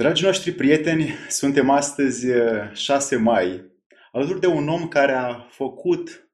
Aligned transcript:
Dragii 0.00 0.26
noștri 0.26 0.52
prieteni, 0.52 1.14
suntem 1.28 1.70
astăzi 1.70 2.26
6 2.72 3.16
mai, 3.16 3.72
alături 4.12 4.40
de 4.40 4.46
un 4.46 4.68
om 4.68 4.88
care 4.88 5.12
a 5.12 5.34
făcut 5.34 6.30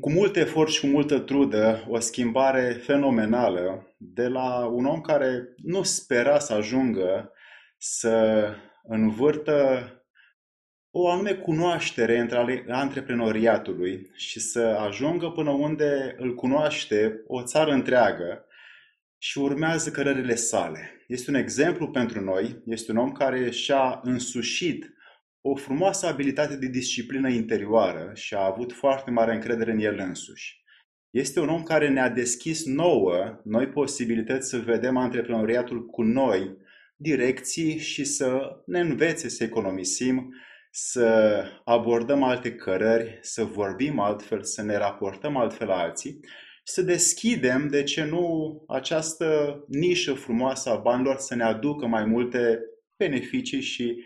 cu 0.00 0.10
mult 0.10 0.36
efort 0.36 0.70
și 0.70 0.80
cu 0.80 0.86
multă 0.86 1.18
trudă 1.18 1.84
o 1.88 1.98
schimbare 1.98 2.72
fenomenală 2.72 3.94
de 3.96 4.26
la 4.28 4.66
un 4.66 4.86
om 4.86 5.00
care 5.00 5.54
nu 5.56 5.82
spera 5.82 6.38
să 6.38 6.52
ajungă 6.52 7.32
să 7.78 8.46
învârtă 8.82 9.86
o 10.90 11.10
anume 11.10 11.34
cunoaștere 11.34 12.18
între 12.18 12.64
antreprenoriatului 12.68 14.10
și 14.14 14.40
să 14.40 14.60
ajungă 14.60 15.30
până 15.30 15.50
unde 15.50 16.14
îl 16.18 16.34
cunoaște 16.34 17.22
o 17.26 17.42
țară 17.42 17.70
întreagă 17.72 18.46
și 19.22 19.38
urmează 19.38 19.90
cărările 19.90 20.34
sale. 20.34 21.04
Este 21.06 21.30
un 21.30 21.36
exemplu 21.36 21.90
pentru 21.90 22.20
noi, 22.20 22.62
este 22.66 22.90
un 22.90 22.96
om 22.96 23.12
care 23.12 23.50
și-a 23.50 24.00
însușit 24.02 24.94
o 25.40 25.54
frumoasă 25.54 26.06
abilitate 26.06 26.56
de 26.56 26.66
disciplină 26.66 27.28
interioară 27.28 28.10
și 28.14 28.34
a 28.34 28.44
avut 28.44 28.72
foarte 28.72 29.10
mare 29.10 29.34
încredere 29.34 29.72
în 29.72 29.78
el 29.78 29.98
însuși. 29.98 30.62
Este 31.10 31.40
un 31.40 31.48
om 31.48 31.62
care 31.62 31.88
ne-a 31.88 32.08
deschis 32.08 32.64
nouă, 32.64 33.40
noi 33.44 33.68
posibilități 33.68 34.48
să 34.48 34.58
vedem 34.58 34.96
antreprenoriatul 34.96 35.86
cu 35.86 36.02
noi 36.02 36.56
direcții 36.96 37.78
și 37.78 38.04
să 38.04 38.60
ne 38.66 38.80
învețe 38.80 39.28
să 39.28 39.44
economisim, 39.44 40.34
să 40.70 41.44
abordăm 41.64 42.22
alte 42.22 42.54
cărări, 42.54 43.18
să 43.20 43.44
vorbim 43.44 43.98
altfel, 43.98 44.42
să 44.42 44.62
ne 44.62 44.76
raportăm 44.76 45.36
altfel 45.36 45.66
la 45.66 45.76
alții 45.78 46.20
să 46.62 46.82
deschidem, 46.82 47.68
de 47.68 47.82
ce 47.82 48.04
nu, 48.04 48.64
această 48.68 49.58
nișă 49.68 50.12
frumoasă 50.14 50.70
a 50.70 50.76
banilor 50.76 51.16
să 51.16 51.34
ne 51.34 51.42
aducă 51.42 51.86
mai 51.86 52.04
multe 52.04 52.60
beneficii 52.96 53.60
și 53.60 54.02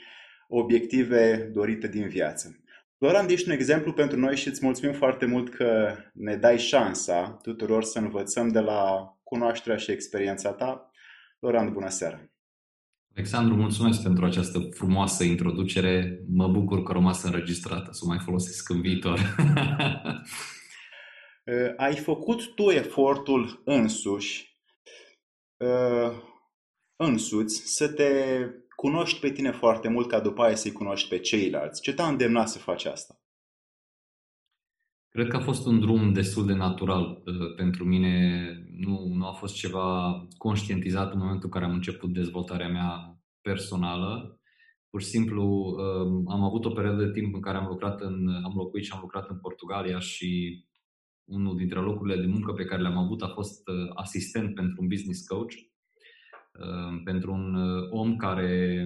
obiective 0.48 1.51
dorite 1.53 1.89
din 1.89 2.09
viață. 2.09 2.61
Doran, 2.98 3.29
ești 3.29 3.48
un 3.48 3.55
exemplu 3.55 3.93
pentru 3.93 4.19
noi 4.19 4.37
și 4.37 4.48
îți 4.48 4.65
mulțumim 4.65 4.95
foarte 4.95 5.27
mult 5.27 5.55
că 5.55 5.97
ne 6.13 6.37
dai 6.37 6.59
șansa 6.59 7.39
tuturor 7.43 7.85
să 7.85 7.98
învățăm 7.98 8.48
de 8.48 8.61
la 8.61 9.11
cunoașterea 9.23 9.79
și 9.79 9.91
experiența 9.91 10.53
ta. 10.53 10.91
Doran, 11.39 11.73
bună 11.73 11.89
seara! 11.89 12.31
Alexandru, 13.15 13.55
mulțumesc 13.55 14.03
pentru 14.03 14.25
această 14.25 14.59
frumoasă 14.70 15.25
introducere. 15.25 16.25
Mă 16.29 16.48
bucur 16.48 16.83
că 16.83 16.91
a 16.91 16.95
rămas 16.95 17.23
înregistrată, 17.23 17.89
să 17.93 18.01
o 18.05 18.07
mai 18.07 18.19
folosesc 18.19 18.69
în 18.69 18.81
viitor. 18.81 19.19
Uh, 21.52 21.72
ai 21.77 21.97
făcut 21.97 22.55
tu 22.55 22.70
efortul 22.70 23.62
însuși, 23.64 24.58
uh, 25.56 26.12
însuți, 26.97 27.62
să 27.64 27.92
te 27.92 28.11
cunoști 28.77 29.20
pe 29.20 29.30
tine 29.30 29.50
foarte 29.50 29.89
mult 29.89 30.08
ca 30.08 30.20
după 30.20 30.42
aia 30.42 30.55
să-i 30.55 30.72
cunoști 30.72 31.08
pe 31.08 31.19
ceilalți. 31.19 31.80
Ce 31.80 31.94
te-a 31.94 32.06
îndemnat 32.06 32.48
să 32.48 32.58
faci 32.58 32.84
asta? 32.84 33.20
Cred 35.08 35.28
că 35.28 35.36
a 35.36 35.41
fost 35.41 35.67
un 35.67 35.80
drum 35.80 36.12
destul 36.12 36.47
de 36.47 36.52
natural 36.52 37.22
uh, 37.24 37.55
pentru 37.56 37.84
mine. 37.84 38.47
Nu, 38.70 39.06
nu 39.14 39.27
a 39.27 39.33
fost 39.33 39.55
ceva 39.55 40.20
conștientizat 40.36 41.12
în 41.12 41.19
momentul 41.19 41.44
în 41.44 41.50
care 41.50 41.64
am 41.64 41.72
început 41.72 42.12
dezvoltarea 42.12 42.69
mea 42.69 43.19
personală. 43.41 44.41
Pur 44.91 45.02
și 45.02 45.08
simplu 45.08 45.77
am 46.28 46.42
avut 46.42 46.64
o 46.64 46.70
perioadă 46.70 47.05
de 47.05 47.11
timp 47.11 47.34
în 47.34 47.41
care 47.41 47.56
am 47.56 47.67
lucrat 47.67 48.00
în, 48.00 48.28
am 48.44 48.52
locuit 48.55 48.84
și 48.84 48.92
am 48.92 49.00
lucrat 49.00 49.28
în 49.28 49.39
Portugalia 49.39 49.98
și 49.98 50.64
unul 51.27 51.57
dintre 51.57 51.81
locurile 51.81 52.21
de 52.21 52.27
muncă 52.27 52.53
pe 52.53 52.65
care 52.65 52.83
le-am 52.83 52.97
avut 52.99 53.23
a 53.23 53.29
fost 53.29 53.69
uh, 53.69 53.91
asistent 53.95 54.55
pentru 54.55 54.83
un 54.83 54.89
business 54.89 55.27
coach, 55.27 55.53
uh, 55.53 57.03
pentru 57.05 57.33
un 57.33 57.55
uh, 57.55 57.89
om 57.91 58.17
care, 58.17 58.85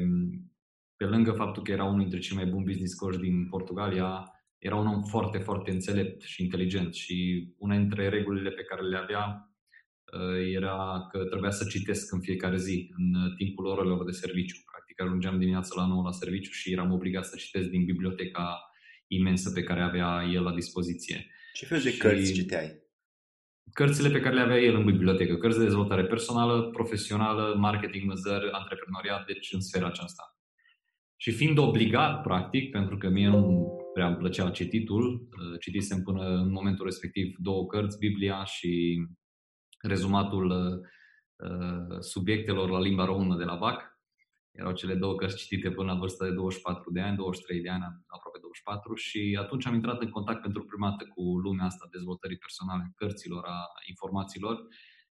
pe 0.97 1.05
lângă 1.05 1.33
faptul 1.33 1.63
că 1.63 1.71
era 1.71 1.85
unul 1.85 2.01
dintre 2.01 2.19
cei 2.19 2.37
mai 2.37 2.47
buni 2.47 2.65
business 2.65 2.95
coach 2.95 3.17
din 3.17 3.49
Portugalia, 3.49 4.25
era 4.59 4.77
un 4.77 4.87
om 4.87 5.03
foarte, 5.03 5.39
foarte 5.39 5.71
înțelept 5.71 6.23
și 6.23 6.43
inteligent 6.43 6.95
și 6.95 7.49
una 7.59 7.77
dintre 7.77 8.09
regulile 8.09 8.51
pe 8.51 8.63
care 8.63 8.83
le 8.83 8.97
avea 8.97 9.45
era 10.53 11.07
că 11.11 11.25
trebuia 11.25 11.51
să 11.51 11.65
citesc 11.65 12.13
în 12.13 12.21
fiecare 12.21 12.57
zi, 12.57 12.93
în 12.97 13.35
timpul 13.37 13.67
orelor 13.67 14.05
de 14.05 14.11
serviciu. 14.11 14.57
Practic 14.71 15.01
ajungeam 15.01 15.39
dimineața 15.39 15.81
la 15.81 15.87
9 15.87 16.03
la 16.03 16.13
serviciu 16.13 16.51
și 16.51 16.73
eram 16.73 16.93
obligat 16.93 17.25
să 17.25 17.37
citesc 17.37 17.69
din 17.69 17.85
biblioteca 17.85 18.61
imensă 19.07 19.51
pe 19.51 19.63
care 19.63 19.83
avea 19.83 20.29
el 20.33 20.43
la 20.43 20.55
dispoziție. 20.55 21.27
Ce 21.53 21.67
fel 21.67 21.81
de 21.81 21.91
și 21.91 21.99
cărți 21.99 22.33
citeai? 22.33 22.79
Cărțile 23.73 24.11
pe 24.11 24.21
care 24.21 24.35
le 24.35 24.41
avea 24.41 24.59
el 24.59 24.75
în 24.75 24.85
bibliotecă, 24.85 25.37
cărți 25.37 25.59
de 25.59 25.65
dezvoltare 25.65 26.05
personală, 26.05 26.71
profesională, 26.71 27.55
marketing, 27.59 28.07
vânzări, 28.07 28.51
antreprenoriat, 28.51 29.27
deci 29.27 29.53
în 29.53 29.61
sfera 29.61 29.87
aceasta. 29.87 30.39
Și 31.17 31.31
fiind 31.31 31.59
obligat, 31.59 32.23
practic, 32.23 32.71
pentru 32.71 32.97
că 32.97 33.09
mie 33.09 33.29
nu 33.29 33.71
prea 33.95 34.07
îmi 34.07 34.17
plăcea 34.17 34.51
cititul, 34.51 35.15
uh, 35.15 35.61
citisem 35.61 36.03
până 36.03 36.25
în 36.25 36.51
momentul 36.51 36.85
respectiv 36.85 37.37
două 37.39 37.67
cărți, 37.67 37.99
Biblia 37.99 38.45
și 38.45 38.99
rezumatul 39.81 40.51
uh, 40.51 41.99
subiectelor 42.01 42.71
la 42.71 42.81
limba 42.81 43.05
română 43.05 43.37
de 43.37 43.45
la 43.45 43.55
BAC, 43.55 43.90
erau 44.53 44.73
cele 44.73 44.95
două 44.95 45.15
cărți 45.15 45.37
citite 45.37 45.71
până 45.71 45.93
la 45.93 45.99
vârsta 45.99 46.25
de 46.25 46.31
24 46.31 46.93
de 46.93 47.01
ani, 47.01 47.17
23 47.17 47.61
de 47.61 47.69
ani, 47.69 47.83
aproape 48.07 48.39
24 48.41 48.95
și 48.95 49.39
atunci 49.41 49.67
am 49.67 49.75
intrat 49.75 50.03
în 50.03 50.11
contact 50.11 50.41
pentru 50.43 50.65
prima 50.65 50.89
dată 50.89 51.05
cu 51.15 51.23
lumea 51.23 51.65
asta 51.65 51.89
dezvoltării 51.91 52.37
personale, 52.37 52.93
cărților, 52.97 53.45
a 53.45 53.65
informațiilor 53.89 54.57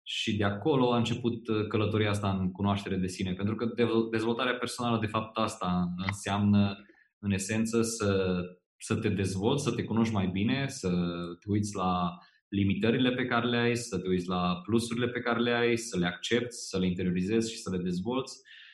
și 0.03 0.37
de 0.37 0.43
acolo 0.43 0.93
a 0.93 0.97
început 0.97 1.47
uh, 1.47 1.67
călătoria 1.67 2.09
asta 2.09 2.29
în 2.31 2.51
cunoaștere 2.51 2.95
de 2.95 3.07
sine, 3.07 3.33
pentru 3.33 3.55
că 3.55 3.65
dezvoltarea 4.11 4.55
personală 4.55 4.99
de 4.99 5.05
fapt 5.07 5.37
asta 5.37 5.93
înseamnă 6.07 6.77
în 7.19 7.31
esență 7.31 7.81
să, 7.81 8.39
să 8.77 8.95
te 8.95 9.09
dezvolți, 9.09 9.63
să 9.63 9.71
te 9.71 9.83
cunoști 9.83 10.13
mai 10.13 10.27
bine, 10.27 10.67
să 10.67 10.89
te 11.39 11.51
uiți 11.51 11.75
la 11.75 12.17
limitările 12.47 13.11
pe 13.11 13.25
care 13.25 13.47
le 13.47 13.57
ai, 13.57 13.75
să 13.75 13.99
te 13.99 14.07
uiți 14.07 14.27
la 14.27 14.61
plusurile 14.65 15.07
pe 15.07 15.19
care 15.19 15.39
le 15.39 15.51
ai, 15.51 15.77
să 15.77 15.97
le 15.97 16.05
accepti, 16.05 16.55
să 16.55 16.77
le 16.77 16.87
interiorizezi 16.87 17.51
și 17.51 17.57
să 17.57 17.69
le 17.69 17.77
dezvolți. 17.77 18.37
Uh, 18.37 18.64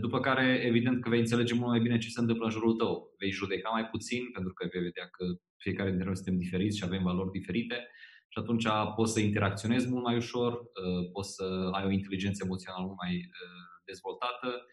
după 0.00 0.20
care, 0.20 0.62
evident 0.64 1.02
că 1.02 1.08
vei 1.08 1.18
înțelege 1.18 1.54
mult 1.54 1.66
mai 1.66 1.80
bine 1.80 1.98
ce 1.98 2.08
se 2.08 2.20
întâmplă 2.20 2.44
în 2.44 2.50
jurul 2.50 2.74
tău. 2.74 3.14
Vei 3.18 3.30
judeca 3.30 3.68
mai 3.70 3.86
puțin, 3.86 4.30
pentru 4.32 4.52
că 4.52 4.68
vei 4.72 4.82
vedea 4.82 5.06
că 5.06 5.24
fiecare 5.56 5.88
dintre 5.88 6.06
noi 6.06 6.16
suntem 6.16 6.38
diferiți 6.38 6.76
și 6.78 6.84
avem 6.84 7.02
valori 7.02 7.30
diferite 7.30 7.88
și 8.32 8.38
atunci 8.38 8.66
poți 8.96 9.12
să 9.12 9.20
interacționezi 9.20 9.88
mult 9.88 10.04
mai 10.04 10.16
ușor, 10.16 10.52
uh, 10.52 11.10
poți 11.12 11.34
să 11.34 11.68
ai 11.72 11.84
o 11.84 11.90
inteligență 11.90 12.42
emoțională 12.44 12.84
mult 12.84 12.98
mai 13.02 13.14
uh, 13.14 13.82
dezvoltată 13.84 14.66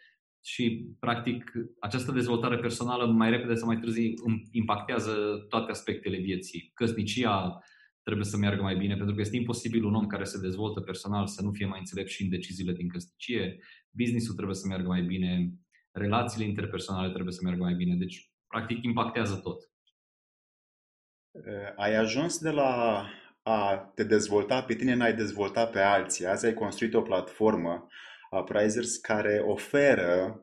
și, 0.44 0.96
practic, 1.00 1.52
această 1.80 2.12
dezvoltare 2.12 2.58
personală 2.58 3.06
mai 3.06 3.30
repede 3.30 3.56
sau 3.56 3.68
mai 3.68 3.80
târziu 3.80 4.14
impactează 4.52 5.46
toate 5.50 5.72
aspectele 5.72 6.18
vieții. 6.18 6.72
Căsnicia, 6.74 7.60
trebuie 8.08 8.26
să 8.26 8.38
meargă 8.38 8.62
mai 8.62 8.76
bine, 8.76 8.96
pentru 8.96 9.16
că 9.16 9.22
este 9.22 9.36
imposibil 9.36 9.84
un 9.84 9.96
om 9.96 10.08
care 10.08 10.24
se 10.24 10.40
dezvoltă 10.40 10.80
personal 10.80 11.28
să 11.28 11.42
nu 11.42 11.52
fie 11.52 11.66
mai 11.66 11.80
înțelept 11.80 12.10
și 12.10 12.24
în 12.24 12.30
deciziile 12.30 12.74
din 12.74 12.90
căsnicie, 12.90 13.60
businessul 13.92 14.36
trebuie 14.36 14.56
să 14.56 14.68
meargă 14.68 14.88
mai 14.88 15.02
bine, 15.02 15.52
relațiile 15.92 16.46
interpersonale 16.46 17.12
trebuie 17.14 17.34
să 17.34 17.40
meargă 17.44 17.62
mai 17.64 17.74
bine, 17.74 17.96
deci 17.96 18.32
practic 18.48 18.84
impactează 18.84 19.36
tot. 19.36 19.60
Eh, 21.32 21.74
ai 21.76 21.96
ajuns 21.96 22.40
de 22.40 22.50
la 22.50 23.04
a 23.42 23.92
te 23.96 24.04
dezvolta 24.04 24.64
pe 24.64 24.76
tine, 24.76 24.94
n-ai 24.94 25.14
dezvolta 25.14 25.66
pe 25.66 25.80
alții. 25.80 26.26
Azi 26.26 26.46
ai 26.46 26.54
construit 26.54 26.94
o 26.94 27.02
platformă 27.02 27.88
a 28.30 28.44
Prizers 28.44 28.96
care 28.96 29.44
oferă 29.46 30.42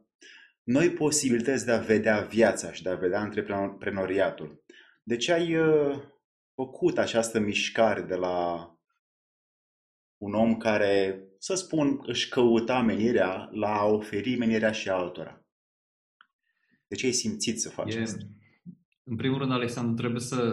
noi 0.63 0.91
posibilități 0.91 1.65
de 1.65 1.73
a 1.73 1.79
vedea 1.79 2.21
viața 2.21 2.73
și 2.73 2.83
de 2.83 2.91
a 2.91 2.95
vedea 2.95 3.21
antreprenoriatul. 3.21 4.65
De 5.03 5.17
ce 5.17 5.33
ai 5.33 5.53
eh, 5.53 6.03
făcut 6.55 6.99
această 6.99 7.39
mișcare 7.39 8.01
de 8.01 8.15
la 8.15 8.69
un 10.17 10.35
om 10.35 10.57
care, 10.57 11.23
să 11.39 11.55
spun, 11.55 12.01
își 12.03 12.29
căuta 12.29 12.81
menirea 12.81 13.49
la 13.53 13.79
a 13.79 13.85
oferi 13.85 14.37
menirea 14.37 14.73
și 14.73 14.89
altora? 14.89 15.45
De 16.87 16.95
ce 16.95 17.07
ai 17.07 17.13
simțit 17.13 17.61
să 17.61 17.69
faci 17.69 17.95
e, 17.95 18.01
asta? 18.01 18.25
În 19.05 19.17
primul 19.17 19.39
rând, 19.39 19.53
Alexandru, 19.53 19.95
trebuie 19.95 20.21
să 20.21 20.53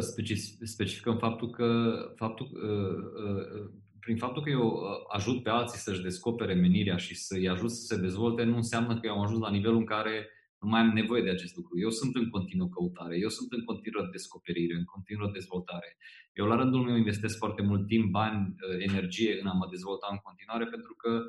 specificăm 0.63 1.17
faptul 1.17 1.49
că, 1.49 1.93
faptul, 2.15 2.49
uh, 2.53 2.97
uh, 3.25 3.71
prin 3.99 4.17
faptul 4.17 4.43
că 4.43 4.49
eu 4.49 4.67
uh, 4.67 4.81
ajut 5.13 5.43
pe 5.43 5.49
alții 5.49 5.79
să-și 5.79 6.01
descopere 6.01 6.53
menirea 6.53 6.97
și 6.97 7.15
să-i 7.15 7.49
ajut 7.49 7.71
să 7.71 7.81
se 7.85 8.01
dezvolte, 8.01 8.43
nu 8.43 8.55
înseamnă 8.55 8.93
că 8.93 9.07
eu 9.07 9.13
am 9.13 9.21
ajuns 9.21 9.39
la 9.39 9.49
nivelul 9.49 9.77
în 9.77 9.85
care 9.85 10.29
nu 10.61 10.69
mai 10.69 10.81
am 10.81 10.87
nevoie 10.87 11.21
de 11.23 11.29
acest 11.29 11.55
lucru. 11.55 11.79
Eu 11.79 11.89
sunt 11.89 12.15
în 12.15 12.29
continuă 12.29 12.67
căutare, 12.69 13.17
eu 13.17 13.29
sunt 13.29 13.51
în 13.51 13.63
continuă 13.63 14.07
descoperire, 14.11 14.75
în 14.75 14.83
continuă 14.83 15.29
dezvoltare. 15.33 15.97
Eu 16.33 16.45
la 16.45 16.55
rândul 16.55 16.83
meu 16.83 16.95
investesc 16.95 17.37
foarte 17.37 17.61
mult 17.61 17.87
timp, 17.87 18.11
bani, 18.11 18.39
uh, 18.47 18.77
energie 18.87 19.39
în 19.41 19.47
a 19.47 19.53
mă 19.53 19.67
dezvolta 19.69 20.07
în 20.11 20.17
continuare 20.17 20.65
pentru 20.65 20.93
că 20.93 21.21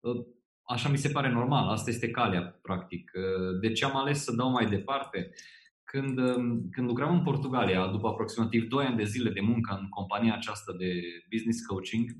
uh, 0.00 0.26
așa 0.62 0.88
mi 0.88 0.96
se 1.04 1.08
pare 1.08 1.30
normal, 1.30 1.68
asta 1.68 1.90
este 1.90 2.10
calea, 2.10 2.42
practic. 2.62 3.10
Uh, 3.14 3.60
de 3.60 3.72
ce 3.72 3.84
am 3.84 3.96
ales 3.96 4.24
să 4.24 4.32
dau 4.32 4.50
mai 4.50 4.66
departe? 4.66 5.30
Când, 5.84 6.18
um, 6.18 6.68
când 6.70 6.86
lucram 6.86 7.14
în 7.14 7.22
Portugalia, 7.22 7.86
după 7.86 8.08
aproximativ 8.08 8.68
2 8.68 8.84
ani 8.84 8.96
de 8.96 9.04
zile 9.04 9.30
de 9.30 9.40
muncă 9.40 9.78
în 9.80 9.88
compania 9.88 10.34
aceasta 10.34 10.72
de 10.78 11.02
business 11.30 11.66
coaching, 11.66 12.10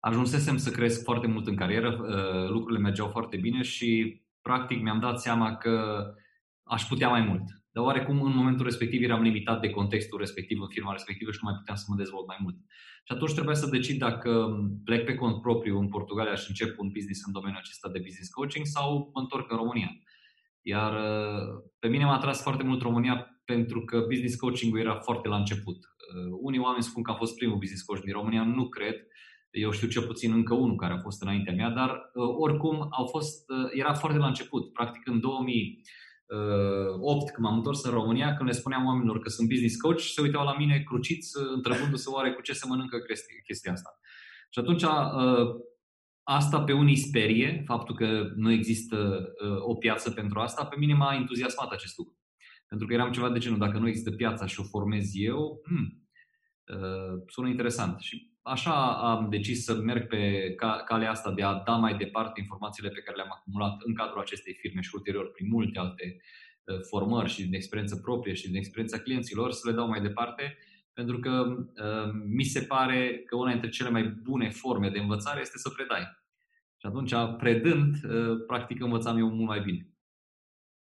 ajunsesem 0.00 0.56
să 0.56 0.70
cresc 0.70 1.02
foarte 1.02 1.26
mult 1.26 1.46
în 1.46 1.56
carieră, 1.56 1.88
uh, 1.88 2.50
lucrurile 2.50 2.80
mergeau 2.80 3.08
foarte 3.08 3.36
bine 3.36 3.62
și 3.62 4.20
practic 4.48 4.82
mi-am 4.82 5.00
dat 5.00 5.20
seama 5.20 5.56
că 5.56 5.74
aș 6.62 6.82
putea 6.82 7.08
mai 7.08 7.20
mult. 7.20 7.46
Dar 7.74 7.84
oarecum 7.84 8.22
în 8.22 8.36
momentul 8.36 8.64
respectiv 8.64 9.02
eram 9.02 9.22
limitat 9.22 9.60
de 9.60 9.70
contextul 9.70 10.18
respectiv 10.18 10.60
în 10.60 10.68
firma 10.68 10.92
respectivă 10.92 11.30
și 11.30 11.38
nu 11.42 11.48
mai 11.48 11.58
puteam 11.58 11.76
să 11.76 11.86
mă 11.88 11.96
dezvolt 11.96 12.26
mai 12.26 12.36
mult. 12.40 12.56
Și 13.06 13.12
atunci 13.14 13.32
trebuia 13.32 13.54
să 13.54 13.74
decid 13.76 13.98
dacă 13.98 14.30
plec 14.84 15.04
pe 15.04 15.14
cont 15.14 15.40
propriu 15.40 15.78
în 15.78 15.88
Portugalia 15.88 16.34
și 16.34 16.46
încep 16.48 16.78
un 16.78 16.88
business 16.96 17.20
în 17.26 17.32
domeniul 17.32 17.60
acesta 17.62 17.88
de 17.88 18.04
business 18.06 18.30
coaching 18.30 18.66
sau 18.66 19.10
mă 19.14 19.20
întorc 19.20 19.50
în 19.50 19.56
România. 19.56 19.90
Iar 20.62 20.92
uh, 20.92 21.46
pe 21.78 21.88
mine 21.88 22.04
m-a 22.04 22.16
atras 22.16 22.42
foarte 22.42 22.62
mult 22.62 22.80
România 22.82 23.14
pentru 23.44 23.80
că 23.84 23.96
business 24.10 24.36
coaching-ul 24.36 24.80
era 24.80 24.94
foarte 25.08 25.28
la 25.28 25.36
început. 25.36 25.76
Uh, 25.76 26.38
unii 26.48 26.64
oameni 26.66 26.88
spun 26.90 27.02
că 27.02 27.10
am 27.10 27.16
fost 27.16 27.36
primul 27.36 27.58
business 27.62 27.84
coach 27.84 28.02
din 28.02 28.12
România, 28.12 28.44
nu 28.44 28.68
cred. 28.68 28.96
Eu 29.60 29.70
știu 29.70 29.88
cel 29.88 30.02
puțin 30.02 30.32
încă 30.32 30.54
unul 30.54 30.76
care 30.76 30.92
a 30.92 30.98
fost 30.98 31.22
înaintea 31.22 31.54
mea, 31.54 31.70
dar 31.70 31.90
uh, 31.90 32.34
oricum 32.38 32.86
au 32.90 33.06
fost, 33.06 33.44
era 33.72 33.94
foarte 33.94 34.18
la 34.18 34.26
început. 34.26 34.72
Practic 34.72 35.06
în 35.06 35.20
2008, 35.20 37.30
când 37.30 37.46
m-am 37.46 37.56
întors 37.56 37.84
în 37.84 37.90
România, 37.90 38.36
când 38.36 38.48
le 38.48 38.54
spuneam 38.54 38.86
oamenilor 38.86 39.18
că 39.18 39.28
sunt 39.28 39.48
business 39.48 39.80
coach, 39.80 40.00
se 40.00 40.20
uitau 40.20 40.44
la 40.44 40.56
mine 40.56 40.82
cruciți, 40.86 41.30
întrebându-se 41.54 42.10
oare 42.10 42.32
cu 42.32 42.42
ce 42.42 42.52
se 42.52 42.66
mănâncă 42.68 42.98
chestia 43.44 43.72
asta. 43.72 43.98
Și 44.50 44.58
atunci 44.58 44.84
Asta 46.28 46.64
pe 46.64 46.72
unii 46.72 46.96
sperie, 46.96 47.62
faptul 47.66 47.94
că 47.94 48.32
nu 48.34 48.50
există 48.50 49.28
uh, 49.44 49.56
o 49.58 49.74
piață 49.74 50.10
pentru 50.10 50.40
asta, 50.40 50.66
pe 50.66 50.76
mine 50.78 50.94
m-a 50.94 51.14
entuziasmat 51.14 51.70
acest 51.70 51.96
lucru. 51.96 52.18
Pentru 52.68 52.86
că 52.86 52.92
eram 52.92 53.12
ceva 53.12 53.30
de 53.30 53.38
genul, 53.38 53.58
dacă 53.58 53.78
nu 53.78 53.88
există 53.88 54.10
piața 54.10 54.46
și 54.46 54.60
o 54.60 54.64
formez 54.64 55.10
eu, 55.12 55.60
hmm, 55.64 56.08
uh, 56.76 57.22
sună 57.26 57.48
interesant. 57.48 58.00
Și 58.00 58.35
așa 58.46 58.74
am 59.12 59.28
decis 59.30 59.64
să 59.64 59.74
merg 59.74 60.06
pe 60.06 60.54
calea 60.86 61.10
asta 61.10 61.32
de 61.32 61.42
a 61.42 61.54
da 61.54 61.76
mai 61.76 61.96
departe 61.96 62.40
informațiile 62.40 62.88
pe 62.88 63.00
care 63.00 63.16
le-am 63.16 63.32
acumulat 63.32 63.80
în 63.82 63.94
cadrul 63.94 64.20
acestei 64.20 64.54
firme 64.54 64.80
și 64.80 64.90
ulterior 64.94 65.30
prin 65.30 65.48
multe 65.48 65.78
alte 65.78 66.16
uh, 66.64 66.78
formări 66.90 67.30
și 67.30 67.42
din 67.42 67.54
experiență 67.54 67.96
proprie 67.96 68.34
și 68.34 68.46
din 68.46 68.56
experiența 68.56 68.98
clienților, 68.98 69.52
să 69.52 69.68
le 69.68 69.76
dau 69.76 69.88
mai 69.88 70.00
departe, 70.00 70.56
pentru 70.92 71.18
că 71.18 71.30
uh, 71.30 72.10
mi 72.26 72.44
se 72.44 72.60
pare 72.60 73.22
că 73.26 73.36
una 73.36 73.50
dintre 73.50 73.68
cele 73.68 73.90
mai 73.90 74.02
bune 74.02 74.50
forme 74.50 74.90
de 74.90 74.98
învățare 74.98 75.40
este 75.40 75.58
să 75.58 75.70
predai. 75.70 76.02
Și 76.76 76.86
atunci, 76.86 77.12
predând, 77.38 77.94
uh, 78.04 78.44
practic 78.46 78.82
învățam 78.82 79.18
eu 79.18 79.28
mult 79.28 79.46
mai 79.46 79.60
bine. 79.60 79.90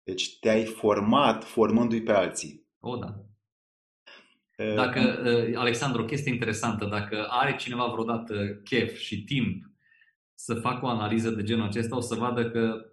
Deci 0.03 0.39
te-ai 0.39 0.65
format 0.65 1.43
formându-i 1.43 2.03
pe 2.03 2.11
alții. 2.11 2.67
O, 2.79 2.95
da. 2.95 3.25
Uh, 4.57 4.73
dacă, 4.75 4.99
uh, 4.99 5.55
Alexandru, 5.57 6.01
o 6.01 6.05
chestie 6.05 6.31
interesantă, 6.31 6.85
dacă 6.85 7.25
are 7.29 7.55
cineva 7.55 7.85
vreodată 7.85 8.61
chef 8.63 8.97
și 8.97 9.23
timp 9.23 9.65
să 10.33 10.53
facă 10.53 10.85
o 10.85 10.89
analiză 10.89 11.29
de 11.29 11.43
genul 11.43 11.65
acesta, 11.65 11.95
o 11.95 11.99
să 11.99 12.15
vadă 12.15 12.51
că 12.51 12.85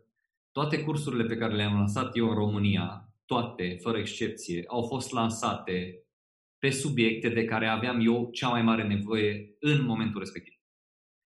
toate 0.51 0.83
cursurile 0.83 1.25
pe 1.25 1.37
care 1.37 1.55
le-am 1.55 1.75
lansat 1.75 2.17
eu 2.17 2.29
în 2.29 2.35
România, 2.35 3.09
toate, 3.25 3.79
fără 3.81 3.99
excepție, 3.99 4.65
au 4.67 4.83
fost 4.83 5.13
lansate 5.13 6.07
pe 6.59 6.71
subiecte 6.71 7.29
de 7.29 7.45
care 7.45 7.67
aveam 7.67 8.01
eu 8.01 8.31
cea 8.33 8.49
mai 8.49 8.63
mare 8.63 8.87
nevoie 8.87 9.57
în 9.59 9.85
momentul 9.85 10.21
respectiv. 10.21 10.55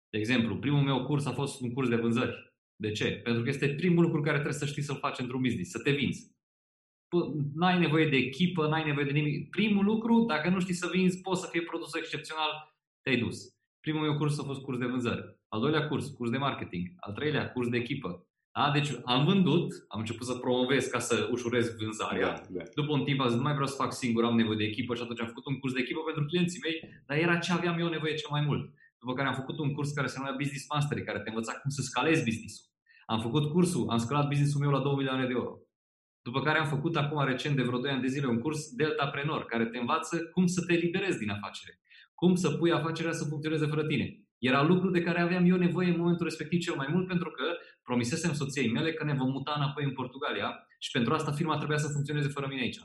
De 0.10 0.18
exemplu, 0.18 0.58
primul 0.58 0.82
meu 0.82 1.06
curs 1.06 1.26
a 1.26 1.32
fost 1.32 1.62
un 1.62 1.74
curs 1.74 1.90
de 1.90 1.96
vânzări. 1.96 2.54
De 2.76 2.92
ce? 2.92 3.06
Pentru 3.06 3.44
că 3.44 3.50
este 3.50 3.74
primul 3.74 4.04
lucru 4.04 4.22
care 4.22 4.34
trebuie 4.34 4.60
să 4.60 4.66
știi 4.66 4.82
să-l 4.82 4.98
faci 4.98 5.20
într-un 5.20 5.42
business, 5.42 5.72
să 5.72 5.80
te 5.80 5.92
vinzi. 5.92 6.33
N-ai 7.54 7.80
nevoie 7.80 8.10
de 8.10 8.16
echipă, 8.16 8.68
n-ai 8.68 8.86
nevoie 8.86 9.06
de 9.06 9.12
nimic. 9.12 9.50
Primul 9.50 9.86
lucru, 9.86 10.26
dacă 10.28 10.50
nu 10.50 10.60
știi 10.60 10.74
să 10.74 10.90
vinzi, 10.92 11.22
poți 11.22 11.42
să 11.42 11.48
fie 11.52 11.62
produs 11.62 11.94
excepțional, 11.94 12.76
te-ai 13.02 13.18
dus. 13.18 13.38
Primul 13.80 14.02
meu 14.02 14.18
curs 14.18 14.40
a 14.40 14.44
fost 14.44 14.62
curs 14.62 14.78
de 14.78 14.86
vânzări. 14.86 15.38
Al 15.48 15.60
doilea 15.60 15.88
curs, 15.88 16.08
curs 16.08 16.30
de 16.30 16.38
marketing. 16.38 16.88
Al 16.96 17.14
treilea, 17.14 17.52
curs 17.52 17.68
de 17.68 17.78
echipă. 17.78 18.28
Da? 18.52 18.72
Deci 18.72 18.90
am 19.06 19.26
vândut, 19.26 19.86
am 19.88 20.00
început 20.00 20.26
să 20.28 20.34
promovez 20.34 20.86
ca 20.86 21.00
să 21.00 21.30
ușurez 21.32 21.76
vânzarea. 21.78 22.28
Da, 22.28 22.42
da. 22.50 22.64
După 22.76 22.92
un 22.92 23.04
timp 23.04 23.20
am 23.20 23.28
zis, 23.28 23.38
nu 23.38 23.44
mai 23.44 23.54
vreau 23.54 23.68
să 23.68 23.76
fac 23.76 23.94
singur, 23.94 24.24
am 24.24 24.36
nevoie 24.36 24.58
de 24.58 24.64
echipă 24.64 24.96
și 24.96 25.02
atunci 25.02 25.22
am 25.22 25.28
făcut 25.28 25.46
un 25.46 25.60
curs 25.60 25.74
de 25.74 25.80
echipă 25.80 26.00
pentru 26.00 26.26
clienții 26.26 26.60
mei, 26.64 27.04
dar 27.06 27.18
era 27.18 27.38
ce 27.38 27.52
aveam 27.52 27.80
eu 27.80 27.90
nevoie 27.90 28.14
cel 28.14 28.30
mai 28.32 28.42
mult. 28.42 28.74
După 29.00 29.14
care 29.14 29.28
am 29.28 29.34
făcut 29.34 29.58
un 29.60 29.74
curs 29.74 29.92
care 29.92 30.08
se 30.08 30.18
numea 30.18 30.36
Business 30.38 30.66
Mastery, 30.74 31.04
care 31.04 31.20
te 31.20 31.30
învăța 31.30 31.54
cum 31.54 31.70
să 31.70 31.82
scalezi 31.82 32.24
business-ul. 32.24 32.66
Am 33.06 33.20
făcut 33.22 33.52
cursul, 33.52 33.90
am 33.90 33.98
scalat 33.98 34.28
business-ul 34.28 34.60
meu 34.60 34.72
la 34.72 34.80
2 34.80 34.96
milioane 34.96 35.26
de 35.26 35.32
euro. 35.32 35.60
După 36.24 36.42
care 36.42 36.60
am 36.60 36.68
făcut 36.68 36.96
acum 36.96 37.26
recent, 37.26 37.56
de 37.56 37.62
vreo 37.62 37.80
2 37.80 37.92
ani 37.92 38.02
de 38.02 38.08
zile, 38.08 38.28
un 38.28 38.40
curs 38.40 38.70
Deltapreneur, 38.70 39.46
care 39.46 39.66
te 39.66 39.78
învață 39.78 40.24
cum 40.24 40.48
să 40.48 40.62
te 40.66 40.74
liberezi 40.74 41.18
din 41.18 41.30
afacere. 41.30 41.80
Cum 42.14 42.36
să 42.36 42.52
pui 42.52 42.72
afacerea 42.72 43.12
să 43.12 43.26
funcționeze 43.26 43.66
fără 43.66 43.86
tine. 43.86 44.18
Era 44.38 44.64
lucru 44.64 44.90
de 44.90 45.02
care 45.02 45.22
aveam 45.22 45.46
eu 45.46 45.58
nevoie 45.58 45.90
în 45.90 45.98
momentul 45.98 46.26
respectiv 46.26 46.60
cel 46.60 46.76
mai 46.76 46.88
mult 46.92 47.08
pentru 47.08 47.30
că 47.30 47.44
promisesem 47.84 48.34
soției 48.34 48.72
mele 48.72 48.94
că 48.94 49.04
ne 49.04 49.14
vom 49.14 49.32
muta 49.32 49.54
înapoi 49.56 49.84
în 49.84 49.92
Portugalia 49.92 50.68
și 50.80 50.92
pentru 50.92 51.14
asta 51.14 51.32
firma 51.32 51.58
trebuia 51.58 51.78
să 51.78 51.88
funcționeze 51.88 52.28
fără 52.28 52.48
mine 52.50 52.62
aici. 52.62 52.80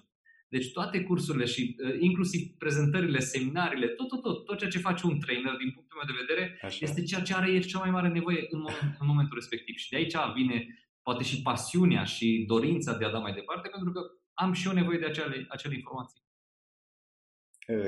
Deci 0.48 0.72
toate 0.72 1.02
cursurile 1.02 1.44
și 1.44 1.76
uh, 1.84 1.94
inclusiv 1.98 2.40
prezentările, 2.58 3.18
seminariile, 3.18 3.86
tot, 3.86 4.08
tot, 4.08 4.22
tot, 4.22 4.44
tot 4.44 4.58
ceea 4.58 4.70
ce 4.70 4.78
face 4.78 5.06
un 5.06 5.20
trainer 5.20 5.54
din 5.62 5.70
punctul 5.70 5.98
meu 5.98 6.06
de 6.10 6.20
vedere 6.24 6.58
Așa. 6.62 6.78
este 6.80 7.02
ceea 7.02 7.20
ce 7.20 7.34
are 7.34 7.50
el 7.50 7.62
cea 7.62 7.78
mai 7.78 7.90
mare 7.90 8.08
nevoie 8.08 8.46
în, 8.50 8.58
moment, 8.58 8.96
în 9.00 9.06
momentul 9.06 9.38
respectiv. 9.38 9.76
Și 9.76 9.90
de 9.90 9.96
aici 9.96 10.16
vine 10.34 10.66
poate 11.08 11.24
și 11.24 11.42
pasiunea 11.42 12.04
și 12.04 12.44
dorința 12.46 12.96
de 12.96 13.04
a 13.04 13.10
da 13.10 13.18
mai 13.18 13.32
departe, 13.32 13.68
pentru 13.68 13.92
că 13.92 14.00
am 14.34 14.52
și 14.52 14.66
eu 14.66 14.72
nevoie 14.72 14.98
de 14.98 15.06
acele, 15.06 15.46
acele 15.48 15.74
informații. 15.74 16.22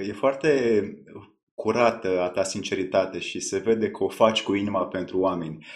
E 0.09 0.13
foarte 0.13 0.83
curată 1.55 2.21
a 2.21 2.31
ta 2.31 2.43
sinceritate 2.43 3.19
și 3.19 3.41
se 3.41 3.59
vede 3.59 3.91
că 3.91 4.05
o 4.05 4.09
faci 4.09 4.43
cu 4.43 4.55
inima 4.55 4.87
pentru 4.87 5.19
oameni. 5.19 5.67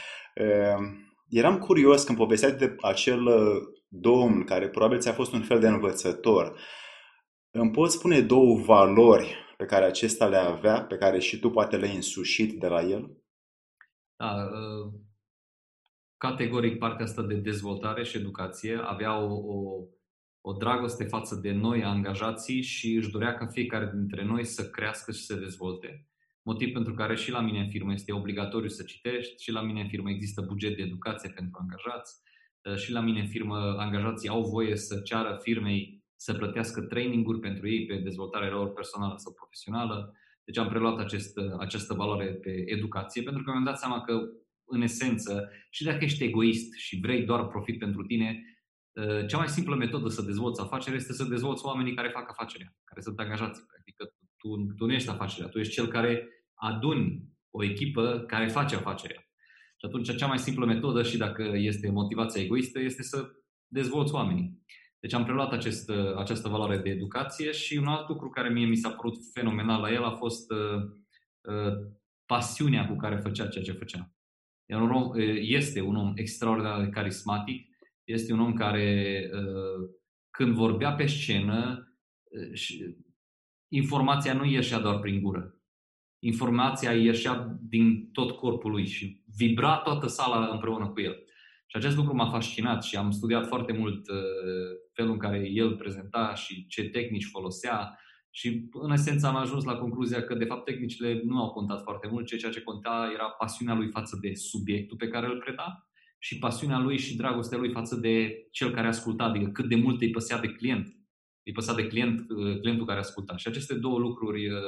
Eram 1.29 1.59
curios 1.59 2.05
când 2.05 2.19
povesteai 2.19 2.53
de 2.53 2.77
acel 2.81 3.29
domn 3.89 4.45
care 4.45 4.69
probabil 4.69 4.99
ți-a 4.99 5.13
fost 5.13 5.33
un 5.33 5.43
fel 5.43 5.61
de 5.61 5.69
învățător, 5.69 6.61
îmi 7.51 7.71
poți 7.71 7.97
spune 7.97 8.21
două 8.21 8.59
valori 8.59 9.35
pe 9.57 9.65
care 9.65 9.85
acesta 9.85 10.27
le 10.27 10.37
avea, 10.37 10.85
pe 10.85 10.97
care 10.97 11.19
și 11.19 11.39
tu 11.39 11.51
poate 11.51 11.77
le-ai 11.77 11.95
însușit 11.95 12.61
de 12.61 12.67
la 12.67 12.83
el? 12.83 13.17
Da, 14.17 14.27
ă, 14.27 14.93
categoric 16.29 16.79
partea 16.79 17.05
asta 17.05 17.23
de 17.23 17.35
dezvoltare 17.35 18.05
și 18.05 18.17
educație 18.17 18.77
avea 18.83 19.19
o, 19.19 19.35
o, 19.35 19.85
o 20.41 20.53
dragoste 20.53 21.05
față 21.05 21.35
de 21.43 21.53
noi, 21.53 21.85
angajații, 21.85 22.63
și 22.63 22.95
își 22.95 23.11
dorea 23.11 23.35
ca 23.35 23.47
fiecare 23.47 23.91
dintre 23.95 24.25
noi 24.25 24.45
să 24.45 24.71
crească 24.71 25.13
și 25.13 25.25
să 25.25 25.33
se 25.35 25.41
dezvolte. 25.41 26.09
Motiv 26.43 26.73
pentru 26.73 26.95
care 26.95 27.15
și 27.17 27.31
la 27.31 27.41
mine 27.41 27.61
în 27.61 27.69
firmă 27.69 27.93
este 27.93 28.13
obligatoriu 28.13 28.69
să 28.69 28.83
citești, 28.83 29.43
și 29.43 29.51
la 29.51 29.61
mine 29.61 29.81
în 29.81 29.89
firmă 29.89 30.11
există 30.11 30.41
buget 30.41 30.77
de 30.77 30.83
educație 30.83 31.31
pentru 31.31 31.59
angajați, 31.61 32.23
Uh, 32.71 32.77
și 32.77 32.93
la 32.93 33.01
mine 33.01 33.21
în 33.21 33.27
firmă 33.27 33.57
angajații 33.79 34.29
au 34.29 34.43
voie 34.43 34.77
să 34.77 35.01
ceară 35.01 35.39
firmei 35.43 36.03
să 36.17 36.35
plătească 36.35 36.81
traininguri 36.81 37.39
pentru 37.39 37.69
ei 37.69 37.87
pe 37.87 37.95
dezvoltarea 37.95 38.51
lor 38.51 38.73
personală 38.73 39.15
sau 39.17 39.33
profesională. 39.33 40.15
Deci 40.45 40.59
am 40.59 40.69
preluat 40.69 40.99
acest, 40.99 41.37
uh, 41.37 41.55
această 41.59 41.95
valoare 41.95 42.27
pe 42.27 42.65
educație 42.67 43.23
pentru 43.23 43.43
că 43.43 43.51
mi-am 43.51 43.65
dat 43.65 43.79
seama 43.79 44.01
că, 44.01 44.21
în 44.75 44.83
esență, 44.83 45.51
și 45.71 45.85
dacă 45.85 46.05
ești 46.05 46.25
egoist 46.25 46.75
și 46.75 47.01
vrei 47.01 47.25
doar 47.25 47.47
profit 47.47 47.79
pentru 47.79 48.03
tine, 48.03 48.43
uh, 48.93 49.27
cea 49.27 49.39
mai 49.39 49.49
simplă 49.49 49.77
metodă 49.77 50.09
să 50.09 50.23
dezvolți 50.23 50.61
afacerea 50.61 50.99
este 50.99 51.13
să 51.13 51.25
dezvolți 51.25 51.65
oamenii 51.65 51.95
care 51.95 52.09
fac 52.09 52.31
afacerea, 52.31 52.77
care 52.85 53.01
sunt 53.01 53.19
angajați. 53.19 53.61
Adică 53.81 54.15
tu, 54.37 54.49
tu 54.77 54.87
nu 54.87 54.93
ești 54.93 55.11
afacerea, 55.11 55.49
tu 55.49 55.59
ești 55.59 55.73
cel 55.73 55.87
care 55.87 56.29
aduni 56.55 57.29
o 57.51 57.65
echipă 57.65 58.25
care 58.27 58.49
face 58.49 58.75
afacerea. 58.75 59.21
Și 59.77 59.87
atunci 59.87 60.17
cea 60.17 60.27
mai 60.27 60.39
simplă 60.39 60.67
metodă 60.67 61.03
și 61.03 61.17
dacă 61.17 61.43
este 61.55 61.91
motivația 61.91 62.43
egoistă 62.43 62.81
este 62.81 63.03
să 63.03 63.31
dezvolți 63.67 64.15
oamenii. 64.15 64.63
Deci 65.05 65.13
am 65.13 65.25
preluat 65.25 65.53
acest, 65.53 65.91
această 66.17 66.49
valoare 66.49 66.79
de 66.79 66.91
educație 66.91 67.51
și 67.53 67.77
un 67.77 67.87
alt 67.87 68.09
lucru 68.09 68.29
care 68.29 68.49
mie 68.49 68.67
mi 68.67 68.77
s-a 68.77 68.91
părut 68.91 69.15
fenomenal 69.33 69.81
la 69.81 69.93
el 69.93 70.05
a 70.05 70.11
fost 70.11 70.51
uh, 70.51 70.83
uh, 71.41 71.73
pasiunea 72.27 72.89
cu 72.89 72.97
care 72.97 73.17
făcea 73.17 73.47
ceea 73.47 73.65
ce 73.65 73.73
făcea. 73.73 74.13
Un 74.67 74.91
om, 74.91 75.09
uh, 75.09 75.37
este 75.41 75.81
un 75.81 75.97
om 75.97 76.13
extraordinar 76.17 76.85
de 76.85 76.91
carismatic, 76.91 77.67
este 78.05 78.33
un 78.33 78.41
om 78.41 78.55
care 78.55 79.21
uh, 79.33 79.91
când 80.31 80.55
vorbea 80.55 80.93
pe 80.93 81.07
scenă, 81.07 81.89
uh, 82.25 82.95
informația 83.69 84.33
nu 84.33 84.45
ieșea 84.45 84.79
doar 84.79 84.99
prin 84.99 85.21
gură 85.23 85.55
informația 86.25 86.93
ieșea 86.93 87.59
din 87.61 88.11
tot 88.13 88.31
corpul 88.31 88.71
lui 88.71 88.87
și 88.87 89.23
vibra 89.37 89.77
toată 89.77 90.07
sala 90.07 90.47
împreună 90.47 90.89
cu 90.89 91.01
el. 91.01 91.25
Și 91.67 91.77
acest 91.77 91.97
lucru 91.97 92.15
m-a 92.15 92.31
fascinat 92.31 92.85
și 92.85 92.97
am 92.97 93.11
studiat 93.11 93.47
foarte 93.47 93.73
mult 93.73 94.09
uh, 94.09 94.17
felul 94.93 95.13
în 95.13 95.19
care 95.19 95.49
el 95.49 95.77
prezenta 95.77 96.35
și 96.35 96.67
ce 96.67 96.83
tehnici 96.83 97.29
folosea 97.33 97.99
și 98.37 98.69
în 98.73 98.91
esență 98.91 99.27
am 99.27 99.37
ajuns 99.37 99.65
la 99.65 99.77
concluzia 99.77 100.23
că 100.23 100.35
de 100.35 100.45
fapt 100.45 100.65
tehnicile 100.65 101.21
nu 101.25 101.39
au 101.39 101.51
contat 101.51 101.83
foarte 101.83 102.09
mult, 102.11 102.27
ceea 102.27 102.51
ce 102.51 102.63
conta 102.63 103.11
era 103.15 103.29
pasiunea 103.29 103.75
lui 103.75 103.91
față 103.91 104.19
de 104.21 104.35
subiectul 104.35 104.97
pe 104.97 105.09
care 105.09 105.27
îl 105.27 105.39
preda 105.39 105.89
și 106.19 106.39
pasiunea 106.39 106.79
lui 106.79 106.99
și 106.99 107.17
dragostea 107.17 107.59
lui 107.59 107.71
față 107.71 107.97
de 107.97 108.47
cel 108.51 108.71
care 108.71 108.87
asculta, 108.87 109.25
adică 109.25 109.51
cât 109.51 109.69
de 109.69 109.75
mult 109.75 110.01
îi 110.01 110.11
păsea 110.11 110.39
de 110.39 110.49
client, 110.49 110.87
îi 111.43 111.53
păsea 111.53 111.75
de 111.75 111.87
client, 111.87 112.31
uh, 112.31 112.61
clientul 112.61 112.87
care 112.87 112.99
asculta. 112.99 113.37
Și 113.37 113.49
aceste 113.49 113.75
două 113.75 113.99
lucruri 113.99 114.49
uh, 114.49 114.59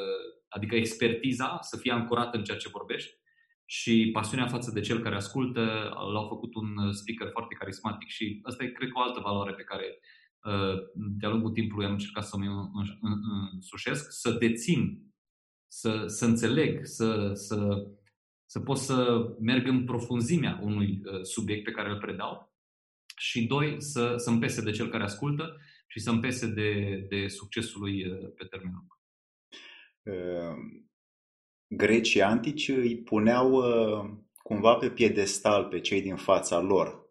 adică 0.48 0.74
expertiza 0.74 1.58
să 1.60 1.76
fie 1.76 1.92
ancorată 1.92 2.36
în 2.36 2.44
ceea 2.44 2.58
ce 2.58 2.68
vorbești 2.68 3.14
și 3.64 4.10
pasiunea 4.12 4.46
față 4.46 4.70
de 4.70 4.80
cel 4.80 4.98
care 4.98 5.14
ascultă 5.14 5.60
l-au 6.12 6.26
făcut 6.28 6.54
un 6.54 6.92
speaker 6.92 7.28
foarte 7.32 7.54
carismatic 7.54 8.08
și 8.08 8.40
asta 8.42 8.64
e, 8.64 8.68
cred 8.68 8.88
că, 8.88 8.98
o 8.98 9.02
altă 9.02 9.20
valoare 9.20 9.52
pe 9.52 9.62
care 9.62 9.84
uh, 9.84 10.15
de-a 10.94 11.28
lungul 11.28 11.50
timpului 11.50 11.86
am 11.86 11.92
încercat 11.92 12.24
să 12.24 12.36
mi 12.38 12.46
însușesc, 13.52 14.10
să 14.10 14.30
dețin, 14.30 15.06
să, 15.68 16.04
să 16.06 16.24
înțeleg, 16.24 16.84
să, 16.86 17.30
să, 17.34 17.86
să 18.44 18.60
pot 18.60 18.76
să 18.76 19.26
merg 19.40 19.66
în 19.66 19.84
profunzimea 19.84 20.60
unui 20.62 21.00
uh, 21.04 21.22
subiect 21.22 21.64
pe 21.64 21.70
care 21.70 21.90
îl 21.90 21.98
predau 21.98 22.54
și, 23.16 23.46
doi, 23.46 23.82
să, 23.82 24.14
să-mi 24.16 24.40
pese 24.40 24.62
de 24.62 24.70
cel 24.70 24.88
care 24.88 25.02
ascultă 25.02 25.56
și 25.86 26.00
să-mi 26.00 26.20
pese 26.20 26.46
de, 26.46 26.96
de 27.08 27.28
succesul 27.28 27.80
lui 27.80 28.06
uh, 28.06 28.32
pe 28.34 28.44
termen 28.44 28.72
lung. 28.72 28.94
Grecii 31.68 32.22
antici 32.22 32.68
îi 32.68 32.96
puneau 32.96 33.52
uh, 33.52 34.10
cumva 34.36 34.74
pe 34.74 34.90
piedestal 34.90 35.64
pe 35.64 35.80
cei 35.80 36.02
din 36.02 36.16
fața 36.16 36.60
lor 36.60 37.05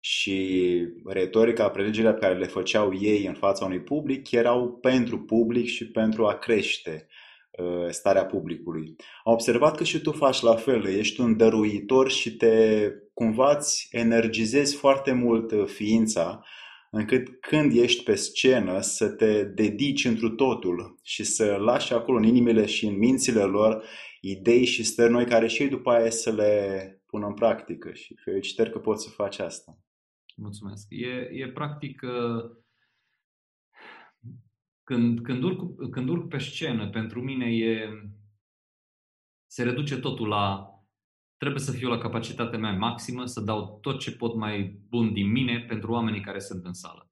și 0.00 0.68
retorica, 1.04 1.68
prelegerile 1.68 2.12
pe 2.12 2.18
care 2.18 2.38
le 2.38 2.46
făceau 2.46 2.98
ei 3.00 3.26
în 3.26 3.34
fața 3.34 3.64
unui 3.64 3.80
public 3.80 4.30
erau 4.30 4.72
pentru 4.72 5.18
public 5.18 5.66
și 5.66 5.90
pentru 5.90 6.26
a 6.26 6.34
crește 6.34 7.06
uh, 7.50 7.90
starea 7.90 8.26
publicului. 8.26 8.96
Am 9.24 9.32
observat 9.32 9.76
că 9.76 9.84
și 9.84 10.00
tu 10.00 10.12
faci 10.12 10.40
la 10.40 10.54
fel, 10.54 10.86
ești 10.86 11.20
un 11.20 11.36
dăruitor 11.36 12.10
și 12.10 12.36
te 12.36 12.88
cumva 13.14 13.56
îți 13.56 13.88
energizezi 13.90 14.76
foarte 14.76 15.12
mult 15.12 15.70
ființa 15.70 16.42
încât 16.90 17.28
când 17.40 17.76
ești 17.76 18.04
pe 18.04 18.14
scenă 18.14 18.80
să 18.80 19.08
te 19.08 19.44
dedici 19.44 20.04
întru 20.04 20.30
totul 20.30 20.98
și 21.02 21.24
să 21.24 21.56
lași 21.60 21.92
acolo 21.92 22.18
în 22.18 22.24
inimile 22.24 22.66
și 22.66 22.86
în 22.86 22.98
mințile 22.98 23.42
lor 23.42 23.84
idei 24.20 24.64
și 24.64 24.84
stări 24.84 25.12
noi 25.12 25.24
care 25.24 25.46
și 25.46 25.62
ei 25.62 25.68
după 25.68 25.90
aia 25.90 26.10
să 26.10 26.32
le 26.32 27.02
pună 27.06 27.26
în 27.26 27.34
practică 27.34 27.92
și 27.92 28.14
felicitări 28.24 28.70
că 28.70 28.78
poți 28.78 29.04
să 29.04 29.10
faci 29.10 29.38
asta. 29.38 29.78
Mulțumesc. 30.38 30.86
E, 30.90 31.28
e 31.32 31.48
practic 31.48 32.02
uh, 32.02 32.50
când, 34.82 35.20
când, 35.20 35.42
urc, 35.42 35.90
când 35.90 36.08
urc 36.08 36.28
pe 36.28 36.38
scenă, 36.38 36.88
pentru 36.88 37.22
mine 37.22 37.56
e 37.56 37.88
se 39.50 39.62
reduce 39.62 39.98
totul 39.98 40.28
la 40.28 40.72
trebuie 41.36 41.60
să 41.60 41.72
fiu 41.72 41.88
la 41.88 41.98
capacitatea 41.98 42.58
mea 42.58 42.72
maximă, 42.72 43.24
să 43.24 43.40
dau 43.40 43.78
tot 43.80 43.98
ce 43.98 44.16
pot 44.16 44.34
mai 44.34 44.80
bun 44.88 45.12
din 45.12 45.30
mine 45.30 45.60
pentru 45.60 45.92
oamenii 45.92 46.20
care 46.20 46.38
sunt 46.38 46.64
în 46.64 46.72
sală. 46.72 47.10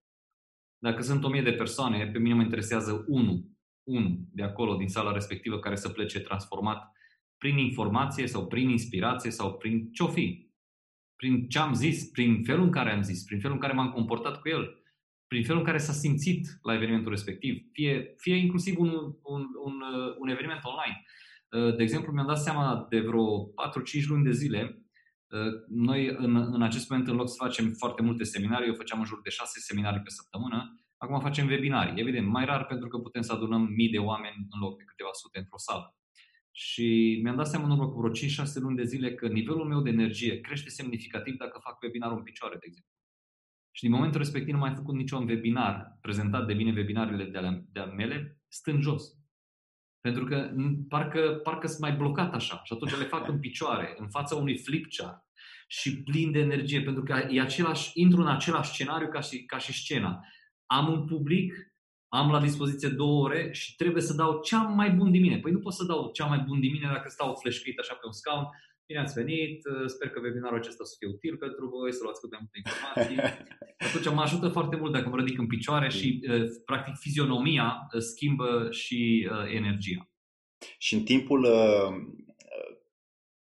Dacă 0.79 1.03
sunt 1.03 1.25
o 1.25 1.29
mie 1.29 1.43
de 1.43 1.53
persoane, 1.53 2.07
pe 2.07 2.19
mine 2.19 2.35
mă 2.35 2.43
interesează 2.43 3.05
unul, 3.09 3.51
unul 3.83 4.19
de 4.33 4.43
acolo, 4.43 4.77
din 4.77 4.89
sala 4.89 5.13
respectivă, 5.13 5.59
care 5.59 5.77
să 5.77 5.89
plece 5.89 6.21
transformat 6.21 6.93
prin 7.39 7.59
informație 7.59 8.27
sau 8.27 8.47
prin 8.47 8.69
inspirație 8.69 9.31
sau 9.31 9.57
prin 9.57 9.93
ce-o 9.93 10.09
fi. 10.09 10.46
Prin 11.17 11.49
ce 11.49 11.59
am 11.59 11.75
zis, 11.75 12.05
prin 12.11 12.43
felul 12.45 12.65
în 12.65 12.71
care 12.71 12.91
am 12.93 13.03
zis, 13.03 13.25
prin 13.25 13.41
felul 13.41 13.57
în 13.57 13.63
care 13.63 13.73
m-am 13.73 13.91
comportat 13.91 14.41
cu 14.41 14.49
el, 14.49 14.81
prin 15.27 15.45
felul 15.45 15.61
în 15.61 15.67
care 15.67 15.79
s-a 15.79 15.93
simțit 15.93 16.59
la 16.63 16.75
evenimentul 16.75 17.11
respectiv, 17.11 17.63
fie, 17.73 18.15
fie 18.17 18.37
inclusiv 18.37 18.79
un, 18.79 18.89
un, 19.23 19.43
un, 19.65 19.75
un 20.19 20.29
eveniment 20.29 20.61
online. 20.63 21.05
Uh, 21.51 21.77
de 21.77 21.83
exemplu, 21.83 22.13
mi-am 22.13 22.27
dat 22.27 22.39
seama 22.39 22.87
de 22.89 23.01
vreo 23.01 23.47
4-5 23.47 23.51
luni 24.07 24.25
de 24.25 24.33
zile, 24.33 24.83
uh, 25.27 25.53
noi 25.69 26.15
în, 26.17 26.37
în 26.37 26.63
acest 26.63 26.91
moment, 26.91 27.09
în 27.09 27.17
loc 27.17 27.29
să 27.29 27.35
facem 27.39 27.73
foarte 27.73 28.03
multe 28.03 28.25
seminarii, 28.25 28.69
eu 28.69 28.75
făceam 28.75 28.99
în 28.99 29.05
jur 29.05 29.21
de 29.23 29.31
6 29.31 29.61
seminarii 29.61 30.01
pe 30.01 30.11
săptămână, 30.11 30.81
acum 30.97 31.21
facem 31.21 31.47
webinarii. 31.47 32.01
Evident, 32.01 32.27
mai 32.27 32.45
rar 32.45 32.65
pentru 32.65 32.89
că 32.89 32.99
putem 32.99 33.23
să 33.23 33.33
adunăm 33.33 33.63
mii 33.63 33.91
de 33.91 33.99
oameni 33.99 34.47
în 34.51 34.61
loc 34.61 34.77
de 34.79 34.85
câteva 34.85 35.11
sute 35.13 35.39
într-o 35.39 35.59
sală. 35.59 35.97
Și 36.59 37.19
mi-am 37.23 37.37
dat 37.37 37.49
seama 37.49 37.65
în 37.65 37.71
urmă 37.71 37.89
cu 37.89 38.01
vreo 38.01 38.13
5-6 38.13 38.15
luni 38.55 38.77
de 38.77 38.85
zile 38.85 39.15
că 39.15 39.29
nivelul 39.29 39.67
meu 39.67 39.83
de 39.83 39.91
energie 39.91 40.41
crește 40.41 40.69
semnificativ 40.69 41.37
dacă 41.37 41.61
fac 41.63 41.83
webinarul 41.83 42.17
în 42.17 42.23
picioare, 42.23 42.57
de 42.59 42.65
exemplu. 42.67 42.93
Și 43.71 43.83
din 43.83 43.91
momentul 43.91 44.19
respectiv 44.19 44.53
nu 44.53 44.59
mai 44.59 44.69
am 44.69 44.75
făcut 44.75 44.95
niciun 44.95 45.29
webinar 45.29 45.99
prezentat 46.01 46.47
de 46.47 46.53
mine 46.53 46.73
webinarele 46.73 47.25
de 47.25 47.39
ale, 47.39 47.67
de 47.73 47.81
ale 47.81 47.93
mele, 47.93 48.41
stând 48.49 48.83
jos. 48.83 49.05
Pentru 50.01 50.25
că 50.25 50.51
parcă, 50.89 51.41
parcă 51.43 51.67
sunt 51.67 51.81
mai 51.81 51.93
blocat 51.93 52.35
așa 52.35 52.61
și 52.65 52.73
atunci 52.73 52.97
le 52.97 53.05
fac 53.05 53.29
în 53.29 53.41
picioare, 53.41 53.95
în 53.99 54.09
fața 54.09 54.35
unui 54.37 54.59
flipchart 54.59 55.25
și 55.69 56.03
plin 56.03 56.33
de 56.33 56.39
energie, 56.39 56.83
pentru 56.83 57.03
că 57.03 57.27
e 57.31 57.41
același, 57.41 57.91
intru 57.95 58.21
în 58.21 58.29
același 58.29 58.71
scenariu 58.71 59.09
ca 59.09 59.21
și, 59.21 59.45
ca 59.45 59.59
și 59.59 59.73
scena. 59.73 60.21
Am 60.67 60.93
un 60.93 61.07
public, 61.07 61.76
am 62.09 62.31
la 62.31 62.41
dispoziție 62.41 62.89
două 62.89 63.25
ore 63.25 63.53
și 63.53 63.77
trebuie 63.77 64.03
să 64.03 64.15
dau 64.15 64.41
cea 64.41 64.63
mai 64.63 64.91
bun 64.91 65.11
din 65.11 65.21
mine. 65.21 65.39
Păi 65.39 65.53
nu 65.53 65.59
pot 65.59 65.73
să 65.73 65.85
dau 65.85 66.11
cea 66.13 66.27
mai 66.27 66.45
bun 66.47 66.61
din 66.61 66.73
mine 66.73 66.89
dacă 66.93 67.09
stau 67.09 67.35
fleșcuit 67.35 67.79
așa 67.79 67.95
pe 67.95 68.07
un 68.07 68.13
scaun. 68.13 68.47
Bine 68.87 69.01
ați 69.01 69.15
venit, 69.15 69.63
sper 69.87 70.09
că 70.11 70.21
webinarul 70.23 70.59
acesta 70.59 70.85
să 70.85 70.95
fie 70.99 71.09
util 71.09 71.37
pentru 71.37 71.69
voi, 71.69 71.93
să 71.93 72.03
luați 72.03 72.21
cât 72.21 72.31
mai 72.31 72.41
multe 72.43 72.59
informații. 72.65 73.19
Atunci 73.87 74.15
mă 74.15 74.21
ajută 74.21 74.49
foarte 74.49 74.77
mult 74.77 74.93
dacă 74.93 75.09
mă 75.09 75.17
ridic 75.17 75.39
în 75.39 75.47
picioare 75.47 75.89
și, 75.89 76.21
uh, 76.31 76.45
practic, 76.65 76.95
fizionomia 76.97 77.89
uh, 77.95 78.01
schimbă 78.01 78.69
și 78.71 79.29
uh, 79.31 79.55
energia. 79.55 80.11
Și 80.79 80.95
în 80.95 81.03
timpul 81.03 81.43
uh, 81.43 81.91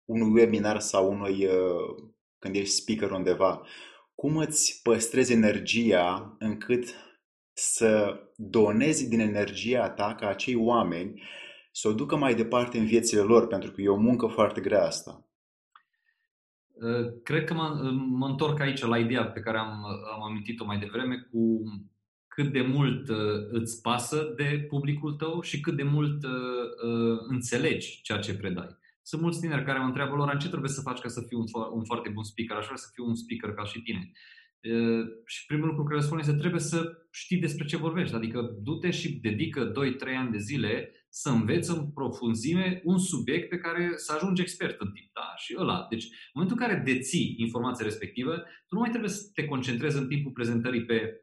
unui 0.04 0.40
webinar 0.40 0.80
sau 0.80 1.10
unui, 1.10 1.46
uh, 1.46 2.10
când 2.38 2.54
ești 2.54 2.74
speaker 2.74 3.10
undeva, 3.10 3.66
cum 4.14 4.36
îți 4.36 4.80
păstrezi 4.82 5.32
energia 5.32 6.36
încât 6.38 6.94
să 7.58 8.20
donezi 8.36 9.08
din 9.08 9.20
energia 9.20 9.90
ta 9.90 10.14
ca 10.14 10.28
acei 10.28 10.54
oameni 10.54 11.22
să 11.70 11.88
o 11.88 11.92
ducă 11.92 12.16
mai 12.16 12.34
departe 12.34 12.78
în 12.78 12.86
viețile 12.86 13.20
lor, 13.20 13.46
pentru 13.46 13.70
că 13.70 13.80
e 13.80 13.88
o 13.88 13.96
muncă 13.96 14.26
foarte 14.26 14.60
grea 14.60 14.84
asta. 14.84 15.28
Uh, 16.72 17.22
cred 17.22 17.44
că 17.44 17.54
mă, 17.54 17.90
mă 18.08 18.26
întorc 18.26 18.60
aici 18.60 18.80
la 18.80 18.98
ideea 18.98 19.26
pe 19.26 19.40
care 19.40 19.58
am, 19.58 19.84
am 20.14 20.22
amintit-o 20.22 20.64
mai 20.64 20.78
devreme 20.78 21.28
cu 21.30 21.62
cât 22.26 22.52
de 22.52 22.62
mult 22.62 23.08
uh, 23.08 23.16
îți 23.50 23.80
pasă 23.80 24.32
de 24.36 24.66
publicul 24.68 25.12
tău 25.12 25.40
și 25.40 25.60
cât 25.60 25.76
de 25.76 25.82
mult 25.82 26.24
uh, 26.24 27.18
înțelegi 27.28 28.00
ceea 28.02 28.18
ce 28.18 28.36
predai. 28.36 28.78
Sunt 29.02 29.22
mulți 29.22 29.40
tineri 29.40 29.64
care 29.64 29.78
mă 29.78 29.84
întreabă, 29.84 30.14
lor 30.14 30.36
ce 30.36 30.48
trebuie 30.48 30.70
să 30.70 30.80
faci 30.80 30.98
ca 30.98 31.08
să 31.08 31.24
fiu 31.28 31.38
un, 31.38 31.46
un 31.72 31.84
foarte 31.84 32.08
bun 32.08 32.24
speaker? 32.24 32.56
Aș 32.56 32.64
vrea 32.64 32.76
să 32.76 32.90
fiu 32.92 33.06
un 33.06 33.14
speaker 33.14 33.54
ca 33.54 33.64
și 33.64 33.80
tine. 33.80 34.12
Și 35.26 35.46
primul 35.46 35.66
lucru 35.66 35.82
care 35.82 35.98
le 35.98 36.04
spun 36.04 36.18
este 36.18 36.32
trebuie 36.32 36.60
să 36.60 37.06
știi 37.10 37.38
despre 37.38 37.64
ce 37.64 37.76
vorbești. 37.76 38.14
Adică 38.14 38.56
du-te 38.62 38.90
și 38.90 39.12
dedică 39.12 39.72
2-3 39.72 39.74
ani 40.16 40.30
de 40.30 40.38
zile 40.38 40.90
să 41.08 41.28
înveți 41.28 41.70
în 41.70 41.90
profunzime 41.90 42.80
un 42.84 42.98
subiect 42.98 43.48
pe 43.48 43.58
care 43.58 43.92
să 43.96 44.12
ajungi 44.12 44.42
expert 44.42 44.80
în 44.80 44.90
timp. 44.90 45.10
Da? 45.12 45.32
Și 45.36 45.56
ăla. 45.58 45.86
Deci, 45.90 46.04
în 46.04 46.10
momentul 46.32 46.58
în 46.60 46.66
care 46.66 46.82
deții 46.84 47.34
informația 47.38 47.84
respectivă, 47.84 48.34
tu 48.36 48.74
nu 48.74 48.80
mai 48.80 48.88
trebuie 48.88 49.10
să 49.10 49.30
te 49.34 49.44
concentrezi 49.44 49.98
în 49.98 50.08
timpul 50.08 50.32
prezentării 50.32 50.84
pe, 50.84 51.20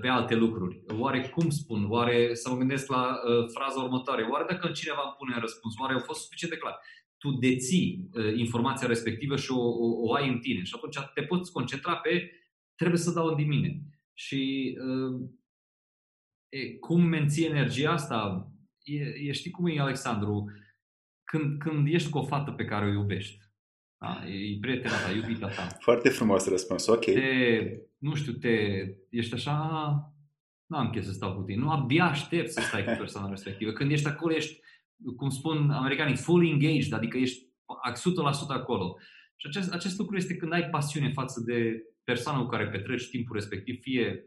pe 0.00 0.08
alte 0.08 0.34
lucruri. 0.34 0.82
Oare 0.98 1.20
cum 1.28 1.50
spun? 1.50 1.86
Oare 1.88 2.34
să 2.34 2.50
mă 2.50 2.56
gândesc 2.56 2.90
la 2.90 3.02
uh, 3.02 3.44
fraza 3.54 3.80
următoare? 3.80 4.22
Oare 4.22 4.44
dacă 4.48 4.70
cineva 4.70 5.02
îmi 5.04 5.14
pune 5.18 5.34
în 5.34 5.40
răspuns? 5.40 5.74
Oare 5.78 5.92
au 5.92 6.00
fost 6.00 6.22
suficient 6.22 6.54
de 6.54 6.60
clar? 6.60 6.78
Tu 7.18 7.30
deții 7.30 8.08
uh, 8.12 8.32
informația 8.36 8.86
respectivă 8.86 9.36
și 9.36 9.50
o, 9.50 9.62
o, 9.62 9.86
o 10.06 10.14
ai 10.14 10.28
în 10.28 10.38
tine. 10.38 10.62
Și 10.62 10.72
atunci 10.76 10.98
te 11.14 11.22
poți 11.22 11.52
concentra 11.52 11.94
pe 11.96 12.30
trebuie 12.82 13.00
să 13.00 13.12
dau 13.12 13.34
din 13.34 13.48
mine. 13.48 13.80
Și 14.14 14.74
uh, 14.80 15.28
e, 16.48 16.76
cum 16.78 17.02
menții 17.02 17.46
energia 17.46 17.90
asta? 17.90 18.50
E, 18.82 18.98
e, 18.98 19.32
știi 19.32 19.50
cum 19.50 19.66
e, 19.66 19.80
Alexandru? 19.80 20.50
Când, 21.24 21.58
când 21.58 21.86
ești 21.88 22.10
cu 22.10 22.18
o 22.18 22.22
fată 22.22 22.50
pe 22.50 22.64
care 22.64 22.84
o 22.84 22.92
iubești, 22.92 23.38
da? 23.98 24.26
e 24.26 24.58
prietena 24.60 24.94
ta, 25.06 25.12
iubita 25.12 25.48
ta. 25.48 25.66
Foarte 25.80 26.08
frumos 26.08 26.48
răspuns, 26.48 26.86
ok. 26.86 27.04
Te, 27.04 27.80
nu 27.98 28.14
știu, 28.14 28.32
te, 28.32 28.84
ești 29.10 29.34
așa, 29.34 29.56
nu 30.66 30.76
am 30.76 30.90
chef 30.90 31.04
să 31.04 31.12
stau 31.12 31.34
cu 31.34 31.42
tine. 31.42 31.60
Nu, 31.60 31.70
abia 31.70 32.04
aștept 32.04 32.50
să 32.50 32.60
stai 32.60 32.84
cu 32.84 32.94
persoana 32.98 33.28
respectivă. 33.36 33.72
Când 33.72 33.90
ești 33.90 34.06
acolo, 34.06 34.34
ești, 34.34 34.60
cum 35.16 35.30
spun 35.30 35.70
americanii, 35.70 36.16
full 36.16 36.46
engaged, 36.46 36.92
adică 36.92 37.18
ești 37.18 37.42
100% 37.44 37.52
acolo. 38.48 38.96
Și 39.36 39.46
acest, 39.46 39.72
acest 39.72 39.98
lucru 39.98 40.16
este 40.16 40.36
când 40.36 40.52
ai 40.52 40.68
pasiune 40.68 41.12
față 41.12 41.40
de 41.40 41.82
persoana 42.04 42.40
cu 42.40 42.46
care 42.46 42.68
petreci 42.68 43.08
timpul 43.08 43.34
respectiv, 43.34 43.80
fie 43.80 44.26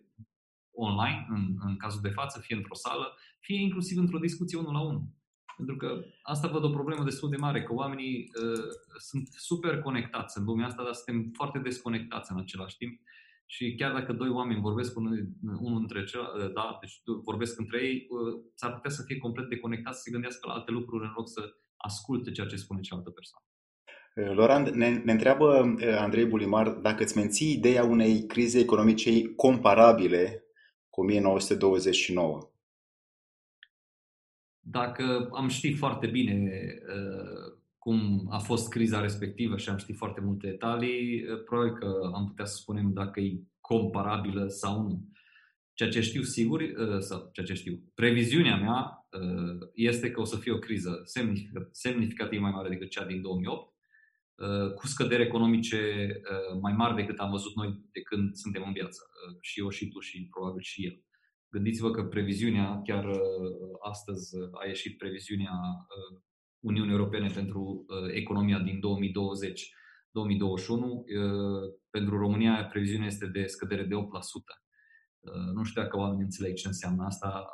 online, 0.71 1.25
în, 1.29 1.55
în 1.59 1.77
cazul 1.77 2.01
de 2.01 2.09
față, 2.09 2.39
fie 2.39 2.55
într-o 2.55 2.75
sală, 2.75 3.17
fie 3.39 3.61
inclusiv 3.61 3.97
într-o 3.97 4.19
discuție 4.19 4.57
unul 4.57 4.73
la 4.73 4.81
unul. 4.81 5.03
Pentru 5.57 5.75
că 5.75 6.03
asta 6.21 6.47
văd 6.47 6.63
o 6.63 6.69
problemă 6.69 7.03
destul 7.03 7.29
de 7.29 7.35
mare, 7.37 7.63
că 7.63 7.73
oamenii 7.73 8.31
uh, 8.41 8.63
sunt 8.97 9.27
super 9.31 9.79
conectați 9.79 10.37
în 10.37 10.43
lumea 10.43 10.65
asta, 10.65 10.83
dar 10.83 10.93
suntem 10.93 11.31
foarte 11.33 11.59
desconectați 11.59 12.31
în 12.31 12.39
același 12.39 12.77
timp. 12.77 12.99
Și 13.47 13.75
chiar 13.75 13.93
dacă 13.93 14.13
doi 14.13 14.29
oameni 14.29 14.61
vorbesc 14.61 14.97
unul, 14.97 15.29
unul 15.59 15.79
între 15.79 16.03
celălalt, 16.03 16.43
uh, 16.43 16.53
da, 16.53 16.77
deci 16.81 17.01
vorbesc 17.23 17.59
între 17.59 17.83
ei, 17.83 18.07
uh, 18.09 18.43
s-ar 18.53 18.73
putea 18.73 18.89
să 18.89 19.03
fie 19.03 19.17
complet 19.17 19.49
deconectați, 19.49 19.97
să 19.97 20.03
se 20.03 20.11
gândească 20.11 20.47
la 20.47 20.53
alte 20.53 20.71
lucruri 20.71 21.05
în 21.05 21.13
loc 21.15 21.29
să 21.29 21.55
asculte 21.77 22.31
ceea 22.31 22.47
ce 22.47 22.55
spune 22.55 22.81
cealaltă 22.81 23.09
persoană. 23.09 23.45
Laurent, 24.15 24.69
ne, 24.69 24.89
ne 24.89 25.11
întreabă 25.11 25.75
eh, 25.77 25.95
Andrei 25.97 26.25
Bulimar 26.25 26.69
dacă 26.69 27.03
îți 27.03 27.17
menții 27.17 27.51
ideea 27.51 27.83
unei 27.83 28.25
crize 28.25 28.59
economice 28.59 29.33
comparabile 29.35 30.43
cu 30.89 31.01
1929. 31.01 32.49
Dacă 34.59 35.29
am 35.33 35.47
ști 35.47 35.73
foarte 35.73 36.07
bine 36.07 36.49
uh, 36.87 37.53
cum 37.77 38.27
a 38.29 38.37
fost 38.37 38.69
criza 38.69 39.01
respectivă 39.01 39.57
și 39.57 39.69
am 39.69 39.77
ști 39.77 39.93
foarte 39.93 40.21
multe 40.21 40.47
detalii, 40.47 41.23
probabil 41.45 41.73
că 41.73 42.11
am 42.13 42.27
putea 42.27 42.45
să 42.45 42.55
spunem 42.55 42.93
dacă 42.93 43.19
e 43.19 43.39
comparabilă 43.61 44.47
sau 44.47 44.81
nu. 44.81 45.09
Ceea 45.73 45.89
ce 45.89 46.01
știu 46.01 46.21
sigur, 46.21 46.61
sau 46.99 47.29
ceea 47.33 47.45
ce 47.45 47.53
știu, 47.53 47.81
previziunea 47.93 48.57
mea 48.57 49.07
este 49.73 50.11
că 50.11 50.21
o 50.21 50.23
să 50.23 50.37
fie 50.37 50.51
o 50.51 50.59
criză 50.59 51.01
semnificativ 51.71 52.39
mai 52.39 52.51
mare 52.51 52.69
decât 52.69 52.89
cea 52.89 53.05
din 53.05 53.21
2008, 53.21 53.74
cu 54.75 54.87
scăderi 54.87 55.21
economice 55.21 56.07
mai 56.61 56.73
mari 56.73 56.95
decât 56.95 57.19
am 57.19 57.29
văzut 57.29 57.55
noi 57.55 57.67
de 57.91 58.01
când 58.01 58.35
suntem 58.35 58.63
în 58.65 58.73
viață. 58.73 59.01
Și 59.41 59.59
eu, 59.59 59.69
și 59.69 59.87
tu, 59.87 59.99
și 59.99 60.27
probabil 60.31 60.61
și 60.61 60.85
el. 60.85 61.03
Gândiți-vă 61.49 61.91
că 61.91 62.03
previziunea, 62.03 62.81
chiar 62.83 63.05
astăzi 63.89 64.35
a 64.63 64.67
ieșit 64.67 64.97
previziunea 64.97 65.51
Uniunii 66.59 66.91
Europene 66.91 67.29
pentru 67.33 67.85
economia 68.13 68.59
din 68.59 68.79
2020 68.79 69.69
2021. 70.11 71.03
Pentru 71.89 72.17
România 72.17 72.65
previziunea 72.65 73.07
este 73.07 73.27
de 73.27 73.45
scădere 73.45 73.83
de 73.83 73.95
8%. 73.95 73.97
Nu 75.53 75.63
știu 75.63 75.81
dacă 75.81 75.97
oamenii 75.97 76.23
înțeleg 76.23 76.53
ce 76.53 76.67
înseamnă 76.67 77.03
asta. 77.05 77.45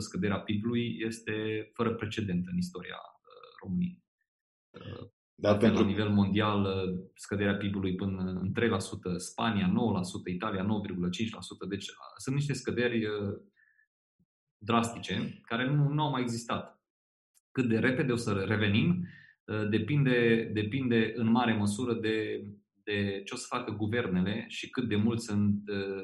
scăderea 0.00 0.40
PIB-ului 0.40 0.96
este 1.06 1.32
fără 1.72 1.94
precedent 1.94 2.46
în 2.46 2.56
istoria 2.56 2.98
României. 3.62 4.02
Dar 5.40 5.56
pentru... 5.56 5.82
La 5.82 5.88
nivel 5.88 6.08
mondial, 6.08 6.66
scăderea 7.14 7.56
PIB-ului 7.56 7.94
până 7.94 8.22
în 8.22 8.52
3%, 8.60 9.16
Spania 9.16 9.72
9%, 9.72 10.32
Italia 10.32 10.64
9,5%. 10.64 10.68
Deci 11.68 11.86
sunt 12.16 12.34
niște 12.34 12.52
scăderi 12.52 13.06
drastice 14.58 15.40
care 15.42 15.70
nu, 15.70 15.88
nu 15.88 16.02
au 16.02 16.10
mai 16.10 16.20
existat. 16.20 16.82
Cât 17.52 17.68
de 17.68 17.78
repede 17.78 18.12
o 18.12 18.16
să 18.16 18.32
revenim, 18.32 19.06
depinde, 19.70 20.50
depinde 20.54 21.12
în 21.16 21.30
mare 21.30 21.54
măsură 21.54 21.94
de, 21.94 22.46
de 22.82 23.22
ce 23.24 23.34
o 23.34 23.36
să 23.36 23.46
facă 23.48 23.72
guvernele 23.72 24.44
și 24.48 24.70
cât 24.70 24.88
de 24.88 24.96
mult 24.96 25.20
sunt 25.20 25.62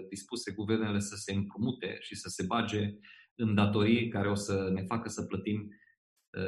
dispuse 0.09 0.53
guvernele 0.53 0.99
să 0.99 1.17
se 1.17 1.33
împrumute 1.33 1.97
și 2.01 2.15
să 2.15 2.29
se 2.29 2.45
bage 2.47 2.95
în 3.35 3.55
datorii 3.55 4.09
care 4.09 4.31
o 4.31 4.35
să 4.35 4.71
ne 4.75 4.83
facă 4.83 5.09
să 5.09 5.23
plătim 5.23 5.75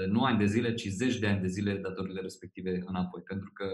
nu 0.08 0.24
ani 0.24 0.38
de 0.38 0.46
zile, 0.46 0.74
ci 0.74 0.86
zeci 0.88 1.18
de 1.18 1.26
ani 1.26 1.40
de 1.40 1.46
zile 1.46 1.74
datoriile 1.74 2.20
respective 2.20 2.82
înapoi. 2.86 3.22
Pentru 3.22 3.50
că 3.52 3.66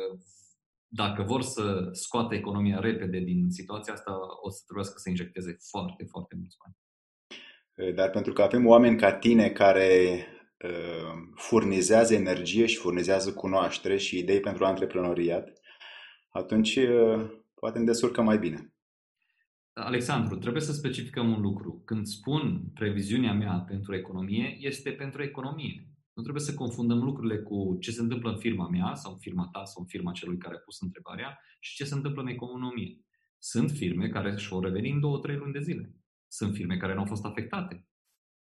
dacă 0.95 1.23
vor 1.23 1.43
să 1.43 1.89
scoată 1.93 2.35
economia 2.35 2.79
repede 2.79 3.19
din 3.19 3.51
situația 3.51 3.93
asta, 3.93 4.13
o 4.43 4.51
să 4.51 4.61
trebuiască 4.65 4.95
să 4.97 5.09
injecteze 5.09 5.57
foarte, 5.71 6.05
foarte 6.05 6.35
mulți 6.37 6.57
bani. 6.63 6.77
Dar 7.95 8.11
pentru 8.11 8.33
că 8.33 8.43
avem 8.43 8.67
oameni 8.67 8.99
ca 8.99 9.13
tine 9.13 9.51
care 9.51 10.25
uh, 10.65 11.13
furnizează 11.35 12.15
energie 12.15 12.67
și 12.67 12.77
furnizează 12.77 13.33
cunoaștere 13.33 13.97
și 13.97 14.19
idei 14.19 14.41
pentru 14.41 14.65
antreprenoriat, 14.65 15.53
atunci 16.29 16.77
uh, 16.77 17.31
poate 17.55 17.79
ne 17.79 17.85
descurcă 17.85 18.23
mai 18.23 18.39
bine. 18.39 18.73
Alexandru, 19.73 20.37
trebuie 20.37 20.63
să 20.63 20.73
specificăm 20.73 21.33
un 21.33 21.41
lucru. 21.41 21.83
Când 21.85 22.07
spun 22.07 22.63
previziunea 22.75 23.33
mea 23.33 23.65
pentru 23.69 23.95
economie, 23.95 24.57
este 24.61 24.91
pentru 24.91 25.23
economie. 25.23 25.92
Nu 26.15 26.23
trebuie 26.23 26.45
să 26.45 26.55
confundăm 26.55 26.99
lucrurile 26.99 27.39
cu 27.39 27.77
ce 27.81 27.91
se 27.91 28.01
întâmplă 28.01 28.31
în 28.31 28.39
firma 28.39 28.69
mea 28.69 28.95
sau 28.95 29.13
în 29.13 29.19
firma 29.19 29.49
ta 29.53 29.65
sau 29.65 29.83
în 29.83 29.89
firma 29.89 30.13
celui 30.13 30.39
care 30.39 30.55
a 30.55 30.59
pus 30.59 30.81
întrebarea 30.81 31.39
și 31.61 31.75
ce 31.75 31.85
se 31.85 31.95
întâmplă 31.95 32.23
în 32.23 32.29
economie. 32.29 33.05
Sunt 33.39 33.71
firme 33.71 34.09
care 34.09 34.33
își 34.33 34.49
vor 34.49 34.65
reveni 34.65 34.91
în 34.91 35.01
două, 35.01 35.19
trei 35.19 35.37
luni 35.37 35.53
de 35.53 35.61
zile. 35.61 35.95
Sunt 36.29 36.55
firme 36.55 36.77
care 36.77 36.95
nu 36.95 37.01
au 37.01 37.07
fost 37.07 37.25
afectate. 37.25 37.87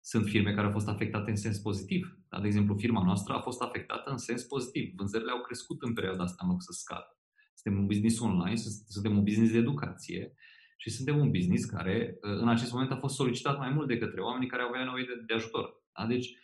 Sunt 0.02 0.26
firme 0.26 0.54
care 0.54 0.66
au 0.66 0.72
fost 0.72 0.88
afectate 0.88 1.30
în 1.30 1.36
sens 1.36 1.58
pozitiv. 1.58 2.20
Da, 2.30 2.40
de 2.40 2.48
exemplu, 2.48 2.78
firma 2.78 3.04
noastră 3.04 3.34
a 3.34 3.42
fost 3.42 3.62
afectată 3.62 4.12
în 4.12 4.18
sens 4.18 4.44
pozitiv. 4.44 4.94
Vânzările 4.96 5.32
au 5.32 5.42
crescut 5.42 5.82
în 5.82 5.94
perioada 5.94 6.24
asta 6.24 6.42
în 6.44 6.50
loc 6.50 6.62
să 6.62 6.72
scadă. 6.72 7.18
Suntem 7.54 7.82
un 7.82 7.88
business 7.88 8.20
online, 8.20 8.56
suntem 8.88 9.18
un 9.18 9.24
business 9.24 9.52
de 9.52 9.58
educație 9.58 10.34
și 10.78 10.90
suntem 10.90 11.18
un 11.18 11.32
business 11.32 11.66
care 11.66 12.18
în 12.22 12.48
acest 12.48 12.72
moment 12.72 12.92
a 12.92 12.96
fost 12.96 13.16
solicitat 13.16 13.58
mai 13.58 13.70
mult 13.70 13.88
de 13.88 13.98
către 13.98 14.22
oamenii 14.22 14.48
care 14.48 14.62
aveau 14.62 14.84
nevoie 14.84 15.04
de, 15.04 15.24
de 15.28 15.34
ajutor. 15.34 15.84
Da? 15.98 16.06
Deci, 16.06 16.38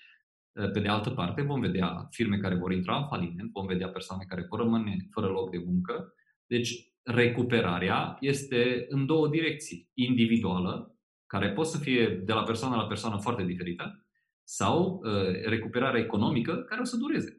pe 0.54 0.80
de 0.80 0.88
altă 0.88 1.10
parte, 1.10 1.42
vom 1.42 1.60
vedea 1.60 2.08
firme 2.12 2.38
care 2.38 2.56
vor 2.56 2.72
intra 2.72 2.98
în 2.98 3.08
faliment, 3.08 3.52
vom 3.52 3.66
vedea 3.66 3.90
persoane 3.90 4.26
care 4.28 4.46
vor 4.50 4.60
rămâne 4.60 5.08
fără 5.12 5.28
loc 5.28 5.52
de 5.52 5.64
muncă. 5.66 6.14
Deci, 6.46 6.94
recuperarea 7.04 8.18
este 8.20 8.86
în 8.90 9.06
două 9.06 9.28
direcții. 9.28 9.90
Individuală, 9.94 10.98
care 11.26 11.52
pot 11.52 11.66
să 11.66 11.78
fie 11.78 12.08
de 12.08 12.34
la 12.34 12.44
persoană 12.44 12.76
la 12.76 12.88
persoană 12.88 13.18
foarte 13.18 13.44
diferită, 13.44 14.08
sau 14.44 15.02
uh, 15.04 15.44
recuperarea 15.46 16.02
economică, 16.02 16.64
care 16.64 16.82
o 16.82 16.84
să 16.84 16.98
dureze. 16.98 17.38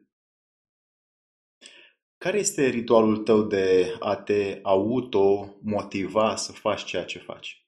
Care 2.17 2.37
este 2.37 2.69
ritualul 2.69 3.17
tău 3.17 3.43
de 3.43 3.95
a 3.99 4.15
te 4.15 4.59
auto-motiva 4.63 6.35
să 6.35 6.51
faci 6.51 6.83
ceea 6.83 7.05
ce 7.05 7.19
faci? 7.19 7.67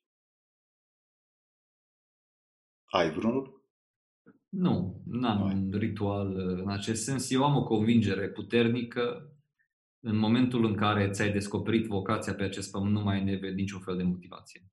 Ai 2.85 3.11
vreunul? 3.11 3.56
Nu, 4.49 5.01
nu 5.05 5.27
am 5.27 5.41
un 5.41 5.71
ritual 5.77 6.35
uh, 6.35 6.61
în 6.63 6.69
acest 6.69 7.03
sens. 7.03 7.31
Eu 7.31 7.43
am 7.43 7.55
o 7.55 7.63
convingere 7.63 8.29
puternică 8.29 9.31
în 9.99 10.17
momentul 10.17 10.65
în 10.65 10.75
care 10.75 11.09
ți-ai 11.09 11.31
descoperit 11.31 11.85
vocația 11.85 12.33
pe 12.33 12.43
acest 12.43 12.71
pământ, 12.71 12.91
nu 12.91 13.01
mai 13.01 13.15
ai 13.15 13.23
nevoie 13.23 13.51
niciun 13.51 13.79
fel 13.79 13.97
de 13.97 14.03
motivație. 14.03 14.71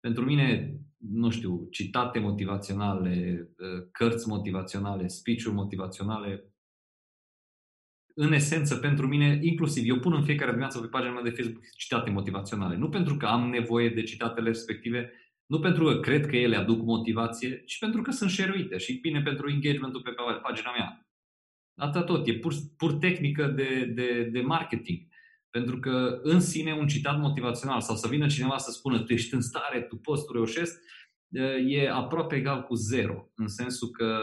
Pentru 0.00 0.24
mine, 0.24 0.76
nu 0.96 1.30
știu, 1.30 1.66
citate 1.70 2.18
motivaționale, 2.18 3.48
uh, 3.58 3.88
cărți 3.92 4.28
motivaționale, 4.28 5.06
speech-uri 5.06 5.54
motivaționale, 5.54 6.52
în 8.14 8.32
esență, 8.32 8.76
pentru 8.76 9.06
mine, 9.06 9.38
inclusiv, 9.42 9.88
eu 9.88 9.98
pun 9.98 10.12
în 10.12 10.24
fiecare 10.24 10.50
dimineață 10.50 10.80
pe 10.80 10.86
pagina 10.86 11.12
mea 11.12 11.22
de 11.22 11.30
Facebook 11.30 11.64
citate 11.76 12.10
motivaționale. 12.10 12.76
Nu 12.76 12.88
pentru 12.88 13.16
că 13.16 13.26
am 13.26 13.48
nevoie 13.48 13.88
de 13.88 14.02
citatele 14.02 14.48
respective, 14.48 15.12
nu 15.52 15.60
pentru 15.60 15.84
că 15.84 16.00
cred 16.00 16.26
că 16.26 16.36
ele 16.36 16.56
aduc 16.56 16.82
motivație, 16.82 17.62
ci 17.64 17.78
pentru 17.78 18.02
că 18.02 18.10
sunt 18.10 18.30
share 18.30 18.78
și 18.78 19.00
bine 19.00 19.22
pentru 19.22 19.50
engagementul 19.50 20.02
pe 20.02 20.10
pagina 20.42 20.72
mea. 20.72 21.06
Asta 21.76 22.02
tot, 22.02 22.26
e 22.26 22.34
pur, 22.34 22.54
pur 22.76 22.92
tehnică 22.92 23.46
de, 23.46 23.84
de, 23.84 24.28
de 24.32 24.40
marketing. 24.40 25.00
Pentru 25.50 25.78
că 25.78 26.20
în 26.22 26.40
sine 26.40 26.72
un 26.72 26.86
citat 26.86 27.18
motivațional 27.18 27.80
sau 27.80 27.96
să 27.96 28.08
vină 28.08 28.26
cineva 28.26 28.58
să 28.58 28.70
spună 28.70 28.98
tu 28.98 29.12
ești 29.12 29.34
în 29.34 29.40
stare, 29.40 29.80
tu 29.80 29.96
poți, 29.96 30.24
tu 30.24 30.32
reușești, 30.32 30.74
e 31.66 31.90
aproape 31.90 32.36
egal 32.36 32.62
cu 32.62 32.74
zero. 32.74 33.30
În 33.34 33.48
sensul 33.48 33.88
că 33.88 34.20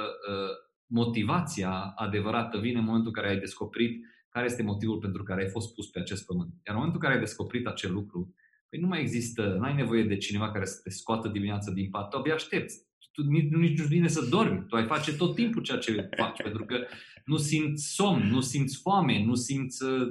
motivația 0.85 1.93
adevărată 1.95 2.57
vine 2.57 2.79
în 2.79 2.85
momentul 2.85 3.11
în 3.15 3.21
care 3.21 3.33
ai 3.33 3.39
descoperit 3.39 4.05
care 4.29 4.45
este 4.45 4.63
motivul 4.63 4.99
pentru 4.99 5.23
care 5.23 5.41
ai 5.41 5.49
fost 5.49 5.73
pus 5.73 5.87
pe 5.87 5.99
acest 5.99 6.25
pământ. 6.25 6.49
Iar 6.49 6.75
în 6.75 6.81
momentul 6.81 6.99
în 7.01 7.07
care 7.07 7.13
ai 7.13 7.25
descoperit 7.25 7.67
acel 7.67 7.93
lucru, 7.93 8.35
Păi 8.69 8.79
nu 8.79 8.87
mai 8.87 9.01
există, 9.01 9.55
nu 9.59 9.63
ai 9.63 9.75
nevoie 9.75 10.03
de 10.03 10.17
cineva 10.17 10.51
care 10.51 10.65
să 10.65 10.79
te 10.83 10.89
scoată 10.89 11.27
dimineața 11.27 11.71
din 11.71 11.89
pat. 11.89 12.09
Tu 12.09 12.17
abia 12.17 12.33
aștepți. 12.33 12.87
Tu 13.11 13.23
nici, 13.23 13.51
nici 13.51 13.79
nu 13.79 13.85
vine 13.85 14.07
să 14.07 14.25
dormi. 14.29 14.65
Tu 14.67 14.75
ai 14.75 14.85
face 14.85 15.15
tot 15.15 15.35
timpul 15.35 15.61
ceea 15.61 15.77
ce 15.77 16.09
faci, 16.17 16.41
pentru 16.41 16.65
că 16.65 16.85
nu 17.25 17.37
simți 17.37 17.93
somn, 17.93 18.27
nu 18.27 18.41
simți 18.41 18.79
foame, 18.81 19.23
nu 19.25 19.35
simți... 19.35 19.83
Uh, 19.83 20.07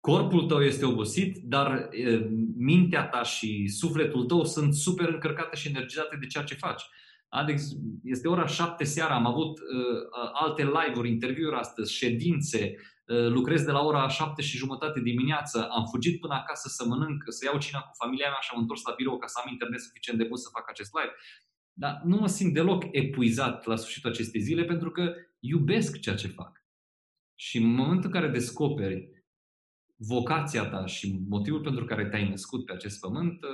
corpul 0.00 0.46
tău 0.46 0.62
este 0.62 0.84
obosit, 0.84 1.36
dar 1.36 1.88
uh, 2.06 2.26
mintea 2.56 3.08
ta 3.08 3.22
și 3.22 3.68
sufletul 3.68 4.24
tău 4.24 4.44
sunt 4.44 4.74
super 4.74 5.08
încărcate 5.08 5.56
și 5.56 5.68
energizate 5.68 6.16
de 6.16 6.26
ceea 6.26 6.44
ce 6.44 6.54
faci. 6.54 6.82
Alex, 7.28 7.62
este 8.02 8.28
ora 8.28 8.46
șapte 8.46 8.84
seara, 8.84 9.14
am 9.14 9.26
avut 9.26 9.58
uh, 9.58 9.64
alte 10.32 10.62
live-uri, 10.62 11.08
interviuri 11.08 11.56
astăzi, 11.56 11.94
ședințe, 11.94 12.74
Uh, 12.74 12.97
lucrez 13.14 13.62
de 13.62 13.70
la 13.70 13.80
ora 13.80 14.08
7 14.08 14.42
și 14.42 14.56
jumătate 14.56 15.00
dimineață, 15.00 15.68
am 15.70 15.84
fugit 15.84 16.20
până 16.20 16.34
acasă 16.34 16.68
să 16.68 16.84
mănânc, 16.86 17.24
să 17.28 17.44
iau 17.44 17.58
cina 17.58 17.80
cu 17.80 17.90
familia 17.98 18.28
mea 18.28 18.38
și 18.40 18.50
am 18.52 18.60
întors 18.60 18.82
la 18.82 18.94
birou 18.96 19.18
ca 19.18 19.26
să 19.26 19.40
am 19.42 19.52
internet 19.52 19.80
suficient 19.80 20.18
de 20.18 20.24
bun 20.24 20.36
să 20.36 20.48
fac 20.52 20.68
acest 20.68 20.90
live. 20.94 21.14
Dar 21.72 22.00
nu 22.04 22.16
mă 22.16 22.26
simt 22.26 22.54
deloc 22.54 22.84
epuizat 22.90 23.64
la 23.66 23.76
sfârșitul 23.76 24.10
acestei 24.10 24.40
zile 24.40 24.64
pentru 24.64 24.90
că 24.90 25.14
iubesc 25.38 26.00
ceea 26.00 26.14
ce 26.14 26.28
fac. 26.28 26.64
Și 27.34 27.56
în 27.56 27.66
momentul 27.66 28.04
în 28.04 28.20
care 28.20 28.28
descoperi 28.28 29.16
vocația 29.96 30.68
ta 30.68 30.86
și 30.86 31.20
motivul 31.28 31.60
pentru 31.60 31.84
care 31.84 32.08
te-ai 32.08 32.28
născut 32.28 32.64
pe 32.64 32.72
acest 32.72 33.00
pământ, 33.00 33.42
uh, 33.42 33.50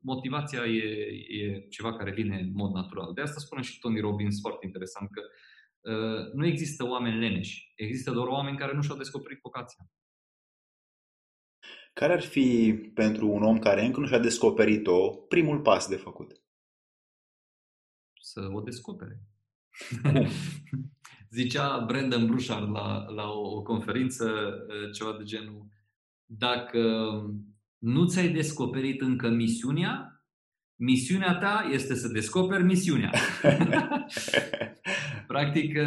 motivația 0.00 0.64
e, 0.64 1.08
e 1.28 1.66
ceva 1.70 1.96
care 1.96 2.10
vine 2.10 2.38
în 2.38 2.50
mod 2.52 2.72
natural. 2.72 3.12
De 3.14 3.20
asta 3.20 3.40
spune 3.40 3.62
și 3.62 3.78
Tony 3.78 4.00
Robbins 4.00 4.40
foarte 4.40 4.66
interesant 4.66 5.10
că 5.10 5.20
Uh, 5.20 5.55
nu 6.32 6.46
există 6.46 6.84
oameni 6.84 7.18
leneși. 7.18 7.72
Există 7.76 8.10
doar 8.10 8.26
oameni 8.26 8.56
care 8.56 8.72
nu 8.74 8.82
și-au 8.82 8.96
descoperit 8.96 9.40
vocația. 9.42 9.90
Care 11.92 12.12
ar 12.12 12.22
fi 12.22 12.74
pentru 12.94 13.28
un 13.28 13.42
om 13.42 13.58
care 13.58 13.84
încă 13.84 14.00
nu 14.00 14.06
și-a 14.06 14.18
descoperit-o 14.18 15.10
primul 15.10 15.60
pas 15.60 15.88
de 15.88 15.96
făcut? 15.96 16.42
Să 18.20 18.48
o 18.52 18.60
descopere. 18.60 19.20
Zicea 21.30 21.78
Brandon 21.78 22.26
Brushard 22.26 22.70
la, 22.70 23.04
la 23.08 23.30
o, 23.30 23.56
o 23.56 23.62
conferință 23.62 24.24
uh, 24.68 24.92
ceva 24.92 25.16
de 25.18 25.24
genul 25.24 25.66
dacă 26.26 26.80
nu 27.78 28.06
ți-ai 28.06 28.28
descoperit 28.28 29.00
încă 29.00 29.28
misiunea, 29.28 30.24
misiunea 30.74 31.38
ta 31.38 31.68
este 31.72 31.94
să 31.94 32.08
descoperi 32.08 32.62
misiunea. 32.62 33.10
Practic, 35.26 35.78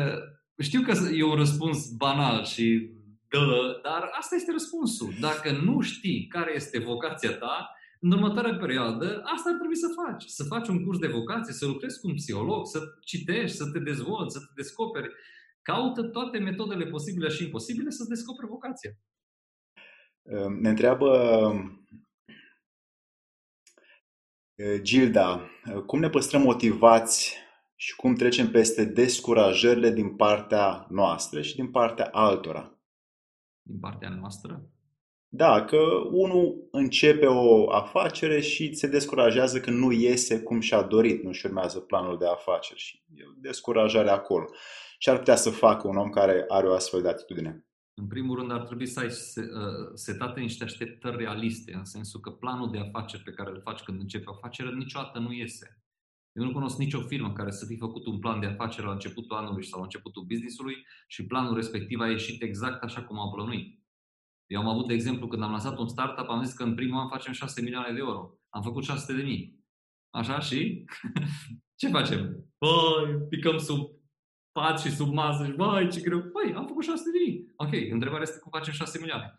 știu 0.58 0.82
că 0.82 0.94
e 1.14 1.24
un 1.24 1.36
răspuns 1.36 1.92
banal 1.92 2.46
și 2.46 2.92
dă, 3.30 3.80
dar 3.84 4.10
asta 4.20 4.36
este 4.36 4.52
răspunsul. 4.52 5.14
Dacă 5.20 5.52
nu 5.52 5.82
știi 5.82 6.28
care 6.28 6.52
este 6.56 6.80
vocația 6.80 7.38
ta, 7.38 7.74
în 8.00 8.12
următoarea 8.12 8.56
perioadă, 8.56 9.22
asta 9.24 9.50
ar 9.50 9.56
trebui 9.58 9.76
să 9.76 9.88
faci. 10.06 10.24
Să 10.24 10.44
faci 10.44 10.68
un 10.68 10.84
curs 10.84 11.00
de 11.00 11.08
vocație, 11.08 11.54
să 11.54 11.66
lucrezi 11.66 12.00
cu 12.00 12.08
un 12.08 12.14
psiholog, 12.14 12.68
să 12.68 12.80
citești, 13.02 13.58
să 13.58 13.72
te 13.72 13.80
dezvolți, 13.80 14.34
să 14.34 14.40
te 14.40 14.52
descoperi. 14.56 15.10
Caută 15.62 16.04
toate 16.04 16.38
metodele 16.38 16.86
posibile 16.86 17.30
și 17.30 17.44
imposibile 17.44 17.90
să-ți 17.90 18.10
descoperi 18.10 18.48
vocația. 18.48 18.92
Ne 20.60 20.70
întreabă 20.70 21.10
Gilda, 24.82 25.50
cum 25.86 26.00
ne 26.00 26.10
păstrăm 26.10 26.42
motivați 26.42 27.38
și 27.82 27.96
cum 27.96 28.16
trecem 28.16 28.52
peste 28.52 28.86
descurajările 28.86 29.92
din 29.92 30.16
partea 30.16 30.86
noastră 30.90 31.42
și 31.42 31.56
din 31.56 31.72
partea 31.72 32.10
altora? 32.12 32.80
Din 33.62 33.80
partea 33.80 34.10
noastră? 34.10 34.70
Da, 35.28 35.66
că 35.66 35.78
unul 36.12 36.68
începe 36.72 37.26
o 37.26 37.72
afacere 37.72 38.40
și 38.40 38.74
se 38.74 38.88
descurajează 38.88 39.60
că 39.60 39.72
nu 39.72 39.92
iese 39.92 40.42
cum 40.42 40.60
și-a 40.60 40.82
dorit, 40.82 41.24
nu-și 41.24 41.46
urmează 41.46 41.80
planul 41.80 42.18
de 42.18 42.28
afaceri 42.28 42.80
și 42.80 43.04
e 43.16 43.24
o 43.26 43.40
descurajare 43.42 44.10
acolo. 44.10 44.46
Și 44.98 45.10
ar 45.10 45.18
putea 45.18 45.36
să 45.36 45.50
facă 45.50 45.88
un 45.88 45.98
om 45.98 46.10
care 46.10 46.46
are 46.48 46.68
o 46.68 46.74
astfel 46.74 47.02
de 47.02 47.10
atitudine? 47.10 47.66
În 47.94 48.08
primul 48.08 48.38
rând 48.38 48.52
ar 48.52 48.66
trebui 48.66 48.88
să 48.88 49.00
ai 49.00 49.08
uh, 49.08 49.14
setate 49.94 50.40
niște 50.40 50.64
așteptări 50.64 51.18
realiste, 51.18 51.74
în 51.74 51.86
sensul 51.86 52.20
că 52.20 52.30
planul 52.30 52.72
de 52.72 52.80
afaceri 52.80 53.24
pe 53.24 53.32
care 53.32 53.50
îl 53.50 53.62
faci 53.64 53.82
când 53.82 54.00
începi 54.00 54.28
o 54.28 54.34
afacere 54.34 54.70
niciodată 54.70 55.20
nu 55.20 55.32
iese. 55.32 55.80
Eu 56.32 56.44
nu 56.44 56.52
cunosc 56.52 56.78
nicio 56.78 57.02
firmă 57.02 57.34
care 57.34 57.52
să 57.52 57.66
fi 57.66 57.78
făcut 57.78 58.06
un 58.06 58.20
plan 58.20 58.40
de 58.40 58.46
afaceri 58.46 58.86
la 58.86 58.92
începutul 58.92 59.38
anului 59.38 59.66
sau 59.66 59.80
la 59.80 59.86
începutul 59.86 60.24
businessului 60.24 60.86
și 61.08 61.26
planul 61.26 61.56
respectiv 61.56 62.00
a 62.00 62.10
ieșit 62.10 62.42
exact 62.42 62.84
așa 62.84 63.04
cum 63.04 63.20
a 63.20 63.32
plănuit. 63.32 63.80
Eu 64.46 64.60
am 64.60 64.68
avut, 64.68 64.88
de 64.88 64.94
exemplu, 64.94 65.28
când 65.28 65.44
am 65.44 65.52
lansat 65.52 65.78
un 65.78 65.88
startup, 65.88 66.30
am 66.30 66.44
zis 66.44 66.54
că 66.54 66.64
în 66.64 66.76
primul 66.76 67.00
an 67.00 67.10
facem 67.10 67.34
6 67.34 67.62
milioane 67.62 67.94
de 67.94 68.00
euro. 68.00 68.34
Am 68.50 68.62
făcut 68.62 68.84
600 68.84 69.14
de 69.14 69.24
mii. 69.24 69.60
Așa 70.10 70.40
și? 70.40 70.86
Ce 71.80 71.88
facem? 71.88 72.46
Băi, 72.58 73.28
picăm 73.30 73.58
sub 73.58 74.00
pat 74.52 74.80
și 74.80 74.92
sub 74.92 75.14
masă 75.14 75.46
și 75.46 75.52
băi, 75.52 75.90
ce 75.90 76.02
greu. 76.02 76.20
Băi, 76.20 76.54
am 76.56 76.68
făcut 76.68 76.84
600 76.84 77.18
de 77.18 77.24
mii. 77.26 77.54
Ok, 77.56 77.92
întrebarea 77.92 78.28
este 78.28 78.40
cum 78.40 78.52
facem 78.52 78.74
6 78.74 79.00
milioane. 79.00 79.34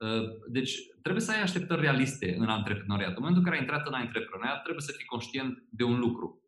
Uh, 0.00 0.28
deci 0.48 0.74
trebuie 1.02 1.22
să 1.22 1.30
ai 1.30 1.42
așteptări 1.42 1.80
realiste 1.80 2.34
în 2.38 2.48
antreprenoriat. 2.48 3.08
În 3.08 3.16
momentul 3.18 3.42
în 3.42 3.44
care 3.44 3.56
ai 3.56 3.62
intrat 3.62 3.86
în 3.86 3.92
antreprenoriat, 3.92 4.62
trebuie 4.62 4.82
să 4.82 4.92
fii 4.96 5.04
conștient 5.04 5.64
de 5.70 5.84
un 5.84 5.98
lucru. 5.98 6.42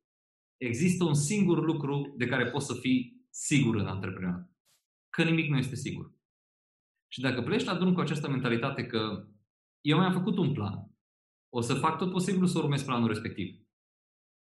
Există 0.57 1.05
un 1.05 1.15
singur 1.15 1.65
lucru 1.65 2.15
de 2.17 2.27
care 2.27 2.47
poți 2.47 2.67
să 2.67 2.75
fii 2.75 3.27
sigur 3.31 3.77
în 3.77 3.87
antreprenoriat. 3.87 4.51
Că 5.11 5.23
nimic 5.23 5.51
nu 5.51 5.57
este 5.57 5.75
sigur. 5.75 6.13
Și 7.09 7.21
dacă 7.21 7.43
pleci 7.43 7.65
la 7.65 7.75
drum 7.75 7.95
cu 7.95 8.01
această 8.01 8.29
mentalitate 8.29 8.87
că 8.87 9.27
eu 9.81 9.99
mi-am 9.99 10.13
făcut 10.13 10.37
un 10.37 10.53
plan, 10.53 10.91
o 11.55 11.61
să 11.61 11.75
fac 11.75 11.99
tot 11.99 12.11
posibilul 12.11 12.47
să 12.47 12.59
urmez 12.59 12.83
planul 12.83 13.09
respectiv. 13.09 13.61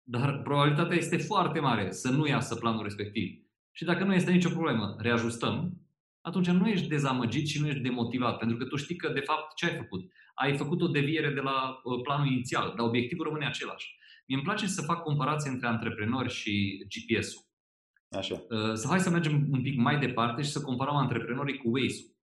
Dar 0.03 0.41
probabilitatea 0.41 0.97
este 0.97 1.17
foarte 1.17 1.59
mare 1.59 1.91
să 1.91 2.09
nu 2.09 2.27
iasă 2.27 2.55
planul 2.55 2.83
respectiv. 2.83 3.43
Și 3.71 3.85
dacă 3.85 4.03
nu 4.03 4.13
este 4.13 4.31
nicio 4.31 4.49
problemă, 4.49 4.95
reajustăm, 4.97 5.81
atunci 6.29 6.47
nu 6.47 6.67
ești 6.67 6.87
dezamăgit 6.87 7.47
și 7.47 7.61
nu 7.61 7.67
ești 7.67 7.79
demotivat, 7.79 8.37
pentru 8.37 8.57
că 8.57 8.65
tu 8.65 8.75
știi 8.75 8.95
că, 8.95 9.09
de 9.09 9.19
fapt, 9.19 9.55
ce 9.55 9.65
ai 9.65 9.75
făcut? 9.75 10.11
Ai 10.33 10.57
făcut 10.57 10.81
o 10.81 10.87
deviere 10.87 11.33
de 11.33 11.39
la 11.39 11.79
uh, 11.83 12.01
planul 12.03 12.31
inițial, 12.31 12.73
dar 12.77 12.85
obiectivul 12.87 13.25
rămâne 13.25 13.45
același. 13.45 13.97
Mie 14.27 14.37
îmi 14.37 14.45
place 14.45 14.67
să 14.67 14.81
fac 14.81 15.03
comparație 15.03 15.51
între 15.51 15.67
antreprenori 15.67 16.29
și 16.29 16.85
GPS-ul. 16.93 17.41
Așa. 18.09 18.45
Uh, 18.49 18.73
să 18.73 18.87
hai 18.87 18.99
să 18.99 19.09
mergem 19.09 19.47
un 19.51 19.61
pic 19.61 19.77
mai 19.77 19.99
departe 19.99 20.41
și 20.41 20.49
să 20.49 20.61
comparăm 20.61 20.95
antreprenorii 20.95 21.57
cu 21.57 21.69
Waze-ul. 21.69 22.17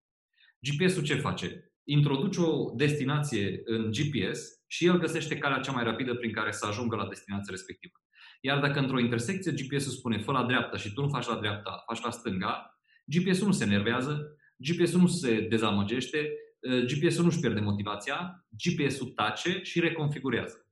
GPS-ul 0.61 1.03
ce 1.03 1.15
face? 1.15 1.73
Introduce 1.85 2.41
o 2.41 2.73
destinație 2.75 3.61
în 3.65 3.91
GPS 3.91 4.41
și 4.67 4.87
el 4.87 4.99
găsește 4.99 5.39
calea 5.39 5.61
cea 5.61 5.73
mai 5.73 5.85
rapidă 5.85 6.15
prin 6.15 6.33
care 6.33 6.51
să 6.51 6.67
ajungă 6.67 6.97
la 6.97 7.07
destinația 7.09 7.51
respectivă. 7.51 7.95
Iar 8.41 8.61
dacă 8.61 8.79
într-o 8.79 8.99
intersecție 8.99 9.53
GPS-ul 9.53 9.93
spune 9.93 10.19
fă 10.19 10.33
la 10.33 10.45
dreapta 10.45 10.77
și 10.77 10.93
tu 10.93 11.01
nu 11.01 11.09
faci 11.09 11.27
la 11.27 11.37
dreapta, 11.37 11.83
faci 11.87 12.03
la 12.03 12.11
stânga, 12.11 12.76
GPS-ul 13.07 13.47
nu 13.47 13.53
se 13.53 13.65
nervează, 13.65 14.37
GPS-ul 14.57 15.01
nu 15.01 15.07
se 15.07 15.41
dezamăgește, 15.41 16.33
ă, 16.71 16.77
GPS-ul 16.77 17.25
nu-și 17.25 17.41
pierde 17.41 17.61
motivația, 17.61 18.47
GPS-ul 18.65 19.07
tace 19.07 19.61
și 19.63 19.81
reconfigurează. 19.81 20.67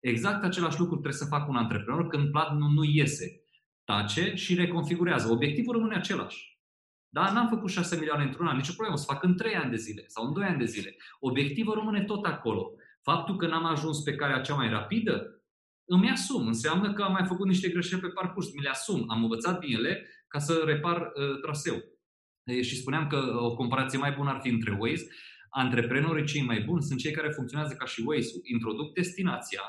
Exact 0.00 0.44
același 0.44 0.78
lucru 0.78 0.92
trebuie 0.94 1.20
să 1.20 1.24
facă 1.24 1.46
un 1.48 1.56
antreprenor 1.56 2.06
când 2.06 2.30
planul 2.30 2.72
nu 2.72 2.84
iese. 2.84 3.42
Tace 3.84 4.34
și 4.34 4.54
reconfigurează. 4.54 5.32
Obiectivul 5.32 5.72
rămâne 5.72 5.94
același. 5.94 6.58
Da, 7.08 7.32
n-am 7.32 7.48
făcut 7.48 7.70
6 7.70 7.96
milioane 7.96 8.24
într-un 8.24 8.46
an, 8.46 8.56
nicio 8.56 8.72
problemă, 8.72 8.98
o 8.98 9.00
să 9.00 9.12
fac 9.12 9.22
în 9.22 9.36
3 9.36 9.54
ani 9.54 9.70
de 9.70 9.76
zile 9.76 10.04
sau 10.06 10.26
în 10.26 10.32
2 10.32 10.44
ani 10.44 10.58
de 10.58 10.64
zile. 10.64 10.96
Obiectivul 11.20 11.74
rămâne 11.74 12.04
tot 12.04 12.24
acolo. 12.24 12.72
Faptul 13.02 13.36
că 13.36 13.46
n-am 13.46 13.64
ajuns 13.64 14.00
pe 14.00 14.14
calea 14.14 14.40
cea 14.40 14.54
mai 14.54 14.68
rapidă, 14.68 15.42
îmi 15.84 16.10
asum. 16.10 16.46
Înseamnă 16.46 16.92
că 16.92 17.02
am 17.02 17.12
mai 17.12 17.26
făcut 17.26 17.46
niște 17.46 17.68
greșeli 17.68 18.00
pe 18.00 18.08
parcurs, 18.08 18.52
mi 18.54 18.62
le 18.62 18.68
asum. 18.68 19.04
Am 19.08 19.22
învățat 19.22 19.58
din 19.58 19.76
ele 19.76 20.06
ca 20.34 20.40
să 20.40 20.62
repar 20.64 20.98
uh, 21.00 21.40
traseu. 21.42 21.76
E, 22.44 22.62
și 22.62 22.76
spuneam 22.76 23.06
că 23.06 23.36
o 23.38 23.54
comparație 23.54 23.98
mai 23.98 24.12
bună 24.12 24.30
ar 24.30 24.40
fi 24.42 24.48
între 24.48 24.76
Waze. 24.80 25.06
Antreprenorii 25.50 26.26
cei 26.26 26.42
mai 26.42 26.60
buni 26.60 26.82
sunt 26.82 26.98
cei 26.98 27.12
care 27.12 27.30
funcționează 27.30 27.74
ca 27.74 27.84
și 27.84 28.02
Waze-ul. 28.06 28.40
Introduc 28.44 28.94
destinația 28.94 29.62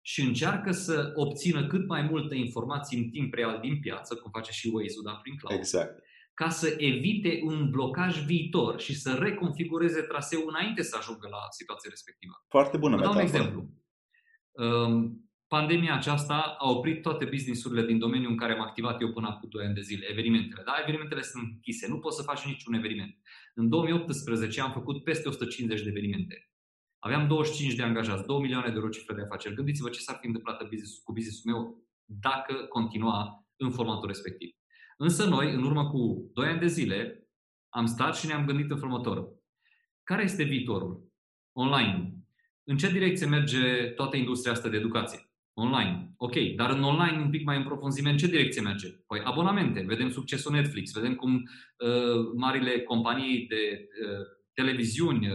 și 0.00 0.20
încearcă 0.20 0.72
să 0.72 1.12
obțină 1.14 1.66
cât 1.66 1.86
mai 1.86 2.02
multă 2.02 2.34
informație 2.34 2.98
în 2.98 3.10
timp 3.10 3.34
real 3.34 3.58
din 3.60 3.80
piață, 3.80 4.14
cum 4.14 4.30
face 4.30 4.52
și 4.52 4.70
Waze-ul, 4.72 5.04
dar 5.04 5.18
prin 5.22 5.36
cloud. 5.36 5.58
Exact 5.58 6.02
ca 6.34 6.48
să 6.48 6.74
evite 6.78 7.40
un 7.42 7.70
blocaj 7.70 8.24
viitor 8.24 8.80
și 8.80 8.94
să 8.94 9.12
reconfigureze 9.12 10.00
traseul 10.00 10.48
înainte 10.48 10.82
să 10.82 10.96
ajungă 10.98 11.28
la 11.30 11.38
situația 11.50 11.90
respectivă. 11.90 12.44
Foarte 12.48 12.76
bună 12.76 12.96
Vă 12.96 13.02
dau 13.02 13.12
un 13.12 13.18
exemplu. 13.18 13.68
Pandemia 15.56 15.94
aceasta 15.94 16.56
a 16.58 16.70
oprit 16.70 17.02
toate 17.02 17.24
businessurile 17.24 17.86
din 17.86 17.98
domeniul 17.98 18.30
în 18.30 18.36
care 18.36 18.52
am 18.52 18.60
activat 18.60 19.00
eu 19.00 19.12
până 19.12 19.26
acum 19.28 19.48
2 19.48 19.64
ani 19.64 19.74
de 19.74 19.80
zile, 19.80 20.06
evenimentele. 20.10 20.62
Da, 20.64 20.74
evenimentele 20.82 21.22
sunt 21.22 21.42
închise, 21.42 21.88
nu 21.88 21.98
poți 21.98 22.16
să 22.16 22.22
faci 22.22 22.44
niciun 22.44 22.74
eveniment. 22.74 23.18
În 23.54 23.68
2018 23.68 24.60
am 24.60 24.72
făcut 24.72 25.04
peste 25.04 25.28
150 25.28 25.82
de 25.82 25.88
evenimente. 25.88 26.50
Aveam 26.98 27.28
25 27.28 27.74
de 27.74 27.82
angajați, 27.82 28.26
2 28.26 28.40
milioane 28.40 28.68
de 28.68 28.74
euro 28.74 28.88
cifre 28.88 29.14
de 29.14 29.22
afaceri. 29.22 29.54
Gândiți-vă 29.54 29.88
ce 29.88 30.00
s-ar 30.00 30.16
fi 30.20 30.26
întâmplat 30.26 30.58
cu 31.04 31.12
businessul 31.12 31.52
meu 31.52 31.84
dacă 32.04 32.54
continua 32.54 33.46
în 33.56 33.70
formatul 33.70 34.06
respectiv. 34.06 34.50
Însă 34.96 35.28
noi, 35.28 35.54
în 35.54 35.62
urmă 35.62 35.90
cu 35.90 36.30
2 36.34 36.46
ani 36.46 36.60
de 36.60 36.66
zile, 36.66 37.28
am 37.68 37.86
stat 37.86 38.16
și 38.16 38.26
ne-am 38.26 38.46
gândit 38.46 38.70
în 38.70 38.76
următorul. 38.76 39.42
Care 40.02 40.22
este 40.22 40.42
viitorul? 40.42 41.12
Online. 41.52 42.14
În 42.64 42.76
ce 42.76 42.90
direcție 42.90 43.26
merge 43.26 43.86
toată 43.86 44.16
industria 44.16 44.52
asta 44.52 44.68
de 44.68 44.76
educație? 44.76 45.29
Online. 45.54 46.12
Ok, 46.16 46.34
dar 46.56 46.70
în 46.70 46.82
online 46.82 47.18
un 47.22 47.30
pic 47.30 47.44
mai 47.44 47.56
în 47.56 47.64
profunzime, 47.64 48.10
în 48.10 48.16
ce 48.16 48.26
direcție 48.26 48.60
merge? 48.60 48.88
Păi 49.06 49.20
abonamente. 49.24 49.84
Vedem 49.86 50.10
succesul 50.10 50.52
Netflix, 50.52 50.92
vedem 50.92 51.14
cum 51.14 51.34
uh, 51.34 52.30
marile 52.36 52.80
companii 52.80 53.46
de 53.46 53.88
uh, 54.06 54.26
televiziuni, 54.52 55.26
uh, 55.26 55.34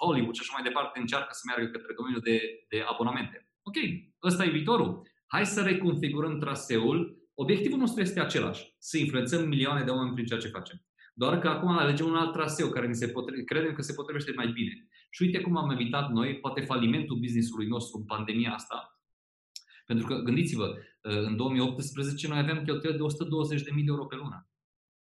Hollywood 0.00 0.34
și 0.34 0.40
așa 0.44 0.52
mai 0.54 0.62
departe 0.62 1.00
încearcă 1.00 1.28
să 1.30 1.42
meargă 1.46 1.78
către 1.78 1.94
domeniul 1.96 2.22
de, 2.24 2.40
de 2.68 2.84
abonamente. 2.86 3.48
Ok, 3.62 3.76
ăsta 4.22 4.44
e 4.44 4.50
viitorul. 4.50 5.02
Hai 5.26 5.46
să 5.46 5.62
reconfigurăm 5.62 6.38
traseul 6.38 7.26
Obiectivul 7.38 7.78
nostru 7.78 8.00
este 8.00 8.20
același, 8.20 8.74
să 8.78 8.98
influențăm 8.98 9.48
milioane 9.48 9.84
de 9.84 9.90
oameni 9.90 10.14
prin 10.14 10.26
ceea 10.26 10.40
ce 10.40 10.48
facem. 10.48 10.82
Doar 11.14 11.38
că 11.38 11.48
acum 11.48 11.68
alegem 11.68 12.06
un 12.06 12.16
alt 12.16 12.32
traseu 12.32 12.68
care 12.68 12.86
ne 12.86 12.92
se 12.92 13.08
potre- 13.08 13.42
credem 13.42 13.72
că 13.72 13.82
se 13.82 13.92
potrivește 13.92 14.32
mai 14.36 14.48
bine. 14.48 14.88
Și 15.10 15.22
uite 15.22 15.40
cum 15.40 15.56
am 15.56 15.70
evitat 15.70 16.10
noi, 16.10 16.38
poate 16.38 16.60
falimentul 16.60 17.18
businessului 17.18 17.66
nostru 17.66 17.98
în 17.98 18.04
pandemia 18.04 18.52
asta. 18.52 18.95
Pentru 19.86 20.06
că, 20.06 20.14
gândiți-vă, 20.14 20.74
în 21.00 21.36
2018 21.36 22.28
noi 22.28 22.38
aveam 22.38 22.64
cheltuieli 22.64 22.98
de 22.98 23.04
120.000 23.04 23.64
de 23.64 23.82
euro 23.86 24.06
pe 24.06 24.16
lună. 24.16 24.48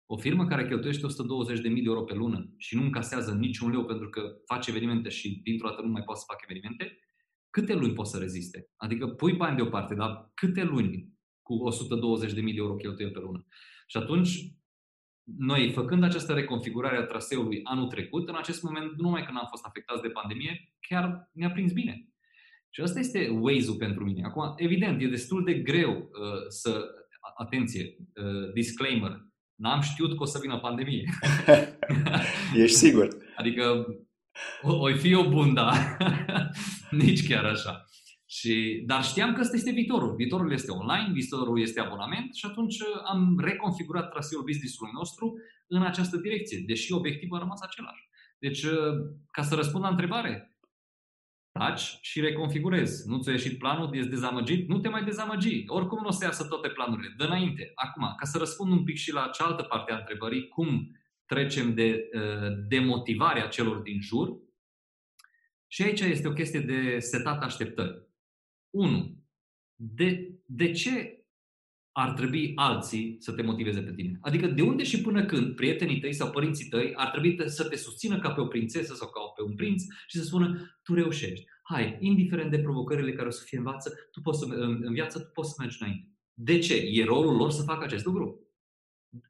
O 0.05 0.17
firmă 0.17 0.45
care 0.45 0.67
cheltuiește 0.67 1.05
120.000 1.05 1.61
de 1.61 1.81
euro 1.83 2.03
pe 2.03 2.13
lună 2.13 2.53
și 2.57 2.75
nu 2.75 2.81
încasează 2.81 3.33
niciun 3.33 3.71
leu 3.71 3.85
pentru 3.85 4.09
că 4.09 4.21
face 4.45 4.69
evenimente 4.69 5.09
și 5.09 5.39
dintr-o 5.43 5.69
dată 5.69 5.81
nu 5.81 5.91
mai 5.91 6.03
poate 6.03 6.19
să 6.19 6.25
facă 6.27 6.45
evenimente, 6.49 6.99
câte 7.49 7.73
luni 7.73 7.93
poate 7.93 8.09
să 8.09 8.17
reziste? 8.17 8.69
Adică 8.75 9.07
pui 9.07 9.33
bani 9.33 9.55
deoparte, 9.55 9.95
dar 9.95 10.31
câte 10.33 10.63
luni 10.63 11.13
cu 11.41 11.53
120.000 12.27 12.33
de 12.35 12.51
euro 12.55 12.75
cheltuieli 12.75 13.13
pe 13.13 13.19
lună. 13.19 13.45
Și 13.87 13.97
atunci, 13.97 14.29
noi, 15.23 15.71
făcând 15.71 16.03
această 16.03 16.33
reconfigurare 16.33 16.97
a 16.97 17.05
traseului 17.05 17.59
anul 17.63 17.87
trecut, 17.87 18.27
în 18.27 18.35
acest 18.35 18.63
moment, 18.63 18.91
nu 18.91 19.03
numai 19.03 19.25
că 19.25 19.31
n-am 19.31 19.47
fost 19.49 19.65
afectați 19.65 20.01
de 20.01 20.07
pandemie, 20.07 20.73
chiar 20.79 21.29
ne-a 21.33 21.51
prins 21.51 21.71
bine. 21.71 22.09
Și 22.75 22.81
asta 22.81 22.99
este 22.99 23.29
Waze-ul 23.41 23.75
pentru 23.75 24.03
mine. 24.03 24.23
Acum, 24.25 24.53
evident, 24.57 25.01
e 25.01 25.07
destul 25.07 25.43
de 25.43 25.53
greu 25.53 25.91
uh, 25.91 26.47
să... 26.47 26.85
Atenție, 27.37 27.95
uh, 28.15 28.53
disclaimer, 28.53 29.11
n-am 29.55 29.81
știut 29.81 30.17
că 30.17 30.23
o 30.23 30.25
să 30.25 30.39
vină 30.41 30.59
pandemie. 30.59 31.03
Ești 32.63 32.77
sigur? 32.77 33.07
Adică 33.35 33.85
o, 34.61 34.75
o 34.75 34.93
fi 34.93 35.13
o 35.13 35.29
bunda, 35.29 35.97
nici 37.03 37.27
chiar 37.27 37.45
așa. 37.45 37.85
Și, 38.25 38.83
dar 38.85 39.03
știam 39.03 39.33
că 39.33 39.41
ăsta 39.41 39.55
este 39.55 39.71
viitorul. 39.71 40.15
Viitorul 40.15 40.51
este 40.51 40.71
online, 40.71 41.11
viitorul 41.13 41.61
este 41.61 41.79
abonament 41.79 42.35
și 42.35 42.45
atunci 42.45 42.75
am 43.05 43.39
reconfigurat 43.39 44.09
traseul 44.09 44.43
business-ului 44.43 44.91
nostru 44.93 45.33
în 45.67 45.81
această 45.81 46.17
direcție, 46.17 46.63
deși 46.67 46.93
obiectivul 46.93 47.37
a 47.37 47.39
rămas 47.39 47.61
același. 47.61 48.03
Deci, 48.39 48.65
ca 49.31 49.41
să 49.41 49.55
răspund 49.55 49.83
la 49.83 49.89
întrebare, 49.89 50.54
taci 51.59 51.97
și 52.01 52.21
reconfigurezi. 52.21 53.09
Nu 53.09 53.21
ți-a 53.21 53.31
ieșit 53.31 53.57
planul, 53.57 53.95
ești 53.95 54.09
dezamăgit, 54.09 54.67
nu 54.67 54.79
te 54.79 54.89
mai 54.89 55.03
dezamăgi. 55.03 55.63
Oricum 55.67 55.99
nu 56.01 56.07
o 56.07 56.11
să 56.11 56.25
iasă 56.25 56.47
toate 56.47 56.69
planurile. 56.69 57.13
Dă 57.17 57.23
înainte. 57.23 57.71
Acum, 57.75 58.13
ca 58.17 58.25
să 58.25 58.37
răspund 58.37 58.71
un 58.71 58.83
pic 58.83 58.95
și 58.95 59.13
la 59.13 59.29
cealaltă 59.33 59.63
parte 59.63 59.91
a 59.91 59.97
întrebării, 59.97 60.47
cum 60.47 60.97
trecem 61.25 61.73
de 61.73 62.09
uh, 62.13 62.51
demotivarea 62.67 63.47
celor 63.47 63.77
din 63.77 64.01
jur, 64.01 64.37
și 65.67 65.83
aici 65.83 65.99
este 65.99 66.27
o 66.27 66.33
chestie 66.33 66.59
de 66.59 66.99
setat 66.99 67.43
așteptări. 67.43 68.07
1. 68.69 69.23
De, 69.75 70.39
de 70.45 70.71
ce 70.71 71.24
ar 71.97 72.11
trebui 72.11 72.51
alții 72.55 73.17
să 73.19 73.31
te 73.31 73.41
motiveze 73.41 73.79
pe 73.79 73.93
tine? 73.93 74.17
Adică 74.21 74.47
de 74.47 74.61
unde 74.61 74.83
și 74.83 75.01
până 75.01 75.25
când 75.25 75.55
prietenii 75.55 75.99
tăi 75.99 76.13
sau 76.13 76.29
părinții 76.29 76.69
tăi 76.69 76.93
ar 76.95 77.09
trebui 77.09 77.49
să 77.49 77.63
te 77.63 77.75
susțină 77.75 78.19
ca 78.19 78.29
pe 78.29 78.41
o 78.41 78.45
prințesă 78.45 78.93
sau 78.93 79.09
ca 79.09 79.19
pe 79.35 79.43
un 79.43 79.55
prinț 79.55 79.83
și 80.07 80.17
să 80.17 80.23
spună 80.23 80.77
tu 80.83 80.93
reușești. 80.93 81.45
Hai, 81.63 81.97
indiferent 81.99 82.51
de 82.51 82.59
provocările 82.59 83.13
care 83.13 83.27
o 83.27 83.31
să 83.31 83.43
fie 83.45 83.57
în 83.57 83.63
viață, 83.63 83.93
tu 84.11 84.21
poți 84.21 84.39
să, 84.39 84.45
în, 84.45 84.81
în 84.83 84.93
viață, 84.93 85.19
tu 85.19 85.29
poți 85.33 85.49
să 85.49 85.55
mergi 85.59 85.77
înainte. 85.79 86.11
De 86.33 86.59
ce? 86.59 86.75
E 86.75 87.03
rolul 87.05 87.35
lor 87.35 87.51
să 87.51 87.63
facă 87.63 87.83
acest 87.83 88.05
lucru? 88.05 88.39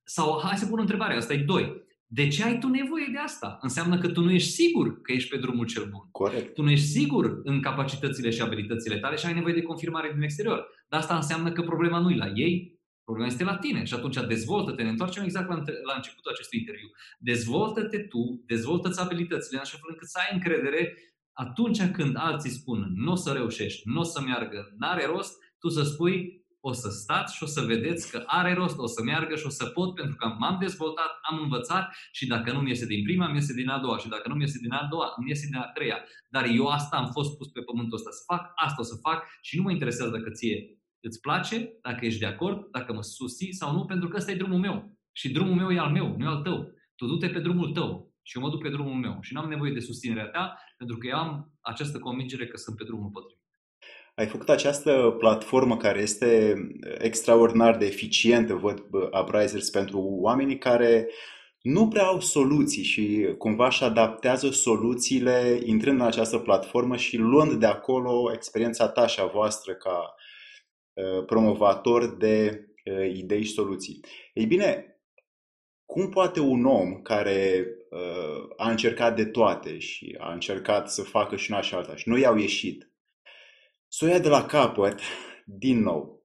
Sau 0.03 0.39
hai 0.43 0.57
să 0.57 0.65
pun 0.65 0.77
o 0.77 0.81
întrebare, 0.81 1.15
asta 1.15 1.33
e 1.33 1.43
doi. 1.43 1.84
De 2.15 2.27
ce 2.27 2.43
ai 2.43 2.59
tu 2.59 2.67
nevoie 2.67 3.07
de 3.11 3.17
asta? 3.17 3.57
Înseamnă 3.61 3.97
că 3.97 4.07
tu 4.07 4.21
nu 4.21 4.31
ești 4.31 4.49
sigur 4.49 5.01
că 5.01 5.11
ești 5.11 5.29
pe 5.29 5.37
drumul 5.37 5.65
cel 5.65 5.85
bun. 5.89 6.07
Corect. 6.11 6.53
Tu 6.53 6.61
nu 6.61 6.71
ești 6.71 6.85
sigur 6.85 7.41
în 7.43 7.61
capacitățile 7.61 8.29
și 8.29 8.41
abilitățile 8.41 8.99
tale 8.99 9.15
și 9.15 9.25
ai 9.25 9.33
nevoie 9.33 9.53
de 9.53 9.61
confirmare 9.61 10.11
din 10.13 10.21
exterior. 10.21 10.67
Dar 10.89 10.99
asta 10.99 11.15
înseamnă 11.15 11.51
că 11.51 11.61
problema 11.61 11.99
nu 11.99 12.09
e 12.09 12.15
la 12.15 12.31
ei, 12.35 12.79
problema 13.03 13.29
este 13.29 13.43
la 13.43 13.57
tine. 13.57 13.83
Și 13.83 13.93
atunci 13.93 14.27
dezvoltă-te, 14.27 14.83
ne 14.83 14.89
întoarcem 14.89 15.23
exact 15.23 15.47
la, 15.47 15.55
la 15.83 15.95
începutul 15.95 16.31
acestui 16.31 16.59
interviu. 16.59 16.87
Dezvoltă-te 17.19 17.97
tu, 17.97 18.43
dezvoltă-ți 18.45 19.01
abilitățile 19.01 19.57
în 19.57 19.63
așa 19.63 19.77
fel 19.77 19.89
încât 19.89 20.07
să 20.07 20.19
ai 20.21 20.35
încredere 20.35 20.97
atunci 21.33 21.91
când 21.91 22.15
alții 22.17 22.49
spun 22.49 22.93
nu 22.95 23.11
o 23.11 23.15
să 23.15 23.31
reușești, 23.31 23.81
nu 23.85 23.99
o 23.99 24.03
să 24.03 24.21
meargă, 24.21 24.73
n-are 24.77 25.05
rost, 25.05 25.33
tu 25.59 25.69
să 25.69 25.83
spui 25.83 26.44
o 26.67 26.71
să 26.71 26.89
stați 26.89 27.35
și 27.35 27.43
o 27.43 27.45
să 27.45 27.61
vedeți 27.61 28.11
că 28.11 28.23
are 28.25 28.53
rost, 28.53 28.77
o 28.77 28.87
să 28.87 29.01
meargă 29.03 29.35
și 29.35 29.45
o 29.45 29.49
să 29.49 29.65
pot 29.65 29.95
pentru 29.95 30.15
că 30.15 30.27
m-am 30.39 30.57
dezvoltat, 30.59 31.11
am 31.29 31.39
învățat 31.41 31.85
și 32.11 32.27
dacă 32.27 32.51
nu 32.51 32.59
mi 32.59 32.69
iese 32.69 32.85
din 32.85 33.03
prima, 33.03 33.27
mi 33.27 33.35
iese 33.35 33.53
din 33.53 33.69
a 33.69 33.79
doua 33.79 33.97
și 33.97 34.07
dacă 34.07 34.27
nu 34.29 34.35
mi 34.35 34.41
iese 34.41 34.59
din 34.61 34.71
a 34.71 34.87
doua, 34.89 35.13
mi 35.23 35.29
iese 35.29 35.45
din 35.45 35.55
a 35.55 35.71
treia. 35.73 35.97
Dar 36.29 36.45
eu 36.45 36.65
asta 36.67 36.95
am 36.97 37.07
fost 37.11 37.37
pus 37.37 37.47
pe 37.47 37.61
pământul 37.61 37.97
ăsta 37.97 38.11
să 38.11 38.23
fac, 38.25 38.51
asta 38.55 38.81
o 38.81 38.83
să 38.83 38.95
fac 39.01 39.27
și 39.41 39.57
nu 39.57 39.63
mă 39.63 39.71
interesează 39.71 40.11
dacă 40.11 40.29
ție 40.29 40.79
îți 40.99 41.19
place, 41.19 41.57
dacă 41.81 42.05
ești 42.05 42.19
de 42.19 42.25
acord, 42.25 42.57
dacă 42.71 42.93
mă 42.93 43.01
susții 43.01 43.53
sau 43.53 43.73
nu, 43.75 43.85
pentru 43.85 44.07
că 44.07 44.17
ăsta 44.17 44.31
e 44.31 44.35
drumul 44.43 44.59
meu. 44.59 44.97
Și 45.11 45.31
drumul 45.31 45.55
meu 45.55 45.71
e 45.71 45.79
al 45.79 45.91
meu, 45.91 46.15
nu 46.17 46.23
e 46.25 46.27
al 46.27 46.41
tău. 46.41 46.73
Tu 46.95 47.05
du-te 47.05 47.29
pe 47.29 47.39
drumul 47.39 47.71
tău 47.71 48.13
și 48.21 48.37
eu 48.37 48.43
mă 48.43 48.49
duc 48.49 48.61
pe 48.61 48.69
drumul 48.69 48.99
meu. 49.05 49.17
Și 49.21 49.33
nu 49.33 49.39
am 49.39 49.49
nevoie 49.49 49.73
de 49.73 49.79
susținerea 49.79 50.27
ta, 50.27 50.59
pentru 50.77 50.97
că 50.97 51.07
eu 51.07 51.17
am 51.17 51.53
această 51.61 51.99
convingere 51.99 52.47
că 52.47 52.57
sunt 52.57 52.75
pe 52.75 52.83
drumul 52.83 53.09
potrivit 53.09 53.34
ai 54.15 54.27
făcut 54.27 54.49
această 54.49 55.15
platformă 55.17 55.77
care 55.77 55.99
este 55.99 56.55
extraordinar 56.97 57.77
de 57.77 57.85
eficientă, 57.85 58.53
văd 58.53 58.83
Uprisers, 59.21 59.69
pentru 59.69 59.99
oamenii 59.99 60.57
care 60.57 61.09
nu 61.61 61.87
prea 61.87 62.03
au 62.03 62.19
soluții 62.19 62.83
și 62.83 63.35
cumva 63.37 63.65
își 63.65 63.83
adaptează 63.83 64.49
soluțiile 64.49 65.59
intrând 65.63 65.99
în 65.99 66.05
această 66.05 66.37
platformă 66.37 66.95
și 66.95 67.17
luând 67.17 67.53
de 67.53 67.65
acolo 67.65 68.31
experiența 68.33 68.87
ta 68.89 69.07
și 69.07 69.19
a 69.19 69.25
voastră 69.25 69.73
ca 69.73 70.15
uh, 70.93 71.25
promovator 71.25 72.17
de 72.17 72.65
uh, 72.85 73.15
idei 73.15 73.43
și 73.43 73.53
soluții. 73.53 73.99
Ei 74.33 74.45
bine, 74.45 74.99
cum 75.85 76.09
poate 76.09 76.39
un 76.39 76.65
om 76.65 77.01
care 77.01 77.65
uh, 77.89 78.53
a 78.57 78.69
încercat 78.69 79.15
de 79.15 79.25
toate 79.25 79.77
și 79.77 80.15
a 80.19 80.33
încercat 80.33 80.89
să 80.89 81.01
facă 81.01 81.35
și 81.35 81.51
una 81.51 81.61
și 81.61 81.75
alta 81.75 81.95
și 81.95 82.09
nu 82.09 82.17
i-au 82.17 82.37
ieșit, 82.37 82.89
să 83.95 84.05
o 84.05 84.07
ia 84.07 84.19
de 84.19 84.27
la 84.27 84.45
capăt 84.45 84.99
din 85.45 85.79
nou. 85.79 86.23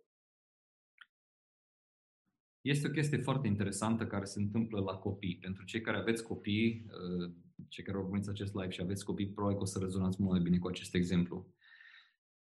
Este 2.61 2.87
o 2.87 2.91
chestie 2.91 3.19
foarte 3.19 3.47
interesantă 3.47 4.07
care 4.07 4.25
se 4.25 4.41
întâmplă 4.41 4.81
la 4.81 4.93
copii. 4.93 5.39
Pentru 5.41 5.65
cei 5.65 5.81
care 5.81 5.97
aveți 5.97 6.23
copii, 6.23 6.87
uh, 6.87 7.33
cei 7.69 7.85
care 7.85 7.99
urmăriți 7.99 8.29
acest 8.29 8.55
live 8.55 8.71
și 8.71 8.81
aveți 8.81 9.05
copii, 9.05 9.29
probabil 9.29 9.57
că 9.57 9.63
o 9.63 9.67
să 9.67 9.79
rezonați 9.83 10.17
mult 10.19 10.33
mai 10.33 10.41
bine 10.41 10.59
cu 10.59 10.69
acest 10.69 10.95
exemplu. 10.95 11.55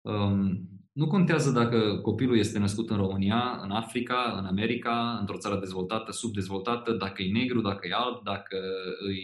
Um, 0.01 0.69
nu 0.91 1.07
contează 1.07 1.51
dacă 1.51 1.99
copilul 2.01 2.37
este 2.37 2.59
născut 2.59 2.89
în 2.89 2.97
România, 2.97 3.59
în 3.63 3.71
Africa, 3.71 4.35
în 4.37 4.45
America, 4.45 5.17
într-o 5.19 5.37
țară 5.37 5.59
dezvoltată, 5.59 6.11
subdezvoltată, 6.11 6.91
dacă 6.91 7.21
e 7.21 7.31
negru, 7.31 7.61
dacă 7.61 7.87
e 7.87 7.93
alb, 7.93 8.23
dacă 8.23 8.57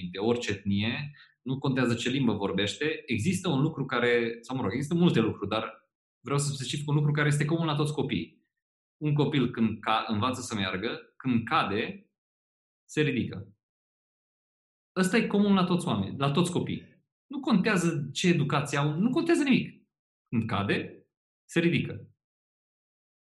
e 0.02 0.10
de 0.12 0.18
orice 0.18 0.52
etnie, 0.52 1.12
nu 1.42 1.58
contează 1.58 1.94
ce 1.94 2.10
limbă 2.10 2.34
vorbește, 2.34 3.04
există 3.06 3.50
un 3.50 3.62
lucru 3.62 3.86
care, 3.86 4.38
sau 4.42 4.56
mă 4.56 4.62
rog, 4.62 4.72
există 4.72 4.96
multe 4.96 5.20
lucruri, 5.20 5.50
dar 5.50 5.87
vreau 6.28 6.40
să 6.40 6.54
specific 6.54 6.88
un 6.90 6.96
lucru 6.96 7.12
care 7.12 7.28
este 7.28 7.46
comun 7.46 7.66
la 7.66 7.76
toți 7.76 7.94
copiii. 7.94 8.46
Un 8.98 9.14
copil 9.14 9.52
când 9.52 9.80
ca, 9.80 10.06
învață 10.08 10.42
să 10.42 10.56
meargă, 10.56 11.14
când 11.18 11.44
cade, 11.46 12.10
se 12.90 13.02
ridică. 13.02 13.56
Ăsta 14.96 15.18
e 15.18 15.28
comun 15.28 15.54
la 15.54 15.66
toți 15.66 15.88
oameni, 15.88 16.18
la 16.18 16.32
toți 16.32 16.52
copiii. 16.52 17.06
Nu 17.28 17.40
contează 17.40 18.10
ce 18.14 18.28
educație 18.28 18.78
au, 18.78 19.00
nu 19.00 19.10
contează 19.10 19.44
nimic. 19.44 19.88
Când 20.30 20.48
cade, 20.48 21.08
se 21.50 21.60
ridică. 21.60 22.10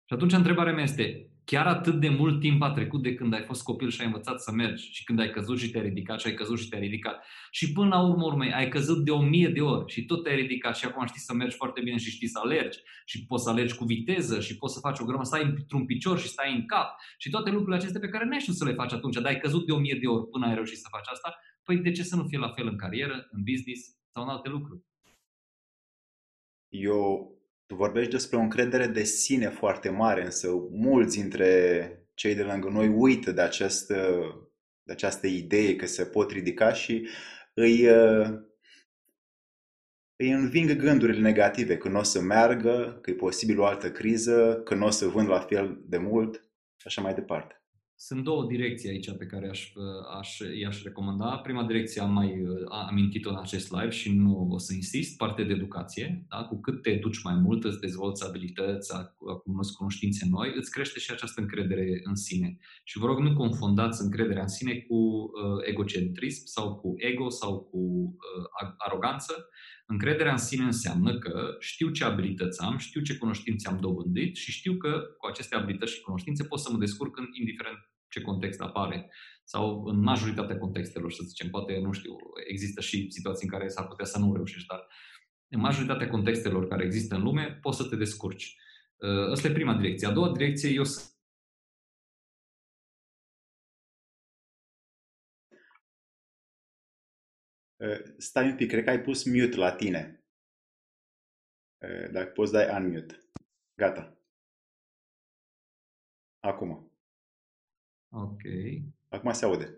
Și 0.08 0.13
atunci 0.13 0.34
întrebarea 0.34 0.73
mea 0.73 0.84
este, 0.84 1.31
chiar 1.45 1.67
atât 1.67 1.99
de 1.99 2.10
mult 2.10 2.39
timp 2.39 2.62
a 2.62 2.71
trecut 2.71 3.01
de 3.01 3.13
când 3.13 3.34
ai 3.34 3.43
fost 3.43 3.63
copil 3.63 3.89
și 3.89 4.01
ai 4.01 4.06
învățat 4.06 4.41
să 4.41 4.51
mergi 4.51 4.89
și 4.91 5.04
când 5.04 5.19
ai 5.19 5.30
căzut 5.30 5.60
și 5.60 5.69
te-ai 5.69 5.84
ridicat 5.84 6.19
și 6.19 6.27
ai 6.27 6.34
căzut 6.34 6.60
și 6.60 6.67
te-ai 6.69 6.82
ridicat 6.82 7.25
și 7.51 7.71
până 7.71 7.88
la 7.88 8.01
urmă 8.01 8.25
urmei 8.25 8.54
ai 8.54 8.69
căzut 8.69 9.04
de 9.04 9.12
o 9.12 9.21
mie 9.21 9.47
de 9.47 9.62
ori 9.62 9.91
și 9.91 10.06
tot 10.06 10.23
te-ai 10.23 10.36
ridicat 10.36 10.77
și 10.77 10.86
acum 10.86 11.06
știi 11.06 11.19
să 11.19 11.34
mergi 11.34 11.56
foarte 11.56 11.82
bine 11.82 11.97
și 11.97 12.10
știi 12.10 12.27
să 12.27 12.39
alergi 12.43 12.80
și 13.06 13.25
poți 13.25 13.43
să 13.43 13.49
alergi 13.49 13.75
cu 13.75 13.84
viteză 13.84 14.39
și 14.39 14.58
poți 14.58 14.73
să 14.73 14.80
faci 14.80 14.99
o 14.99 15.06
grămadă, 15.06 15.27
stai 15.27 15.43
într-un 15.43 15.86
picior 15.86 16.19
și 16.19 16.27
stai 16.27 16.54
în 16.56 16.65
cap 16.65 16.99
și 17.17 17.30
toate 17.30 17.49
lucrurile 17.49 17.77
acestea 17.77 17.99
pe 17.99 18.10
care 18.10 18.25
n-ai 18.25 18.39
știut 18.39 18.56
să 18.56 18.65
le 18.65 18.73
faci 18.73 18.93
atunci, 18.93 19.15
dar 19.15 19.25
ai 19.25 19.39
căzut 19.39 19.65
de 19.65 19.71
o 19.71 19.80
mie 19.80 19.97
de 20.01 20.08
ori 20.08 20.27
până 20.27 20.45
ai 20.45 20.54
reușit 20.54 20.77
să 20.77 20.88
faci 20.91 21.08
asta, 21.12 21.36
păi 21.63 21.77
de 21.77 21.91
ce 21.91 22.04
să 22.04 22.15
nu 22.15 22.27
fie 22.27 22.38
la 22.38 22.49
fel 22.49 22.67
în 22.67 22.77
carieră, 22.77 23.27
în 23.32 23.43
business 23.43 23.82
sau 24.10 24.23
în 24.23 24.30
alte 24.30 24.49
lucruri? 24.49 24.82
Eu 26.69 27.36
tu 27.71 27.77
vorbești 27.77 28.12
despre 28.12 28.38
o 28.38 28.41
încredere 28.41 28.88
de 28.88 29.03
sine 29.03 29.49
foarte 29.49 29.89
mare, 29.89 30.23
însă 30.23 30.49
mulți 30.71 31.17
dintre 31.17 32.05
cei 32.13 32.36
de 32.36 32.43
lângă 32.43 32.69
noi 32.69 32.88
uită 32.88 33.31
de 33.31 33.41
această, 33.41 34.19
de 34.84 34.91
această 34.91 35.27
idee 35.27 35.75
că 35.75 35.86
se 35.86 36.05
pot 36.05 36.31
ridica 36.31 36.73
și 36.73 37.07
îi, 37.53 37.86
îi 40.15 40.31
înving 40.31 40.71
gândurile 40.71 41.21
negative, 41.21 41.77
că 41.77 41.89
nu 41.89 41.99
o 41.99 42.03
să 42.03 42.21
meargă, 42.21 42.99
că 43.01 43.10
e 43.10 43.13
posibil 43.13 43.60
o 43.60 43.65
altă 43.65 43.91
criză, 43.91 44.62
că 44.63 44.75
nu 44.75 44.86
o 44.86 44.89
să 44.89 45.07
vând 45.07 45.27
la 45.27 45.39
fel 45.39 45.81
de 45.86 45.97
mult 45.97 46.36
și 46.75 46.88
așa 46.88 47.01
mai 47.01 47.13
departe. 47.13 47.61
Sunt 48.03 48.23
două 48.23 48.45
direcții 48.45 48.89
aici 48.89 49.15
pe 49.17 49.25
care 49.25 49.49
aș, 49.49 49.71
aș, 50.19 50.39
i-aș 50.59 50.83
recomanda. 50.83 51.37
Prima 51.37 51.63
direcție 51.63 52.01
am 52.01 52.13
mai 52.13 52.45
am 52.69 52.87
amintit-o 52.89 53.29
în 53.29 53.37
acest 53.37 53.71
live 53.71 53.89
și 53.89 54.15
nu 54.15 54.47
o 54.51 54.57
să 54.57 54.73
insist, 54.73 55.17
partea 55.17 55.45
de 55.45 55.53
educație. 55.53 56.25
Da? 56.29 56.43
Cu 56.43 56.59
cât 56.59 56.81
te 56.81 56.95
duci 56.95 57.23
mai 57.23 57.35
mult, 57.35 57.63
îți 57.63 57.79
dezvolți 57.79 58.25
abilități, 58.27 58.93
acumuleți 59.29 59.75
cunoștințe 59.77 60.27
noi, 60.29 60.53
îți 60.55 60.71
crește 60.71 60.99
și 60.99 61.11
această 61.11 61.41
încredere 61.41 61.99
în 62.03 62.15
sine. 62.15 62.57
Și 62.83 62.97
vă 62.97 63.05
rog, 63.05 63.19
nu 63.19 63.33
confundați 63.33 64.01
încrederea 64.01 64.41
în 64.41 64.47
sine 64.47 64.73
cu 64.75 64.95
uh, 64.95 65.67
egocentrism 65.67 66.45
sau 66.45 66.75
cu 66.75 66.93
ego 66.97 67.29
sau 67.29 67.59
cu 67.59 67.77
uh, 67.77 68.73
aroganță. 68.77 69.49
Încrederea 69.85 70.31
în 70.31 70.37
sine 70.37 70.63
înseamnă 70.63 71.19
că 71.19 71.55
știu 71.59 71.89
ce 71.89 72.03
abilități 72.03 72.61
am, 72.61 72.77
știu 72.77 73.01
ce 73.01 73.17
cunoștințe 73.17 73.67
am 73.67 73.77
dobândit 73.81 74.35
și 74.35 74.51
știu 74.51 74.77
că 74.77 75.01
cu 75.17 75.27
aceste 75.27 75.55
abilități 75.55 75.93
și 75.93 76.01
cunoștințe 76.01 76.43
pot 76.43 76.59
să 76.59 76.69
mă 76.71 76.77
descurc 76.77 77.17
în 77.17 77.25
indiferent 77.39 77.90
ce 78.12 78.21
context 78.21 78.62
apare 78.62 79.12
sau 79.43 79.84
în 79.84 80.00
majoritatea 80.00 80.58
contextelor, 80.58 81.12
să 81.12 81.24
zicem. 81.24 81.50
Poate, 81.50 81.80
nu 81.80 81.91
știu, 81.91 82.15
există 82.50 82.82
și 82.82 83.12
situații 83.12 83.47
în 83.47 83.58
care 83.58 83.67
s-ar 83.67 83.88
putea 83.88 84.06
să 84.06 84.19
nu 84.19 84.34
reușești, 84.34 84.67
dar 84.67 84.88
în 85.47 85.60
majoritatea 85.60 86.10
contextelor 86.10 86.67
care 86.67 86.84
există 86.84 87.15
în 87.15 87.24
lume 87.24 87.60
poți 87.62 87.78
să 87.78 87.88
te 87.88 87.95
descurci. 87.95 88.56
Uh, 88.95 89.32
asta 89.32 89.47
e 89.47 89.52
prima 89.52 89.76
direcție. 89.76 90.08
A 90.08 90.12
doua 90.12 90.32
direcție, 90.32 90.69
eu 90.69 90.84
uh, 97.78 98.02
Stai 98.17 98.50
un 98.50 98.56
pic, 98.56 98.69
cred 98.69 98.84
că 98.84 98.89
ai 98.89 99.02
pus 99.02 99.24
mute 99.24 99.56
la 99.56 99.76
tine. 99.76 100.24
Uh, 101.78 102.10
dacă 102.12 102.32
poți 102.32 102.52
dai 102.52 102.84
unmute. 102.84 103.17
Gata. 103.76 104.17
Acum. 106.39 106.90
Ok. 108.12 108.41
Acum 109.10 109.32
se 109.32 109.45
aude. 109.45 109.76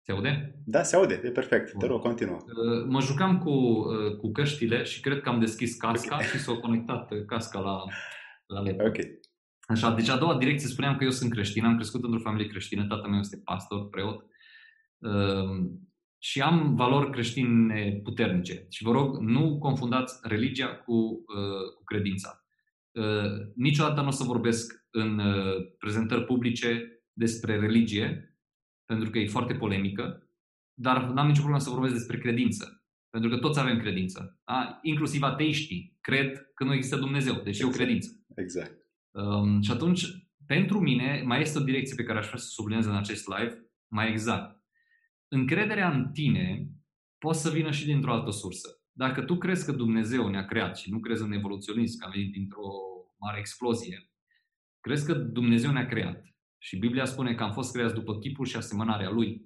Se 0.00 0.12
aude? 0.12 0.62
Da, 0.64 0.82
se 0.82 0.96
aude, 0.96 1.20
e 1.24 1.30
perfect. 1.30 1.70
Bun. 1.72 1.80
Te 1.80 1.86
rog, 1.86 2.00
continuă. 2.00 2.36
Uh, 2.36 2.84
mă 2.86 3.00
jucam 3.00 3.38
cu, 3.38 3.50
uh, 3.50 4.16
cu 4.16 4.30
căștile 4.32 4.82
și 4.82 5.00
cred 5.00 5.20
că 5.20 5.28
am 5.28 5.40
deschis 5.40 5.76
casca 5.76 6.14
okay. 6.14 6.26
și 6.26 6.38
s-a 6.38 6.54
conectat 6.54 7.12
casca 7.26 7.60
la, 7.60 7.84
la 8.46 8.60
laptop. 8.60 8.86
Ok. 8.86 8.96
Așa, 9.60 9.90
deci 9.90 10.08
a 10.08 10.16
doua 10.16 10.38
direcție 10.38 10.68
spuneam 10.68 10.96
că 10.96 11.04
eu 11.04 11.10
sunt 11.10 11.30
creștin, 11.30 11.64
am 11.64 11.74
crescut 11.74 12.04
într-o 12.04 12.20
familie 12.20 12.46
creștină, 12.46 12.86
tatăl 12.86 13.10
meu 13.10 13.18
este 13.18 13.40
pastor, 13.44 13.88
preot 13.88 14.26
uh, 14.98 15.70
și 16.18 16.40
am 16.40 16.74
valori 16.74 17.10
creștine 17.10 18.00
puternice. 18.02 18.66
Și 18.70 18.82
vă 18.82 18.92
rog, 18.92 19.18
nu 19.18 19.58
confundați 19.58 20.18
religia 20.22 20.76
cu, 20.76 21.24
cu 21.76 21.84
credința. 21.84 22.43
Niciodată 23.54 24.00
nu 24.00 24.06
o 24.06 24.10
să 24.10 24.24
vorbesc 24.24 24.86
în 24.90 25.20
prezentări 25.78 26.24
publice 26.24 27.02
despre 27.12 27.58
religie, 27.58 28.38
pentru 28.84 29.10
că 29.10 29.18
e 29.18 29.26
foarte 29.26 29.54
polemică, 29.54 30.28
dar 30.74 31.04
n-am 31.04 31.26
nicio 31.26 31.40
problemă 31.40 31.62
să 31.62 31.70
vorbesc 31.70 31.92
despre 31.94 32.18
credință. 32.18 32.84
Pentru 33.10 33.30
că 33.30 33.36
toți 33.36 33.58
avem 33.58 33.78
credință. 33.78 34.40
Da? 34.44 34.78
Inclusiv 34.82 35.22
ateiștii 35.22 35.98
cred 36.00 36.50
că 36.54 36.64
nu 36.64 36.74
există 36.74 36.96
Dumnezeu, 36.96 37.34
deci 37.34 37.46
exact. 37.46 37.62
e 37.62 37.74
o 37.74 37.76
credință. 37.76 38.24
Exact. 38.34 38.78
Um, 39.10 39.60
și 39.60 39.70
atunci, 39.70 40.04
pentru 40.46 40.80
mine, 40.80 41.22
mai 41.24 41.40
este 41.40 41.58
o 41.58 41.64
direcție 41.64 41.94
pe 41.94 42.02
care 42.02 42.18
aș 42.18 42.26
vrea 42.26 42.38
să 42.38 42.48
subliniez 42.48 42.86
în 42.86 42.96
acest 42.96 43.28
live, 43.28 43.70
mai 43.92 44.10
exact. 44.10 44.62
Încrederea 45.28 45.90
în 45.90 46.10
tine 46.12 46.70
poate 47.18 47.38
să 47.38 47.50
vină 47.50 47.70
și 47.70 47.84
dintr-o 47.84 48.12
altă 48.12 48.30
sursă. 48.30 48.68
Dacă 48.96 49.22
tu 49.22 49.36
crezi 49.36 49.64
că 49.64 49.72
Dumnezeu 49.72 50.28
ne-a 50.28 50.44
creat 50.44 50.76
și 50.76 50.90
nu 50.90 50.98
crezi 50.98 51.22
în 51.22 51.32
evoluționism, 51.32 51.98
că 51.98 52.04
am 52.04 52.10
venit 52.10 52.32
dintr-o 52.32 52.68
mare 53.18 53.38
explozie, 53.38 54.10
crezi 54.80 55.06
că 55.06 55.14
Dumnezeu 55.14 55.70
ne-a 55.70 55.86
creat 55.86 56.24
și 56.58 56.78
Biblia 56.78 57.04
spune 57.04 57.34
că 57.34 57.42
am 57.42 57.52
fost 57.52 57.72
creați 57.72 57.94
după 57.94 58.18
chipul 58.18 58.46
și 58.46 58.56
asemănarea 58.56 59.10
Lui. 59.10 59.42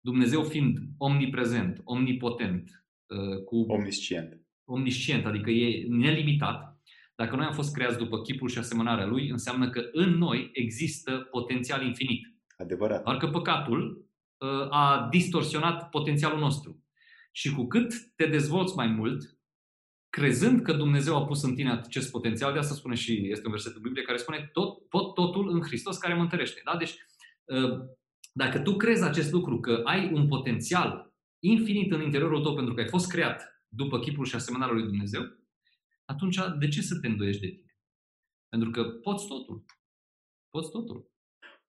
Dumnezeu 0.00 0.42
fiind 0.42 0.78
omniprezent, 0.96 1.80
omnipotent, 1.84 2.84
uh, 3.06 3.44
cu 3.44 3.56
omniscient. 3.56 4.40
omniscient, 4.64 5.26
adică 5.26 5.50
e 5.50 5.86
nelimitat, 5.88 6.72
dacă 7.14 7.36
noi 7.36 7.44
am 7.44 7.52
fost 7.52 7.74
creați 7.74 7.98
după 7.98 8.20
chipul 8.20 8.48
și 8.48 8.58
asemănarea 8.58 9.06
Lui, 9.06 9.28
înseamnă 9.28 9.70
că 9.70 9.88
în 9.92 10.10
noi 10.10 10.50
există 10.52 11.28
potențial 11.30 11.82
infinit. 11.82 12.20
Adevărat. 12.56 13.04
Doar 13.04 13.16
că 13.16 13.26
păcatul 13.26 14.08
uh, 14.38 14.66
a 14.70 15.08
distorsionat 15.10 15.88
potențialul 15.88 16.38
nostru. 16.38 16.81
Și 17.34 17.54
cu 17.54 17.66
cât 17.66 17.94
te 18.16 18.26
dezvolți 18.26 18.76
mai 18.76 18.86
mult, 18.86 19.38
crezând 20.08 20.62
că 20.62 20.72
Dumnezeu 20.72 21.16
a 21.16 21.26
pus 21.26 21.42
în 21.42 21.54
tine 21.54 21.70
acest 21.70 22.10
potențial, 22.10 22.52
de 22.52 22.58
asta 22.58 22.74
spune 22.74 22.94
și 22.94 23.30
este 23.30 23.46
un 23.46 23.50
verset 23.52 23.74
în 23.74 23.82
Biblie 23.82 24.02
care 24.02 24.18
spune 24.18 24.50
tot, 24.52 24.88
pot 24.88 25.14
totul 25.14 25.48
în 25.48 25.62
Hristos 25.62 25.98
care 25.98 26.14
mă 26.14 26.22
întărește. 26.22 26.60
Da? 26.64 26.76
Deci, 26.76 26.96
ă, 27.48 27.86
dacă 28.32 28.58
tu 28.60 28.76
crezi 28.76 29.04
acest 29.04 29.32
lucru, 29.32 29.60
că 29.60 29.80
ai 29.84 30.12
un 30.12 30.28
potențial 30.28 31.14
infinit 31.38 31.92
în 31.92 32.02
interiorul 32.02 32.42
tău 32.42 32.54
pentru 32.54 32.74
că 32.74 32.80
ai 32.80 32.88
fost 32.88 33.08
creat 33.08 33.64
după 33.68 33.98
chipul 33.98 34.24
și 34.24 34.34
asemănarea 34.34 34.74
lui 34.74 34.82
Dumnezeu, 34.82 35.22
atunci 36.04 36.38
de 36.58 36.68
ce 36.68 36.82
să 36.82 36.98
te 36.98 37.06
îndoiești 37.06 37.40
de 37.40 37.48
tine? 37.48 37.76
Pentru 38.48 38.70
că 38.70 38.84
poți 38.84 39.26
totul. 39.26 39.64
Poți 40.50 40.70
totul. 40.70 41.11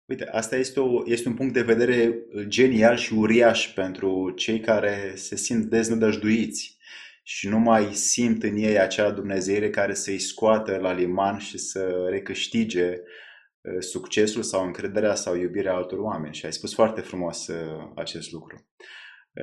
Uite, 0.09 0.25
asta 0.25 0.57
este, 0.57 0.81
o, 0.81 1.03
este 1.05 1.29
un 1.29 1.35
punct 1.35 1.53
de 1.53 1.63
vedere 1.63 2.19
genial 2.47 2.97
și 2.97 3.15
uriaș 3.15 3.69
pentru 3.75 4.31
cei 4.31 4.61
care 4.61 5.13
se 5.15 5.37
simt 5.37 5.65
deznădăjduiți 5.65 6.79
și 7.23 7.49
nu 7.49 7.59
mai 7.59 7.85
simt 7.85 8.43
în 8.43 8.57
ei 8.57 8.79
acea 8.79 9.11
Dumnezeire 9.11 9.71
care 9.71 9.95
să-i 9.95 10.19
scoată 10.19 10.77
la 10.77 10.93
liman 10.93 11.39
și 11.39 11.59
să 11.59 12.07
recâștige 12.11 12.93
uh, 12.93 13.77
succesul 13.79 14.43
sau 14.43 14.65
încrederea 14.65 15.15
sau 15.15 15.37
iubirea 15.37 15.75
altor 15.75 15.99
oameni. 15.99 16.35
Și 16.35 16.45
ai 16.45 16.53
spus 16.53 16.75
foarte 16.75 17.01
frumos 17.01 17.47
uh, 17.47 17.91
acest 17.95 18.33
lucru. 18.33 18.67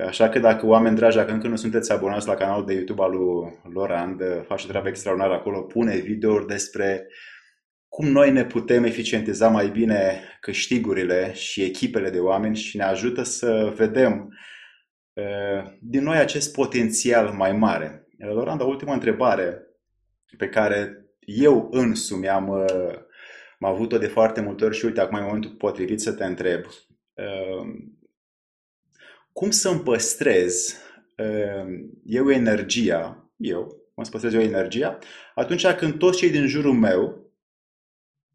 Așa 0.06 0.28
că 0.28 0.38
dacă 0.38 0.66
oameni 0.66 0.96
dragi, 0.96 1.16
dacă 1.16 1.32
încă 1.32 1.48
nu 1.48 1.56
sunteți 1.56 1.92
abonați 1.92 2.26
la 2.26 2.34
canalul 2.34 2.66
de 2.66 2.72
YouTube 2.72 3.02
al 3.02 3.10
lui 3.10 3.58
Lorand, 3.72 4.20
uh, 4.20 4.42
face 4.46 4.66
treabă 4.66 4.88
extraordinară 4.88 5.34
acolo, 5.34 5.62
pune 5.62 5.96
videouri 5.96 6.46
despre 6.46 7.06
cum 7.96 8.08
noi 8.08 8.32
ne 8.32 8.44
putem 8.44 8.84
eficientiza 8.84 9.48
mai 9.48 9.68
bine 9.68 10.22
câștigurile 10.40 11.32
și 11.34 11.62
echipele 11.62 12.10
de 12.10 12.18
oameni 12.18 12.56
și 12.56 12.76
ne 12.76 12.82
ajută 12.82 13.22
să 13.22 13.72
vedem 13.76 14.38
din 15.80 16.02
noi 16.02 16.16
acest 16.16 16.52
potențial 16.52 17.28
mai 17.28 17.52
mare. 17.52 18.06
Loranda, 18.18 18.64
ultima 18.64 18.92
întrebare 18.92 19.62
pe 20.36 20.48
care 20.48 21.06
eu 21.20 21.68
însumi 21.70 22.28
am, 22.28 22.50
am 23.58 23.68
avut-o 23.72 23.98
de 23.98 24.06
foarte 24.06 24.40
multe 24.40 24.64
ori 24.64 24.76
și 24.76 24.84
uite, 24.84 25.00
acum 25.00 25.18
e 25.18 25.22
momentul 25.22 25.50
potrivit 25.50 26.00
să 26.00 26.12
te 26.12 26.24
întreb. 26.24 26.64
Cum 29.32 29.50
să-mi 29.50 29.80
păstrez 29.80 30.76
eu 32.04 32.30
energia, 32.30 33.30
eu, 33.36 33.90
cum 33.94 34.04
să 34.04 34.10
păstrez 34.10 34.34
eu 34.34 34.40
energia, 34.40 34.98
atunci 35.34 35.66
când 35.66 35.98
toți 35.98 36.18
cei 36.18 36.30
din 36.30 36.46
jurul 36.46 36.72
meu 36.72 37.24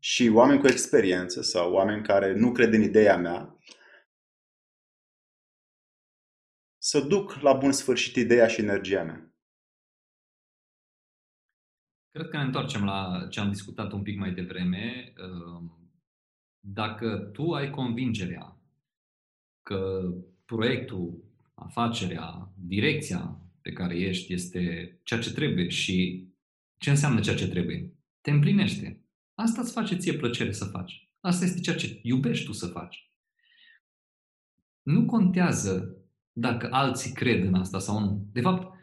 și 0.03 0.29
oameni 0.33 0.59
cu 0.59 0.67
experiență 0.67 1.41
sau 1.41 1.73
oameni 1.73 2.03
care 2.03 2.33
nu 2.33 2.51
cred 2.51 2.73
în 2.73 2.81
ideea 2.81 3.17
mea, 3.17 3.57
să 6.77 6.99
duc 6.99 7.33
la 7.33 7.53
bun 7.53 7.71
sfârșit 7.71 8.15
ideea 8.15 8.47
și 8.47 8.61
energia 8.61 9.03
mea. 9.03 9.33
Cred 12.11 12.29
că 12.29 12.37
ne 12.37 12.43
întoarcem 12.43 12.83
la 12.83 13.27
ce 13.29 13.39
am 13.39 13.49
discutat 13.49 13.91
un 13.91 14.01
pic 14.01 14.17
mai 14.17 14.33
devreme. 14.33 15.13
Ehm, 15.17 15.91
dacă 16.59 17.17
tu 17.17 17.51
ai 17.51 17.69
convingerea 17.69 18.57
că 19.61 20.11
proiectul, 20.45 21.23
afacerea, 21.53 22.51
direcția 22.55 23.39
pe 23.61 23.71
care 23.71 23.99
ești 23.99 24.33
este 24.33 24.99
ceea 25.03 25.19
ce 25.19 25.33
trebuie 25.33 25.67
și 25.67 26.27
ce 26.77 26.89
înseamnă 26.89 27.19
ceea 27.19 27.35
ce 27.35 27.49
trebuie, 27.49 27.93
te 28.21 28.31
împlinește. 28.31 29.00
Asta 29.41 29.61
îți 29.61 29.71
face 29.71 29.95
ție 29.95 30.13
plăcere 30.13 30.51
să 30.51 30.65
faci. 30.65 31.09
Asta 31.19 31.45
este 31.45 31.59
ceea 31.59 31.75
ce 31.75 31.99
iubești 32.03 32.45
tu 32.45 32.51
să 32.51 32.67
faci. 32.67 33.11
Nu 34.81 35.05
contează 35.05 35.95
dacă 36.31 36.67
alții 36.71 37.11
cred 37.11 37.43
în 37.45 37.53
asta 37.53 37.79
sau 37.79 37.99
nu. 37.99 38.27
De 38.31 38.41
fapt, 38.41 38.77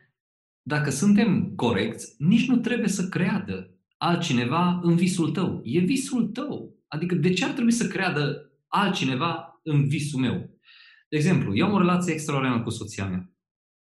dacă 0.63 0.91
suntem 0.91 1.55
corecți, 1.55 2.15
nici 2.19 2.49
nu 2.49 2.57
trebuie 2.57 2.89
să 2.89 3.09
creadă 3.09 3.71
altcineva 3.97 4.81
în 4.83 4.97
visul 4.97 5.31
tău. 5.31 5.61
E 5.65 5.79
visul 5.79 6.27
tău. 6.27 6.77
Adică 6.89 7.15
de 7.15 7.33
ce 7.33 7.45
ar 7.45 7.51
trebui 7.51 7.73
să 7.73 7.89
creadă 7.89 8.53
altcineva 8.67 9.61
în 9.63 9.89
visul 9.89 10.21
meu? 10.21 10.61
De 11.09 11.17
exemplu, 11.17 11.57
eu 11.57 11.67
am 11.67 11.73
o 11.73 11.79
relație 11.79 12.13
extraordinară 12.13 12.63
cu 12.63 12.71
soția 12.71 13.07
mea. 13.07 13.33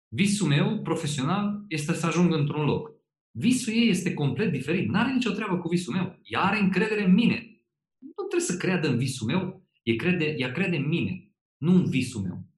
Visul 0.08 0.48
meu 0.48 0.82
profesional 0.82 1.64
este 1.68 1.92
să 1.92 2.06
ajung 2.06 2.32
într-un 2.32 2.64
loc. 2.64 2.99
Visul 3.30 3.72
ei 3.72 3.88
este 3.88 4.14
complet 4.14 4.50
diferit. 4.50 4.88
Nu 4.88 4.98
are 4.98 5.12
nicio 5.12 5.30
treabă 5.30 5.58
cu 5.58 5.68
visul 5.68 5.94
meu. 5.94 6.18
Ea 6.22 6.40
are 6.40 6.58
încredere 6.58 7.04
în 7.04 7.12
mine. 7.12 7.62
Nu 7.98 8.24
trebuie 8.28 8.48
să 8.48 8.56
creadă 8.56 8.88
în 8.88 8.98
visul 8.98 9.26
meu. 9.26 9.68
Ea 9.82 9.96
crede, 9.96 10.34
ea 10.38 10.52
crede 10.52 10.76
în 10.76 10.88
mine, 10.88 11.32
nu 11.56 11.74
în 11.74 11.90
visul 11.90 12.22
meu. 12.22 12.48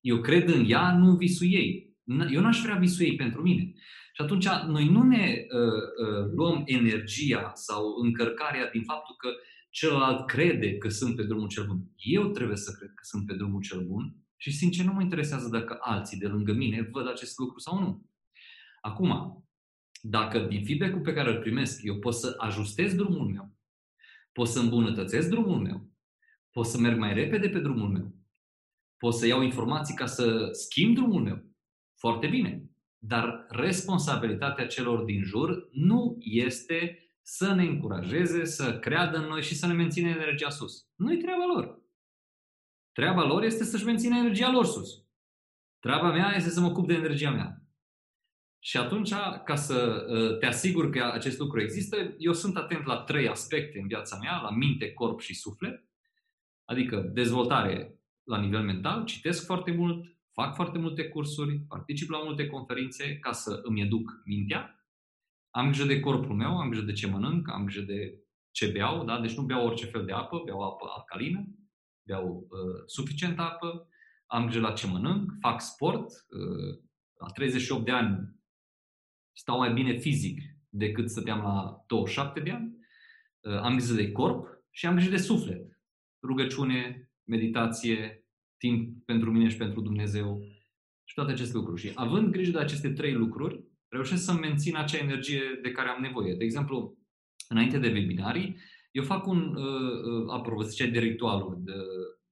Eu 0.00 0.20
cred 0.20 0.48
în 0.48 0.64
ea, 0.68 0.96
nu 0.96 1.10
în 1.10 1.16
visul 1.16 1.46
ei. 1.50 1.96
Eu 2.32 2.40
n-aș 2.40 2.60
vrea 2.60 2.74
visul 2.74 3.04
ei 3.04 3.16
pentru 3.16 3.42
mine. 3.42 3.72
Și 4.14 4.22
atunci 4.22 4.48
noi 4.48 4.88
nu 4.88 5.02
ne 5.02 5.46
uh, 5.48 5.58
uh, 6.06 6.32
luăm 6.34 6.62
energia 6.66 7.52
sau 7.54 7.94
încărcarea 8.02 8.70
din 8.70 8.82
faptul 8.82 9.14
că 9.18 9.28
celălalt 9.70 10.26
crede 10.26 10.76
că 10.76 10.88
sunt 10.88 11.16
pe 11.16 11.22
drumul 11.22 11.48
cel 11.48 11.66
bun. 11.66 11.90
Eu 11.96 12.30
trebuie 12.30 12.56
să 12.56 12.72
cred 12.78 12.88
că 12.88 13.02
sunt 13.02 13.26
pe 13.26 13.34
drumul 13.34 13.62
cel 13.62 13.80
bun 13.80 14.16
și 14.36 14.52
sincer 14.52 14.84
nu 14.84 14.92
mă 14.92 15.02
interesează 15.02 15.48
dacă 15.48 15.78
alții 15.80 16.18
de 16.18 16.26
lângă 16.26 16.52
mine 16.52 16.88
văd 16.92 17.08
acest 17.08 17.38
lucru 17.38 17.58
sau 17.58 17.78
nu. 17.78 18.06
Acum, 18.80 19.10
dacă 20.04 20.38
din 20.38 20.64
feedback-ul 20.64 21.00
pe 21.00 21.12
care 21.12 21.30
îl 21.30 21.40
primesc 21.40 21.82
eu 21.82 21.98
pot 21.98 22.14
să 22.14 22.34
ajustez 22.38 22.94
drumul 22.94 23.26
meu, 23.26 23.56
pot 24.32 24.48
să 24.48 24.58
îmbunătățesc 24.58 25.28
drumul 25.28 25.58
meu, 25.58 25.90
pot 26.50 26.66
să 26.66 26.78
merg 26.78 26.98
mai 26.98 27.14
repede 27.14 27.48
pe 27.48 27.58
drumul 27.58 27.88
meu, 27.88 28.14
pot 28.96 29.14
să 29.14 29.26
iau 29.26 29.42
informații 29.42 29.94
ca 29.94 30.06
să 30.06 30.48
schimb 30.52 30.94
drumul 30.94 31.22
meu. 31.22 31.44
Foarte 31.98 32.26
bine. 32.26 32.70
Dar 32.98 33.46
responsabilitatea 33.48 34.66
celor 34.66 35.04
din 35.04 35.22
jur 35.22 35.68
nu 35.72 36.16
este 36.20 37.06
să 37.22 37.54
ne 37.54 37.62
încurajeze, 37.62 38.44
să 38.44 38.78
creadă 38.78 39.16
în 39.16 39.28
noi 39.28 39.42
și 39.42 39.54
să 39.54 39.66
ne 39.66 39.72
mențină 39.72 40.08
energia 40.08 40.50
sus. 40.50 40.86
Nu-i 40.94 41.18
treaba 41.18 41.44
lor. 41.54 41.80
Treaba 42.92 43.24
lor 43.24 43.42
este 43.42 43.64
să-și 43.64 43.84
mențină 43.84 44.16
energia 44.16 44.50
lor 44.50 44.66
sus. 44.66 45.04
Treaba 45.78 46.12
mea 46.12 46.32
este 46.36 46.50
să 46.50 46.60
mă 46.60 46.66
ocup 46.66 46.86
de 46.86 46.94
energia 46.94 47.30
mea. 47.30 47.61
Și 48.64 48.76
atunci, 48.76 49.12
ca 49.44 49.54
să 49.54 50.06
ă, 50.10 50.32
te 50.32 50.46
asigur 50.46 50.90
că 50.90 51.10
acest 51.12 51.38
lucru 51.38 51.60
există, 51.60 52.14
eu 52.18 52.32
sunt 52.32 52.56
atent 52.56 52.86
la 52.86 52.96
trei 52.96 53.28
aspecte 53.28 53.78
în 53.78 53.86
viața 53.86 54.18
mea, 54.20 54.40
la 54.40 54.50
minte, 54.50 54.92
corp 54.92 55.20
și 55.20 55.34
suflet. 55.34 55.84
Adică 56.64 57.00
dezvoltare 57.00 58.00
la 58.22 58.40
nivel 58.40 58.62
mental, 58.62 59.04
citesc 59.04 59.44
foarte 59.44 59.72
mult, 59.72 60.04
fac 60.32 60.54
foarte 60.54 60.78
multe 60.78 61.08
cursuri, 61.08 61.58
particip 61.68 62.10
la 62.10 62.22
multe 62.22 62.46
conferințe 62.46 63.18
ca 63.18 63.32
să 63.32 63.60
îmi 63.62 63.80
educ 63.80 64.10
mintea. 64.24 64.86
Am 65.50 65.66
grijă 65.66 65.84
de 65.84 66.00
corpul 66.00 66.34
meu, 66.34 66.58
am 66.58 66.68
grijă 66.68 66.84
de 66.84 66.92
ce 66.92 67.06
mănânc, 67.06 67.50
am 67.50 67.64
grijă 67.64 67.80
de 67.80 68.18
ce 68.50 68.66
beau, 68.66 69.04
da? 69.04 69.20
deci 69.20 69.36
nu 69.36 69.42
beau 69.42 69.66
orice 69.66 69.86
fel 69.86 70.04
de 70.04 70.12
apă, 70.12 70.42
beau 70.44 70.60
apă 70.60 70.86
alcalină, 70.96 71.44
beau 72.06 72.46
uh, 72.50 72.82
suficient 72.86 73.38
apă, 73.38 73.88
am 74.26 74.46
grijă 74.46 74.60
la 74.60 74.72
ce 74.72 74.86
mănânc, 74.86 75.32
fac 75.40 75.60
sport, 75.60 76.06
uh, 76.06 76.78
la 77.18 77.26
38 77.26 77.84
de 77.84 77.90
ani 77.90 78.40
stau 79.32 79.58
mai 79.58 79.72
bine 79.72 79.96
fizic 79.96 80.40
decât 80.68 81.10
stăteam 81.10 81.40
la 81.42 81.84
27 81.86 82.40
de 82.40 82.50
ani, 82.50 82.76
uh, 83.40 83.60
am 83.60 83.76
grijă 83.76 83.94
de 83.94 84.12
corp 84.12 84.46
și 84.70 84.86
am 84.86 84.94
grijă 84.94 85.10
de 85.10 85.16
suflet. 85.16 85.80
Rugăciune, 86.22 87.10
meditație, 87.24 88.26
timp 88.58 89.04
pentru 89.04 89.30
mine 89.30 89.48
și 89.48 89.56
pentru 89.56 89.80
Dumnezeu 89.80 90.42
și 91.04 91.14
toate 91.14 91.32
aceste 91.32 91.56
lucruri. 91.56 91.80
Și 91.80 91.92
având 91.94 92.30
grijă 92.30 92.50
de 92.50 92.58
aceste 92.58 92.92
trei 92.92 93.12
lucruri, 93.12 93.64
reușesc 93.88 94.24
să 94.24 94.32
mențin 94.32 94.76
acea 94.76 94.98
energie 94.98 95.42
de 95.62 95.70
care 95.70 95.88
am 95.88 96.02
nevoie. 96.02 96.34
De 96.34 96.44
exemplu, 96.44 96.98
înainte 97.48 97.78
de 97.78 97.88
webinarii, 97.88 98.56
eu 98.90 99.02
fac 99.02 99.26
un, 99.26 99.54
uh, 99.54 100.02
uh, 100.04 100.32
apropo, 100.32 100.62
ziceai 100.62 100.90
de 100.90 100.98
ritualuri, 100.98 101.60
de, 101.60 101.72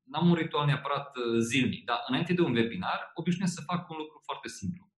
n-am 0.02 0.28
un 0.28 0.34
ritual 0.34 0.66
neapărat 0.66 1.16
uh, 1.16 1.38
zilnic, 1.38 1.84
dar 1.84 1.98
înainte 2.08 2.32
de 2.32 2.42
un 2.42 2.54
webinar, 2.54 3.10
obișnuiesc 3.14 3.54
să 3.54 3.62
fac 3.66 3.90
un 3.90 3.96
lucru 3.96 4.20
foarte 4.24 4.48
simplu. 4.48 4.89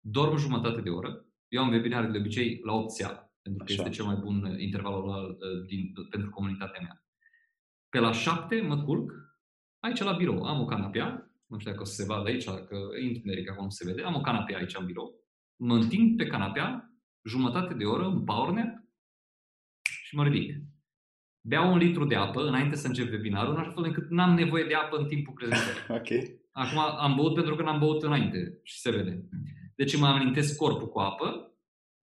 Dorm 0.00 0.36
jumătate 0.36 0.80
de 0.80 0.90
oră, 0.90 1.24
eu 1.48 1.62
am 1.62 1.70
webinar 1.70 2.10
de 2.10 2.18
obicei 2.18 2.60
la 2.64 2.72
8 2.72 2.90
seara, 2.90 3.32
pentru 3.42 3.64
că 3.64 3.72
Așa. 3.72 3.82
este 3.82 3.94
cel 3.94 4.04
mai 4.04 4.16
bun 4.20 4.56
interval 4.58 4.92
oral 4.92 5.36
din, 5.66 5.92
pentru 6.10 6.30
comunitatea 6.30 6.80
mea. 6.82 7.04
Pe 7.88 7.98
la 7.98 8.12
7 8.12 8.60
mă 8.60 8.82
culc, 8.82 9.12
aici 9.78 9.98
la 9.98 10.12
birou, 10.12 10.42
am 10.42 10.60
o 10.60 10.64
canapea, 10.64 11.30
nu 11.46 11.58
știu 11.58 11.70
dacă 11.70 11.82
o 11.82 11.86
să 11.86 11.94
se 11.94 12.04
vadă 12.04 12.28
aici, 12.28 12.44
că 12.44 12.76
e 13.02 13.06
întuneric, 13.06 13.50
acum 13.50 13.64
nu 13.64 13.70
se 13.70 13.84
vede, 13.84 14.02
am 14.02 14.14
o 14.14 14.20
canapea 14.20 14.58
aici 14.58 14.76
în 14.76 14.86
birou, 14.86 15.24
mă 15.56 15.74
întind 15.74 16.16
pe 16.16 16.26
canapea, 16.26 16.94
jumătate 17.24 17.74
de 17.74 17.84
oră, 17.84 18.06
un 18.06 18.24
power 18.24 18.52
nap 18.52 18.80
și 19.82 20.14
mă 20.14 20.24
ridic. 20.24 20.56
Beau 21.40 21.72
un 21.72 21.78
litru 21.78 22.04
de 22.04 22.14
apă 22.14 22.46
înainte 22.46 22.76
să 22.76 22.86
încep 22.86 23.10
webinarul, 23.10 23.54
în 23.54 23.60
așa 23.60 23.70
fel 23.70 23.84
încât 23.84 24.10
n-am 24.10 24.34
nevoie 24.34 24.64
de 24.64 24.74
apă 24.74 24.96
în 24.96 25.06
timpul 25.06 25.34
prezentării. 25.34 25.82
ok. 25.98 26.38
Acum 26.52 26.78
am 26.78 27.14
băut 27.16 27.34
pentru 27.34 27.56
că 27.56 27.62
n-am 27.62 27.78
băut 27.78 28.02
înainte 28.02 28.60
și 28.62 28.78
se 28.78 28.90
vede. 28.90 29.28
Deci 29.80 29.96
mă 29.96 30.06
amintesc 30.06 30.56
corpul 30.56 30.88
cu 30.88 30.98
apă, 30.98 31.54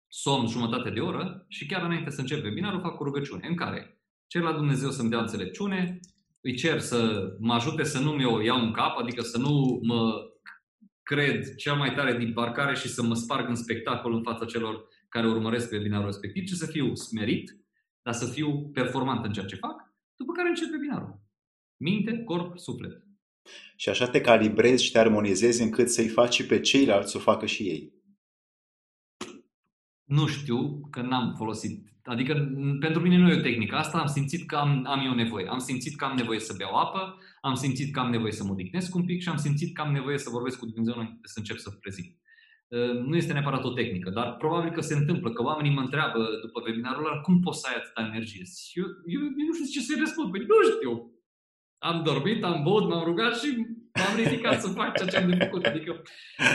somn 0.08 0.48
jumătate 0.48 0.90
de 0.90 1.00
oră 1.00 1.46
și 1.48 1.66
chiar 1.66 1.84
înainte 1.84 2.10
să 2.10 2.22
încep 2.22 2.44
webinarul 2.44 2.82
fac 2.82 3.00
o 3.00 3.04
rugăciune 3.04 3.48
în 3.48 3.56
care 3.56 4.02
cer 4.28 4.42
la 4.42 4.54
Dumnezeu 4.54 4.90
să-mi 4.90 5.10
dea 5.10 5.20
înțelepciune, 5.20 6.00
îi 6.42 6.56
cer 6.56 6.80
să 6.80 7.30
mă 7.40 7.54
ajute 7.54 7.84
să 7.84 8.00
nu 8.00 8.12
mi-o 8.12 8.42
iau 8.42 8.60
în 8.62 8.72
cap, 8.72 8.98
adică 8.98 9.22
să 9.22 9.38
nu 9.38 9.80
mă 9.84 10.14
cred 11.04 11.56
cel 11.56 11.76
mai 11.76 11.94
tare 11.94 12.18
din 12.18 12.34
parcare 12.34 12.76
și 12.76 12.88
să 12.88 13.04
mă 13.04 13.14
sparg 13.14 13.50
în 13.50 13.56
spectacol 13.56 14.14
în 14.14 14.24
fața 14.24 14.46
celor 14.46 14.88
care 15.10 15.28
urmăresc 15.28 15.72
webinarul 15.72 16.06
respectiv, 16.06 16.44
ci 16.44 16.52
să 16.52 16.66
fiu 16.66 16.96
smerit, 16.96 17.58
dar 18.02 18.14
să 18.14 18.26
fiu 18.26 18.70
performant 18.74 19.26
în 19.26 19.32
ceea 19.32 19.46
ce 19.46 19.56
fac, 19.56 19.94
după 20.16 20.32
care 20.32 20.48
încep 20.48 20.72
webinarul. 20.72 21.22
Minte, 21.78 22.24
corp, 22.24 22.58
suflet. 22.58 23.09
Și 23.76 23.90
așa 23.90 24.08
te 24.08 24.22
calibrezi 24.22 24.84
și 24.84 24.92
te 24.92 25.00
armonizezi 25.00 25.62
încât 25.62 25.90
să-i 25.90 26.08
faci 26.08 26.44
pe 26.44 26.60
ceilalți 26.60 27.12
să 27.12 27.18
o 27.18 27.20
facă 27.20 27.46
și 27.46 27.64
ei. 27.64 27.94
Nu 30.04 30.28
știu, 30.28 30.88
că 30.90 31.02
n-am 31.02 31.34
folosit. 31.38 31.90
Adică 32.04 32.34
pentru 32.80 33.02
mine 33.02 33.18
nu 33.18 33.30
e 33.30 33.38
o 33.38 33.42
tehnică. 33.42 33.76
Asta 33.76 33.98
am 33.98 34.08
simțit 34.08 34.48
că 34.48 34.56
am, 34.56 34.86
am 34.88 35.06
eu 35.06 35.14
nevoie. 35.14 35.48
Am 35.48 35.58
simțit 35.58 35.98
că 35.98 36.06
am 36.06 36.16
nevoie 36.16 36.40
să 36.40 36.54
beau 36.58 36.76
apă, 36.76 37.18
am 37.42 37.54
simțit 37.54 37.94
că 37.94 38.00
am 38.00 38.10
nevoie 38.10 38.32
să 38.32 38.44
mă 38.44 38.52
odihnesc 38.52 38.96
un 38.96 39.06
pic 39.06 39.22
și 39.22 39.30
am 39.30 39.38
simțit 39.38 39.76
că 39.76 39.82
am 39.82 39.92
nevoie 39.92 40.18
să 40.18 40.30
vorbesc 40.30 40.60
cu 40.60 40.66
Dumnezeu 40.66 40.94
înainte 40.94 41.20
să 41.24 41.40
încep 41.40 41.58
să 41.58 41.70
prezint. 41.70 42.18
Uh, 42.68 42.94
nu 43.10 43.16
este 43.16 43.34
neapărat 43.34 43.64
o 43.64 43.72
tehnică, 43.72 44.10
dar 44.10 44.36
probabil 44.36 44.72
că 44.72 44.82
se 44.82 44.96
întâmplă, 44.96 45.32
că 45.32 45.44
oamenii 45.44 45.74
mă 45.74 45.82
întreabă 45.82 46.20
după 46.42 46.62
webinarul 46.66 47.06
ăla 47.06 47.20
cum 47.20 47.40
poți 47.40 47.60
să 47.60 47.68
ai 47.70 47.76
atâta 47.78 48.08
energie. 48.12 48.44
Eu, 48.74 48.86
eu, 49.06 49.22
eu 49.22 49.46
nu 49.48 49.54
știu 49.54 49.74
ce 49.74 49.82
să-i 49.82 50.00
răspund. 50.00 50.32
Păi 50.32 50.46
nu 50.52 50.70
știu. 50.76 51.19
Am 51.80 52.04
dormit, 52.04 52.44
am 52.44 52.64
băut, 52.64 52.86
m-am 52.90 53.04
rugat 53.04 53.34
și 53.40 53.48
m-am 54.00 54.16
ridicat 54.24 54.62
să 54.62 54.68
fac 54.80 54.90
ceea 54.98 55.10
ce 55.10 55.18
am 55.18 55.30
de 55.30 55.44
făcut. 55.44 55.64
Adică 55.66 56.02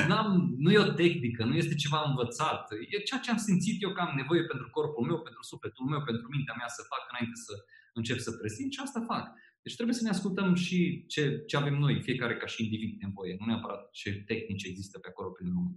n-am, 0.09 0.29
nu 0.65 0.71
e 0.73 0.87
o 0.87 0.93
tehnică, 1.03 1.45
nu 1.45 1.55
este 1.63 1.75
ceva 1.75 2.01
învățat. 2.07 2.63
E 2.95 3.09
ceea 3.09 3.21
ce 3.21 3.31
am 3.31 3.37
simțit 3.37 3.83
eu 3.83 3.93
că 3.93 4.01
am 4.01 4.15
nevoie 4.17 4.43
pentru 4.53 4.69
corpul 4.71 5.07
meu, 5.07 5.19
pentru 5.27 5.43
sufletul 5.43 5.87
meu, 5.93 6.03
pentru 6.11 6.27
mintea 6.35 6.55
mea 6.57 6.71
să 6.77 6.91
fac 6.93 7.03
înainte 7.11 7.37
să 7.47 7.55
încep 7.99 8.19
să 8.27 8.31
prezint 8.41 8.73
și 8.73 8.81
asta 8.83 9.09
fac. 9.13 9.25
Deci 9.65 9.75
trebuie 9.75 9.97
să 10.01 10.05
ne 10.05 10.15
ascultăm 10.17 10.55
și 10.55 10.79
ce, 11.13 11.23
ce 11.47 11.57
avem 11.57 11.77
noi, 11.85 12.03
fiecare 12.09 12.37
ca 12.37 12.47
și 12.47 12.63
individ 12.65 12.93
nevoie, 13.01 13.37
nu 13.39 13.47
neapărat 13.47 13.91
ce 13.91 14.11
tehnici 14.27 14.69
există 14.71 14.99
pe 14.99 15.09
acolo 15.09 15.29
prin 15.31 15.49
lume. 15.55 15.75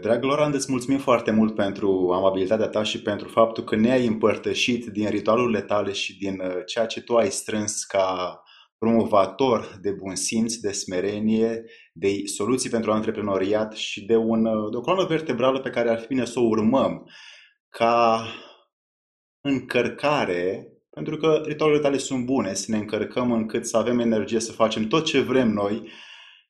Dragă 0.00 0.26
Loran, 0.26 0.52
îți 0.54 0.70
mulțumim 0.70 0.98
foarte 0.98 1.30
mult 1.30 1.54
pentru 1.54 2.10
amabilitatea 2.12 2.68
ta 2.68 2.82
și 2.82 3.02
pentru 3.02 3.28
faptul 3.28 3.64
că 3.64 3.76
ne-ai 3.76 4.06
împărtășit 4.06 4.86
din 4.86 5.08
ritualurile 5.08 5.60
tale 5.60 5.92
și 5.92 6.18
din 6.18 6.42
ceea 6.66 6.86
ce 6.86 7.00
tu 7.00 7.16
ai 7.16 7.30
strâns 7.30 7.84
ca 7.84 8.42
promovator 8.78 9.78
de 9.80 9.90
bun 9.90 10.14
simț, 10.14 10.54
de 10.54 10.72
smerenie, 10.72 11.64
de 11.92 12.22
soluții 12.24 12.70
pentru 12.70 12.92
antreprenoriat 12.92 13.72
și 13.72 14.04
de, 14.04 14.16
un, 14.16 14.42
de 14.42 14.76
o 14.76 14.80
coloană 14.80 15.06
vertebrală 15.08 15.60
pe 15.60 15.70
care 15.70 15.90
ar 15.90 15.98
fi 15.98 16.06
bine 16.06 16.24
să 16.24 16.38
o 16.38 16.46
urmăm 16.46 17.10
ca 17.68 18.26
încărcare, 19.40 20.72
pentru 20.90 21.16
că 21.16 21.42
ritualurile 21.46 21.82
tale 21.82 21.98
sunt 21.98 22.24
bune, 22.24 22.54
să 22.54 22.70
ne 22.70 22.76
încărcăm 22.76 23.32
încât 23.32 23.66
să 23.66 23.76
avem 23.76 23.98
energie 23.98 24.40
să 24.40 24.52
facem 24.52 24.86
tot 24.86 25.04
ce 25.04 25.20
vrem 25.20 25.48
noi, 25.48 25.90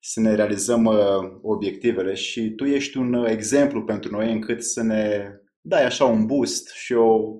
să 0.08 0.20
ne 0.20 0.34
realizăm 0.34 0.84
uh, 0.84 0.96
obiectivele 1.42 2.14
și 2.14 2.50
tu 2.50 2.64
ești 2.64 2.96
un 2.96 3.14
uh, 3.14 3.30
exemplu 3.30 3.84
pentru 3.84 4.10
noi 4.10 4.32
încât 4.32 4.62
să 4.62 4.82
ne 4.82 5.30
dai 5.60 5.84
așa 5.84 6.04
un 6.04 6.26
boost 6.26 6.68
și 6.68 6.92
o 6.92 7.34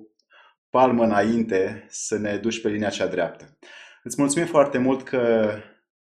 palmă 0.69 1.03
înainte 1.03 1.85
să 1.89 2.17
ne 2.17 2.37
duci 2.37 2.61
pe 2.61 2.69
linia 2.69 2.89
cea 2.89 3.07
dreaptă. 3.07 3.57
Îți 4.03 4.15
mulțumim 4.21 4.47
foarte 4.47 4.77
mult 4.77 5.03
că 5.03 5.53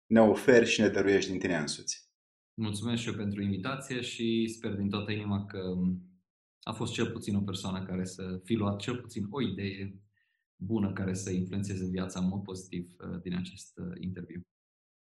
ne 0.07 0.21
oferi 0.21 0.67
și 0.67 0.81
ne 0.81 0.89
dăruiești 0.89 1.31
din 1.31 1.39
tine 1.41 1.57
însuți. 1.57 2.11
Mulțumesc 2.55 3.03
și 3.03 3.09
eu 3.09 3.15
pentru 3.15 3.43
invitație 3.43 4.01
și 4.01 4.47
sper 4.57 4.75
din 4.75 4.89
toată 4.89 5.13
inima 5.13 5.45
că 5.45 5.61
a 6.63 6.73
fost 6.73 6.93
cel 6.93 7.11
puțin 7.11 7.37
o 7.37 7.41
persoană 7.41 7.85
care 7.87 8.05
să 8.05 8.41
fi 8.45 8.55
luat 8.55 8.81
cel 8.81 8.97
puțin 8.97 9.27
o 9.31 9.43
idee 9.43 10.03
bună 10.57 10.93
care 10.93 11.15
să 11.15 11.31
influențeze 11.31 11.89
viața 11.91 12.21
în 12.21 12.29
mod 12.29 12.43
pozitiv 12.43 12.95
uh, 12.99 13.21
din 13.23 13.37
acest 13.37 13.73
interviu. 14.01 14.41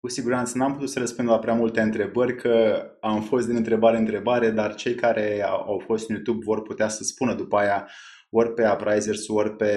Cu 0.03 0.09
siguranță 0.09 0.57
n-am 0.57 0.73
putut 0.73 0.89
să 0.89 0.99
răspund 0.99 1.27
la 1.27 1.39
prea 1.39 1.53
multe 1.53 1.81
întrebări, 1.81 2.35
că 2.35 2.83
am 3.01 3.21
fost 3.21 3.47
din 3.47 3.55
întrebare 3.55 3.95
în 3.95 4.03
întrebare, 4.03 4.49
dar 4.51 4.75
cei 4.75 4.95
care 4.95 5.43
au 5.43 5.81
fost 5.85 6.09
în 6.09 6.15
YouTube 6.15 6.43
vor 6.45 6.61
putea 6.61 6.87
să 6.87 7.03
spună 7.03 7.33
după 7.33 7.57
aia 7.57 7.87
ori 8.29 8.53
pe 8.53 8.69
Uprisers, 8.73 9.27
ori 9.27 9.55
pe 9.55 9.71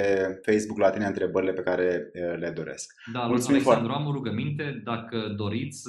Facebook 0.46 0.78
la 0.78 0.90
tine 0.90 1.06
întrebările 1.06 1.52
pe 1.52 1.62
care 1.62 2.10
le 2.38 2.50
doresc. 2.50 2.94
Da, 3.12 3.20
Mulțumim 3.20 3.54
Alexandru, 3.54 3.86
foarte... 3.86 4.02
am 4.02 4.08
o 4.08 4.12
rugăminte. 4.12 4.80
Dacă 4.84 5.34
doriți, 5.36 5.82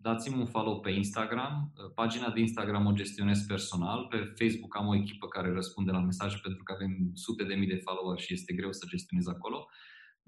dați-mi 0.00 0.38
un 0.38 0.46
follow 0.46 0.80
pe 0.80 0.90
Instagram. 0.90 1.72
Pagina 1.94 2.30
de 2.30 2.40
Instagram 2.40 2.86
o 2.86 2.92
gestionez 2.92 3.38
personal. 3.40 4.06
Pe 4.10 4.16
Facebook 4.16 4.76
am 4.76 4.86
o 4.86 4.94
echipă 4.94 5.26
care 5.26 5.52
răspunde 5.52 5.90
la 5.90 6.00
mesaje 6.00 6.38
pentru 6.42 6.62
că 6.62 6.72
avem 6.76 7.10
sute 7.14 7.44
de 7.44 7.54
mii 7.54 7.68
de 7.68 7.82
followers 7.84 8.22
și 8.22 8.32
este 8.32 8.54
greu 8.54 8.72
să 8.72 8.86
gestionez 8.88 9.26
acolo. 9.26 9.68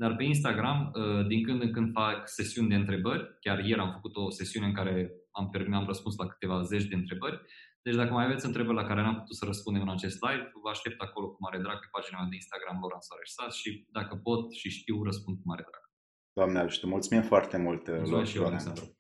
Dar 0.03 0.16
pe 0.16 0.24
Instagram, 0.24 0.78
uh, 0.94 1.26
din 1.26 1.42
când 1.46 1.62
în 1.62 1.72
când 1.72 1.92
fac 1.92 2.28
sesiuni 2.28 2.68
de 2.68 2.74
întrebări. 2.74 3.22
Chiar 3.40 3.59
ieri 3.59 3.80
am 3.80 3.92
făcut 3.92 4.16
o 4.16 4.30
sesiune 4.30 4.66
în 4.66 4.74
care 4.74 4.94
am, 5.30 5.51
am 5.72 5.86
răspuns 5.86 6.16
la 6.16 6.26
câteva 6.26 6.62
zeci 6.62 6.90
de 6.90 6.94
întrebări. 6.94 7.40
Deci 7.82 7.94
dacă 8.01 8.12
mai 8.12 8.24
aveți 8.24 8.46
întrebări 8.46 8.76
la 8.76 8.88
care 8.88 9.03
n-am 9.03 9.18
putut 9.20 9.36
să 9.36 9.44
răspundem 9.44 9.82
în 9.82 9.96
acest 9.96 10.16
live, 10.26 10.51
vă 10.62 10.68
aștept 10.70 11.01
acolo 11.01 11.26
cu 11.30 11.36
mare 11.40 11.59
drag 11.59 11.78
pe 11.80 11.88
pagina 11.90 12.18
mea 12.18 12.28
de 12.28 12.34
Instagram, 12.34 12.76
Loran 12.80 13.05
Soareș 13.07 13.30
și 13.61 13.86
dacă 13.96 14.14
pot 14.26 14.53
și 14.61 14.68
știu, 14.78 15.03
răspund 15.03 15.36
cu 15.36 15.46
mare 15.51 15.64
drag. 15.70 15.84
Doamne 16.38 16.59
ajută! 16.59 16.86
Mulțumim 16.86 17.22
foarte 17.22 17.57
mult, 17.57 17.88
Mulțumesc 17.88 18.30
și 18.30 18.36
eu, 18.36 18.46
Alexandru! 18.46 18.97